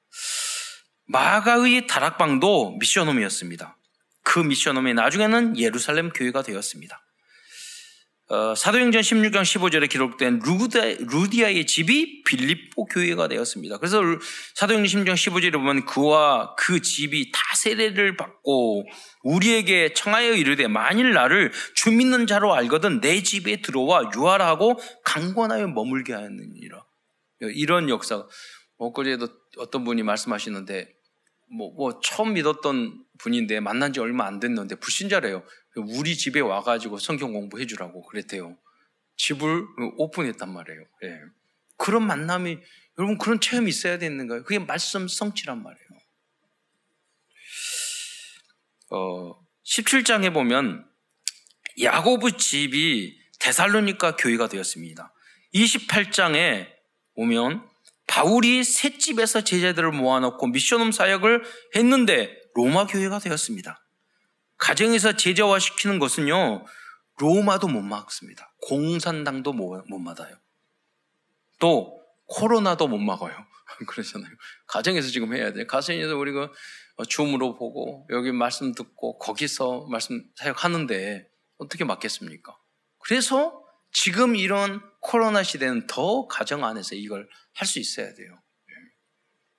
마가의 1.06 1.88
다락방도 1.88 2.78
미션홈이었습니다. 2.80 3.78
그 4.24 4.40
미션홈이 4.40 4.94
나중에는 4.94 5.58
예루살렘 5.58 6.10
교회가 6.10 6.44
되었습니다. 6.44 7.02
어, 8.30 8.56
사도행전 8.56 9.02
16장 9.02 9.42
15절에 9.42 9.90
기록된 9.90 10.40
루디아, 10.40 11.50
의 11.50 11.66
집이 11.66 12.24
빌립보 12.24 12.86
교회가 12.86 13.28
되었습니다. 13.28 13.78
그래서 13.80 14.02
사도행전 14.56 15.04
16장 15.04 15.14
15절에 15.14 15.52
보면 15.54 15.86
그와 15.86 16.56
그 16.56 16.82
집이 16.82 17.32
다 17.34 17.40
세례를 17.56 18.16
받고 18.16 18.86
우리에게 19.24 19.94
청하여 19.94 20.36
이르되 20.36 20.68
만일 20.68 21.12
나를 21.14 21.52
주 21.76 21.92
믿는 21.92 22.26
자로 22.26 22.54
알거든 22.54 23.02
내 23.02 23.22
집에 23.22 23.62
들어와 23.62 24.10
유하라고 24.16 24.80
강권하여 25.04 25.68
머물게 25.68 26.14
하느니라. 26.14 26.86
이런 27.42 27.90
역사가 27.90 28.26
엊그제도 28.78 29.28
어떤 29.58 29.84
분이 29.84 30.02
말씀하시는데 30.04 30.90
뭐, 31.58 31.72
뭐 31.76 32.00
처음 32.02 32.34
믿었던 32.34 33.04
분인데 33.20 33.60
만난 33.60 33.94
지 33.94 34.00
얼마 34.00 34.26
안 34.26 34.40
됐는데 34.40 34.76
불신자래요. 34.76 35.44
우리 35.76 36.16
집에 36.16 36.40
와가지고 36.40 37.00
성경 37.00 37.34
공부해 37.34 37.66
주라고 37.66 38.04
그랬대요. 38.04 38.58
집을 39.18 39.66
오픈했단 39.98 40.52
말이에요. 40.52 40.82
예. 41.04 41.20
그런 41.78 42.06
만남이 42.06 42.58
여러분 42.98 43.18
그런 43.18 43.40
체험이 43.40 43.70
있어야 43.70 43.98
되는 43.98 44.28
거예요. 44.28 44.44
그게 44.44 44.60
말씀 44.60 45.08
성취란 45.08 45.64
말이에요. 45.64 45.90
어, 48.92 49.40
17장에 49.66 50.34
보면 50.34 50.88
야고부 51.82 52.38
집이 52.38 53.18
데살로니카 53.40 54.16
교회가 54.18 54.48
되었습니다. 54.48 55.14
28장에 55.56 56.68
보면 57.16 57.68
바울이 58.08 58.64
새 58.64 58.98
집에서 58.98 59.44
제자들을 59.44 59.92
모아놓고 59.92 60.48
미션홈 60.48 60.92
사역을 60.92 61.44
했는데 61.76 62.38
로마 62.54 62.86
교회가 62.86 63.20
되었습니다. 63.20 63.83
가정에서 64.64 65.18
제자화시키는 65.18 66.00
것은요, 66.00 66.66
로마도 67.18 67.68
못 67.68 67.82
막습니다. 67.82 68.56
공산당도 68.62 69.52
못, 69.52 69.84
못 69.90 70.00
막아요. 70.00 70.38
또, 71.60 72.02
코로나도 72.28 72.88
못 72.88 72.98
막아요. 72.98 73.36
그러잖아요. 73.86 74.32
가정에서 74.68 75.10
지금 75.10 75.36
해야 75.36 75.52
돼요. 75.52 75.68
가정에서 75.68 76.16
우리가 76.16 76.50
줌으로 77.10 77.56
보고, 77.56 78.08
여기 78.12 78.32
말씀 78.32 78.74
듣고, 78.74 79.18
거기서 79.18 79.88
말씀 79.90 80.24
사역하는데, 80.38 81.30
어떻게 81.58 81.84
막겠습니까? 81.84 82.58
그래서 83.00 83.62
지금 83.92 84.38
이런 84.38 84.82
코로나 85.02 85.44
시대는 85.44 85.88
더 85.88 86.26
가정 86.28 86.64
안에서 86.64 86.96
이걸 86.96 87.28
할 87.54 87.68
수 87.68 87.80
있어야 87.80 88.14
돼요. 88.14 88.40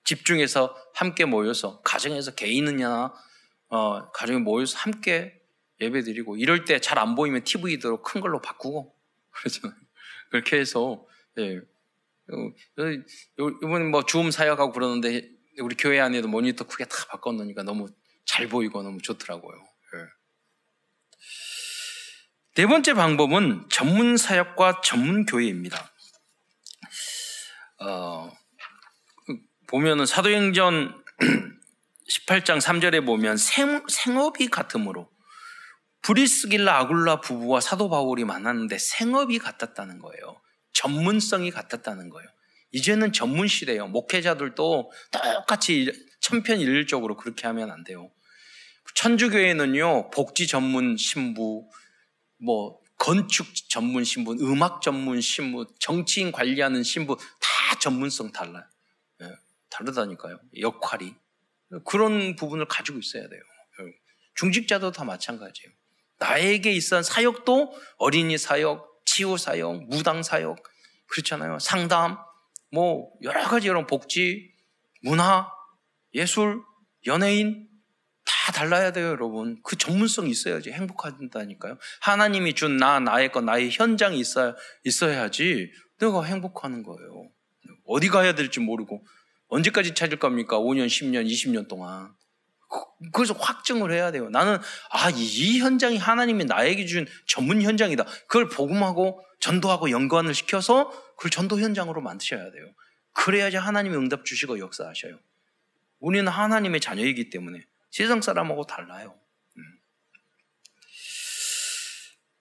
집중해서 0.05 0.75
함께 0.95 1.27
모여서, 1.27 1.83
가정에서 1.83 2.35
개인이나 2.35 3.13
어, 3.69 4.11
가정에 4.13 4.39
모여서 4.39 4.79
함께 4.79 5.41
예배 5.81 6.03
드리고 6.03 6.37
이럴 6.37 6.65
때 6.65 6.79
잘 6.79 6.99
안 6.99 7.15
보이면 7.15 7.45
TV도 7.45 8.03
큰 8.03 8.21
걸로 8.21 8.41
바꾸고 8.41 8.95
그러잖아요. 9.31 9.79
그렇게 10.31 10.59
해서 10.59 11.07
예. 11.39 11.61
이번에 13.63 13.85
뭐 13.85 14.05
주음 14.07 14.31
사역하고 14.31 14.73
그러는데 14.73 15.29
우리 15.61 15.77
교회 15.77 16.01
안에도 16.01 16.29
모니터 16.29 16.67
크게 16.67 16.85
다 16.87 16.97
바꿔놓으니까 17.11 17.63
너무 17.65 17.89
잘 18.25 18.49
보이고 18.49 18.83
너무 18.83 19.01
좋더라고요. 19.03 19.57
예. 19.97 20.05
네 22.57 22.67
번째 22.67 22.95
방법은 22.95 23.69
전문 23.71 24.17
사역과 24.17 24.81
전문 24.83 25.27
교회입니다. 25.27 25.93
어, 27.81 28.31
보면은 29.67 30.07
사도행전 30.07 31.05
18장 32.09 32.61
3절에 32.61 33.05
보면 33.07 33.37
생, 33.37 33.85
생업이 33.89 34.49
같으므로 34.49 35.11
브리스길라 36.03 36.79
아굴라 36.81 37.21
부부와 37.21 37.61
사도 37.61 37.89
바울이 37.89 38.25
만났는데 38.25 38.79
생업이 38.79 39.39
같았다는 39.39 40.01
거예요. 40.01 40.41
전문성이 40.73 41.51
같았다는 41.51 42.11
거예요. 42.11 42.29
이제는 42.73 43.13
전문 43.13 43.47
시대예요. 43.49 43.87
목회자들도 43.87 44.93
똑같이 45.11 45.93
천편일률적으로 46.21 47.17
그렇게 47.17 47.47
하면 47.47 47.71
안 47.71 47.85
돼요. 47.85 48.11
천주교회는요, 48.95 50.11
복지 50.11 50.47
전문 50.47 50.97
신부, 50.97 51.69
뭐, 52.39 52.79
건축 52.99 53.47
전문 53.69 54.05
신부, 54.05 54.33
음악 54.41 54.83
전문 54.83 55.21
신부, 55.21 55.67
정치인 55.79 56.33
관리하는 56.33 56.83
신부, 56.83 57.17
다 57.17 57.79
전문성 57.79 58.33
달라요. 58.33 58.65
네, 59.21 59.29
다르다니까요. 59.71 60.39
역할이. 60.61 61.15
그런 61.85 62.37
부분을 62.37 62.67
가지고 62.67 62.99
있어야 62.99 63.29
돼요. 63.29 63.41
중직자도 64.35 64.93
다 64.93 65.05
마찬가지예요. 65.05 65.73
나에게 66.19 66.73
있어 66.73 67.03
사역도 67.03 67.73
어린이 67.99 68.39
사역, 68.39 69.03
치유 69.05 69.37
사역, 69.37 69.89
무당 69.89 70.23
사역, 70.23 70.63
그렇잖아요. 71.07 71.59
상담, 71.59 72.19
뭐 72.73 73.11
여러 73.23 73.45
가지 73.45 73.69
이런 73.69 73.87
복지, 73.87 74.53
문화, 75.03 75.49
예술, 76.15 76.63
연예인 77.07 77.69
다 78.25 78.53
달라야 78.53 78.93
돼요, 78.93 79.09
여러분. 79.09 79.61
그 79.63 79.77
전문성이 79.77 80.31
있어야지 80.31 80.73
행복한다니까요. 80.73 81.79
하나님이 82.01 82.55
준 82.55 82.77
나, 82.77 83.01
나의 83.01 83.31
것, 83.31 83.45
나의 83.45 83.71
현장이 83.71 84.19
있어야, 84.19 84.55
있어야지 84.85 85.71
내가 85.99 86.23
행복하는 86.25 86.83
거예요. 86.83 87.31
어디 87.87 88.09
가야 88.09 88.35
될지 88.35 88.61
모르고 88.61 89.05
언제까지 89.55 89.95
찾을 89.95 90.19
겁니까? 90.19 90.59
5년, 90.59 90.87
10년, 90.87 91.27
20년 91.27 91.69
동안. 91.69 92.13
그래서 93.13 93.35
확증을 93.35 93.93
해야 93.93 94.11
돼요. 94.11 94.29
나는 94.31 94.59
아, 94.91 95.11
이, 95.11 95.25
이 95.25 95.61
현장이 95.61 95.97
하나님이 95.97 96.45
나에게 96.47 96.87
준 96.87 97.07
전문 97.27 97.63
현장이다. 97.63 98.05
그걸 98.27 98.49
복음하고 98.49 99.25
전도하고 99.39 99.91
연관을 99.91 100.35
시켜서 100.35 100.91
그걸 101.17 101.31
전도 101.31 101.61
현장으로 101.61 102.01
만드셔야 102.01 102.51
돼요. 102.51 102.75
그래야지 103.13 103.57
하나님이 103.57 103.95
응답 103.97 104.25
주시고 104.25 104.59
역사하셔요. 104.59 105.21
우리는 106.01 106.27
하나님의 106.27 106.81
자녀이기 106.81 107.31
때문에 107.31 107.65
세상 107.93 108.21
사람하고 108.23 108.67
달라요. 108.67 109.15
음. 109.57 109.63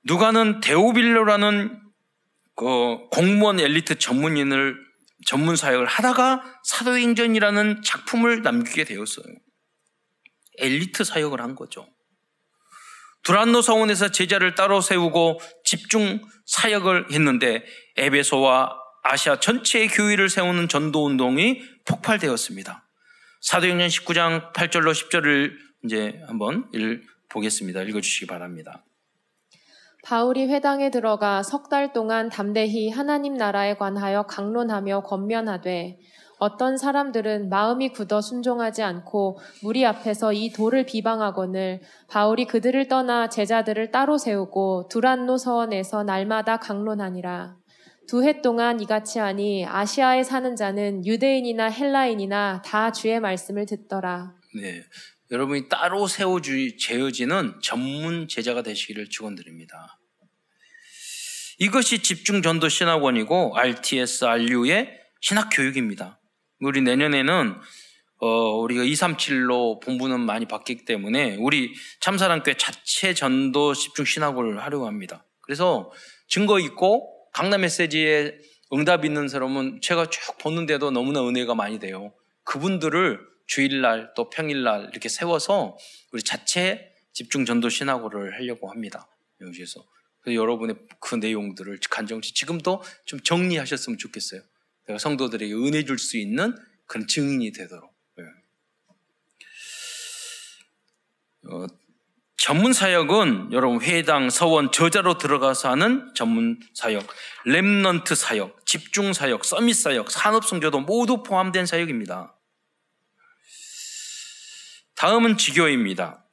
누가는 0.05 0.61
데오빌로라는 0.61 1.79
그 2.55 3.07
공무원 3.11 3.59
엘리트 3.59 3.99
전문인을 3.99 4.92
전문 5.25 5.55
사역을 5.55 5.85
하다가 5.85 6.43
사도행전이라는 6.63 7.81
작품을 7.83 8.41
남기게 8.41 8.83
되었어요. 8.85 9.25
엘리트 10.59 11.03
사역을 11.03 11.41
한 11.41 11.55
거죠. 11.55 11.87
두란노 13.23 13.61
성원에서 13.61 14.11
제자를 14.11 14.53
따로 14.53 14.81
세우고 14.81 15.39
집중 15.63 16.21
사역을 16.45 17.11
했는데 17.11 17.63
에베소와 17.95 18.77
아시아 19.03 19.39
전체의 19.39 19.87
교회를 19.89 20.29
세우는 20.29 20.67
전도 20.67 21.05
운동이 21.05 21.61
폭발되었습니다. 21.85 22.87
사도행전 23.41 23.87
19장 23.87 24.53
8절로 24.53 24.91
10절을 24.91 25.53
이제 25.85 26.21
한번 26.27 26.69
읽, 26.73 27.01
보겠습니다. 27.29 27.81
읽어주시기 27.83 28.27
바랍니다. 28.27 28.85
바울이 30.03 30.47
회당에 30.47 30.89
들어가 30.91 31.41
석 31.43 31.69
달 31.69 31.93
동안 31.93 32.29
담대히 32.29 32.89
하나님 32.89 33.35
나라에 33.35 33.75
관하여 33.77 34.23
강론하며 34.23 35.03
권면하되 35.03 35.97
어떤 36.39 36.77
사람들은 36.77 37.47
마음이 37.47 37.89
굳어 37.93 38.19
순종하지 38.19 38.83
않고 38.83 39.39
무리 39.61 39.85
앞에서 39.85 40.33
이 40.33 40.51
돌을 40.51 40.85
비방하거늘 40.85 41.81
바울이 42.09 42.45
그들을 42.45 42.89
떠나 42.89 43.29
제자들을 43.29 43.91
따로 43.91 44.17
세우고 44.17 44.89
두란노 44.89 45.37
서원에서 45.37 46.03
날마다 46.03 46.57
강론하니라. 46.57 47.55
두 48.05 48.23
해 48.23 48.41
동안 48.41 48.81
이같이 48.81 49.19
하니 49.19 49.65
아시아에 49.65 50.23
사는 50.23 50.53
자는 50.57 51.05
유대인이나 51.05 51.69
헬라인이나 51.69 52.61
다 52.65 52.91
주의 52.91 53.17
말씀을 53.21 53.65
듣더라. 53.65 54.33
네. 54.61 54.81
여러분이 55.31 55.69
따로 55.69 56.07
세워주, 56.07 56.77
재어지는 56.77 57.59
전문 57.61 58.27
제자가 58.27 58.61
되시기를 58.61 59.09
축원드립니다. 59.09 59.99
이것이 61.59 61.99
집중전도 61.99 62.69
신학원이고 62.69 63.57
RTS, 63.57 64.25
RU의 64.25 64.99
신학교육입니다. 65.21 66.19
우리 66.59 66.81
내년에는 66.81 67.55
어, 68.19 68.27
우리가 68.59 68.83
237로 68.83 69.81
본부는 69.81 70.21
많이 70.21 70.45
바뀌기 70.45 70.85
때문에 70.85 71.35
우리 71.39 71.73
참사랑교회 71.99 72.55
자체 72.55 73.13
전도 73.13 73.73
집중 73.73 74.05
신학을 74.05 74.63
하려고 74.63 74.87
합니다. 74.87 75.25
그래서 75.41 75.91
증거 76.29 76.59
있고 76.59 77.09
강남 77.33 77.61
메시지에 77.61 78.37
응답 78.71 79.03
있는 79.03 79.27
사람은 79.27 79.81
제가 79.81 80.09
쭉 80.09 80.37
보는데도 80.37 80.91
너무나 80.91 81.21
은혜가 81.27 81.53
많이 81.53 81.79
돼요. 81.79 82.13
그분들을 82.45 83.19
주일날 83.45 84.13
또 84.15 84.29
평일날 84.29 84.89
이렇게 84.91 85.09
세워서 85.09 85.77
우리 86.11 86.21
자체 86.23 86.93
집중 87.11 87.45
전도 87.45 87.69
신학을 87.69 88.33
하려고 88.35 88.69
합니다. 88.69 89.07
여기에서. 89.41 89.85
여러분의 90.25 90.75
그 90.99 91.15
내용들을 91.15 91.79
간정치 91.89 92.33
지금도 92.33 92.81
좀 93.05 93.19
정리하셨으면 93.19 93.97
좋겠어요. 93.97 94.41
내가 94.87 94.97
성도들에게 94.97 95.53
은혜 95.53 95.83
줄 95.85 95.97
수 95.97 96.17
있는 96.17 96.55
그런 96.85 97.07
증인이 97.07 97.51
되도록. 97.51 97.93
예. 98.19 98.23
어, 101.49 101.67
전문 102.37 102.73
사역은 102.73 103.53
여러분 103.53 103.81
회당, 103.81 104.29
서원, 104.29 104.71
저자로 104.71 105.17
들어가서 105.17 105.71
하는 105.71 106.11
전문 106.13 106.59
사역, 106.73 107.05
렘넌트 107.45 108.15
사역, 108.15 108.65
집중 108.65 109.13
사역, 109.13 109.45
서밋 109.45 109.75
사역, 109.75 110.11
산업 110.11 110.45
성교도 110.45 110.81
모두 110.81 111.23
포함된 111.23 111.65
사역입니다. 111.65 112.35
다음은 115.03 115.35
지교입니다. 115.35 116.23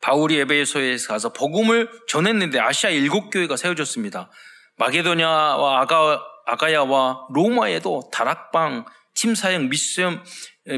바울이 0.00 0.38
에베소에 0.38 0.96
가서 1.06 1.34
복음을 1.34 1.90
전했는데 2.08 2.58
아시아 2.58 2.88
일곱 2.88 3.28
교회가 3.28 3.58
세워졌습니다. 3.58 4.30
마게도냐와 4.78 5.82
아가 5.82 6.24
아가야와 6.46 7.26
로마에도 7.28 8.08
다락방, 8.10 8.86
팀 9.12 9.34
사역, 9.34 9.64
미션, 9.64 10.24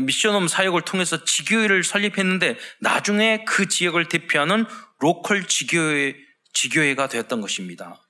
미션홈 0.03 0.49
사역을 0.49 0.83
통해서 0.83 1.23
지교회를 1.23 1.85
설립했는데 1.85 2.59
나중에 2.81 3.45
그 3.47 3.69
지역을 3.69 4.09
대표하는 4.09 4.67
로컬 4.99 5.47
지교회, 5.47 6.17
지교회가 6.55 7.07
되었던 7.07 7.41
것입니다. 7.41 8.03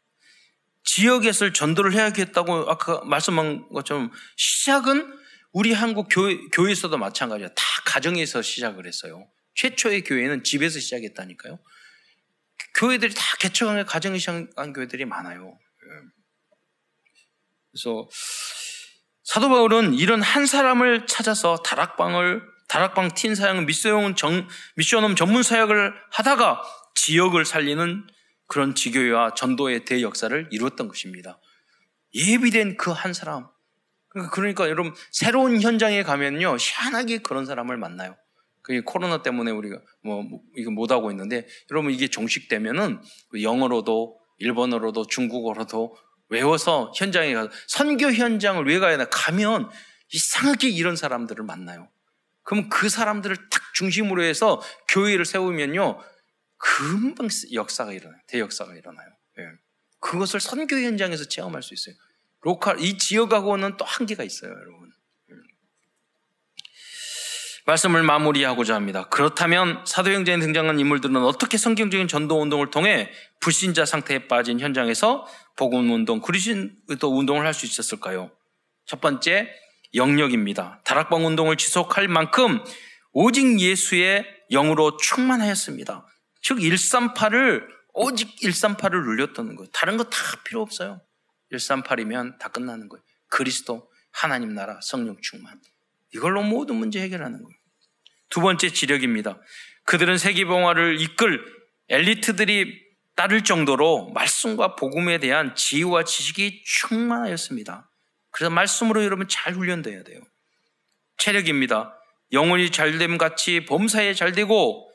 지역에서 0.85 1.53
전도를 1.53 1.93
해야겠다고 1.93 2.71
아까 2.71 3.03
말씀한 3.05 3.69
것처럼 3.75 4.11
시작은 4.39 5.20
우리 5.53 5.73
한국 5.73 6.09
교회, 6.11 6.37
교회에서도 6.53 6.97
마찬가지야. 6.97 7.49
다 7.49 7.63
가정에서 7.87 8.43
시작을 8.43 8.87
했어요. 8.87 9.29
최초의 9.55 10.05
교회는 10.05 10.45
집에서 10.45 10.79
시작했다니까요. 10.79 11.59
교회들이 12.75 13.15
다 13.15 13.23
개척한 13.41 13.85
가정에 13.85 14.19
시작한 14.19 14.73
교회들이 14.73 15.05
많아요. 15.07 15.59
그래서 17.73 18.09
사도 19.25 19.49
바울은 19.49 19.95
이런 19.95 20.23
한 20.23 20.47
사람을 20.47 21.07
찾아서 21.07 21.57
다락방을 21.59 22.43
다락방 22.69 23.15
틴 23.15 23.35
사역 23.35 23.65
미션 23.65 24.15
정, 24.17 24.47
미션홈 24.77 25.17
전문 25.17 25.43
사역을 25.43 25.93
하다가 26.13 26.63
지역을 26.95 27.45
살리는 27.45 28.07
그런 28.47 28.75
지교회와 28.75 29.35
전도의 29.35 29.85
대역사를 29.85 30.49
이루었던 30.51 30.89
것입니다. 30.89 31.41
예비된 32.15 32.77
그 32.77 32.93
한 32.93 33.13
사람. 33.13 33.49
그러니까, 34.11 34.35
그러니까 34.35 34.69
여러분 34.69 34.95
새로운 35.11 35.61
현장에 35.61 36.03
가면요 36.03 36.57
희한하게 36.59 37.19
그런 37.19 37.47
사람을 37.47 37.77
만나요. 37.77 38.17
그게 38.63 38.81
코로나 38.81 39.23
때문에 39.23 39.51
우리가 39.51 39.81
뭐, 40.03 40.23
뭐 40.23 40.41
이거 40.57 40.71
못 40.71 40.93
하고 40.93 41.11
있는데 41.11 41.47
여러분 41.71 41.91
이게 41.93 42.09
종식되면은 42.09 43.01
영어로도 43.41 44.21
일본어로도 44.39 45.07
중국어로도 45.07 45.97
외워서 46.29 46.93
현장에 46.95 47.33
가서 47.35 47.51
선교 47.67 48.13
현장을 48.13 48.65
왜 48.67 48.79
가야 48.79 48.93
되나 48.93 49.09
가면 49.09 49.71
이상하게 50.13 50.69
이런 50.69 50.97
사람들을 50.97 51.45
만나요. 51.45 51.89
그럼 52.43 52.69
그 52.69 52.89
사람들을 52.89 53.37
딱 53.51 53.63
중심으로 53.75 54.23
해서 54.23 54.61
교회를 54.89 55.25
세우면요 55.25 56.01
금방 56.57 57.29
역사가 57.53 57.93
일어나요. 57.93 58.21
대역사가 58.27 58.75
일어나요. 58.75 59.09
예. 59.39 59.43
그것을 60.01 60.41
선교 60.41 60.77
현장에서 60.77 61.25
체험할 61.25 61.63
수 61.63 61.75
있어요. 61.75 61.95
로컬 62.43 62.81
이 62.81 62.97
지역하고는 62.99 63.77
또 63.77 63.85
한계가 63.85 64.25
있어요, 64.25 64.51
여러분. 64.51 64.91
예. 65.31 65.35
말씀을 67.67 68.03
마무리하고자 68.03 68.75
합니다. 68.75 69.09
그렇다면 69.11 69.85
사도행전에 69.87 70.41
등장한 70.41 70.79
인물들은 70.81 71.17
어떻게 71.17 71.57
성경적인 71.59 72.09
전도 72.09 72.41
운동을 72.41 72.71
통해 72.71 73.11
불신자 73.41 73.85
상태에 73.85 74.27
빠진 74.27 74.59
현장에서 74.61 75.27
복음 75.57 75.91
운동, 75.91 76.21
그리스도 76.21 77.17
운동을 77.17 77.45
할 77.47 77.53
수 77.55 77.67
있었을까요? 77.67 78.31
첫 78.87 79.01
번째, 79.01 79.49
영역입니다. 79.95 80.81
다락방 80.85 81.27
운동을 81.27 81.57
지속할 81.57 82.09
만큼 82.09 82.63
오직 83.13 83.61
예수의 83.61 84.25
영으로 84.51 84.97
충만하였습니다. 84.97 86.07
즉 86.43 86.59
138을 86.59 87.65
오직 87.93 88.35
138을 88.41 89.05
눌렸다는 89.05 89.57
거예요. 89.57 89.69
다른 89.73 89.97
거 89.97 90.05
다 90.05 90.17
필요 90.45 90.63
없어요. 90.63 91.01
138이면 91.53 92.39
다 92.39 92.49
끝나는 92.49 92.89
거예요. 92.89 93.03
그리스도, 93.29 93.91
하나님 94.13 94.55
나라, 94.55 94.79
성령 94.83 95.17
충만. 95.21 95.61
이걸로 96.15 96.43
모든 96.43 96.77
문제 96.77 97.01
해결하는 97.01 97.43
거예요. 97.43 97.59
두 98.29 98.41
번째 98.41 98.71
지력입니다. 98.71 99.41
그들은 99.85 100.19
세계봉화를 100.19 101.01
이끌 101.01 101.45
엘리트들이 101.89 102.91
따를 103.17 103.43
정도로 103.43 104.11
말씀과 104.11 104.77
복음에 104.77 105.19
대한 105.19 105.55
지혜와 105.55 106.05
지식이 106.05 106.63
충만하였습니다. 106.65 107.91
그래서 108.31 108.51
말씀으로 108.51 109.05
여러분 109.05 109.29
잘 109.29 109.55
훈련돼야 109.55 110.05
돼요. 110.05 110.21
체력입니다. 111.19 111.97
영혼이 112.33 112.71
잘됨 112.71 113.19
같이 113.19 113.67
범사에 113.67 114.15
잘되고 114.15 114.91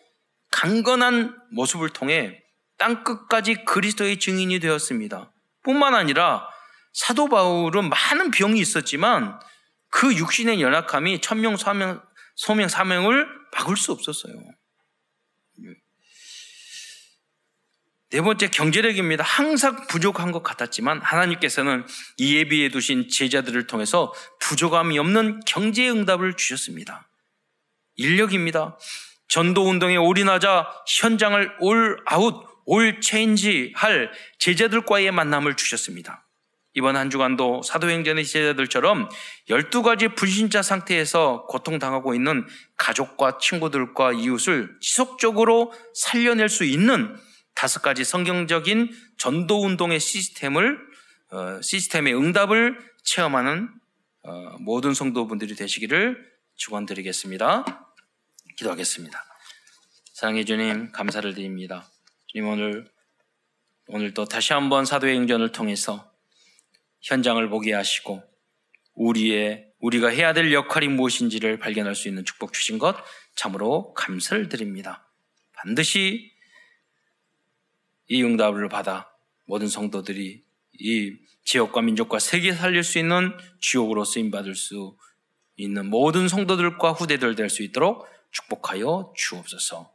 강건한 0.52 1.38
모습을 1.52 1.90
통해 1.90 2.42
땅 2.78 3.04
끝까지 3.04 3.66
그리스도의 3.66 4.20
증인이 4.20 4.60
되었습니다. 4.60 5.32
뿐만 5.66 5.96
아니라 5.96 6.48
사도 6.94 7.28
바울은 7.28 7.90
많은 7.90 8.32
병이 8.32 8.60
있었지만 8.60 9.38
그 9.90 10.16
육신의 10.16 10.62
연약함이 10.62 11.20
천명 11.20 11.58
사명, 11.58 12.02
소명 12.36 12.70
사명을 12.70 13.28
막을 13.54 13.76
수 13.76 13.92
없었어요. 13.92 14.34
네 18.12 18.22
번째 18.22 18.48
경제력입니다. 18.48 19.26
항상 19.26 19.88
부족한 19.88 20.32
것 20.32 20.42
같았지만 20.42 21.02
하나님께서는 21.02 21.86
이 22.18 22.38
예비해 22.38 22.70
두신 22.70 23.10
제자들을 23.10 23.68
통해서 23.68 24.14
부족함이 24.40 24.98
없는 25.00 25.42
경제 25.46 25.90
응답을 25.90 26.36
주셨습니다. 26.36 27.10
인력입니다. 27.96 28.78
전도 29.28 29.68
운동에 29.68 29.98
올인하자 29.98 30.68
현장을 30.88 31.58
all 31.60 32.02
out, 32.06 32.46
all 32.66 33.00
change 33.00 33.74
할 33.76 34.12
제자들과의 34.40 35.12
만남을 35.12 35.56
주셨습니다. 35.56 36.26
이번 36.76 36.98
한 36.98 37.10
주간도 37.10 37.62
사도행전의 37.64 38.26
제자들처럼 38.26 39.10
12가지 39.50 40.14
불신자 40.14 40.62
상태에서 40.62 41.46
고통당하고 41.48 42.14
있는 42.14 42.46
가족과 42.76 43.38
친구들과 43.38 44.12
이웃을 44.12 44.76
지속적으로 44.82 45.72
살려낼 45.94 46.50
수 46.50 46.66
있는 46.66 47.16
다섯 47.56 47.82
가지 47.82 48.04
성경적인 48.04 48.92
전도 49.18 49.64
운동의 49.64 50.02
시스템을 50.02 50.78
어, 51.32 51.62
시스템의 51.62 52.14
응답을 52.14 52.78
체험하는 53.04 53.70
어, 54.24 54.58
모든 54.60 54.94
성도분들이 54.94 55.56
되시기를 55.56 56.30
축원드리겠습니다. 56.56 57.64
기도하겠습니다. 58.58 59.24
사랑해 60.14 60.44
주님 60.44 60.92
감사를 60.92 61.34
드립니다. 61.34 61.90
주님 62.36 62.50
오늘 62.50 62.86
오늘 63.88 64.14
또 64.14 64.26
다시 64.26 64.52
한번 64.52 64.84
사도행전을 64.84 65.54
통해서 65.54 66.12
현장을 67.00 67.48
보게 67.48 67.72
하시고 67.72 68.22
우리의 68.94 69.72
우리가 69.80 70.10
해야 70.10 70.34
될 70.34 70.52
역할이 70.52 70.90
무엇인지를 70.90 71.60
발견할 71.60 71.96
수 71.96 72.10
있는 72.10 72.26
축복 72.26 72.52
주신 72.52 72.78
것 72.78 72.98
참으로 73.36 73.94
감사를 73.94 74.50
드립니다. 74.50 75.10
반드시 75.54 76.34
이 78.10 78.22
응답을 78.22 78.68
받아 78.68 79.10
모든 79.46 79.70
성도들이 79.70 80.44
이 80.74 81.18
지역과 81.46 81.84
민족과 81.84 82.20
세계 82.20 82.52
살릴 82.52 82.84
수 82.84 83.00
있는 83.00 83.32
지옥으로 83.62 84.04
쓰임 84.04 84.30
받을 84.30 84.56
수 84.56 84.98
있는 85.56 85.90
모든 85.90 86.28
성도들과 86.28 86.92
후대들 86.92 87.36
될 87.36 87.50
수 87.50 87.64
있도록 87.64 88.06
축복하여 88.32 89.14
주옵소서. 89.16 89.95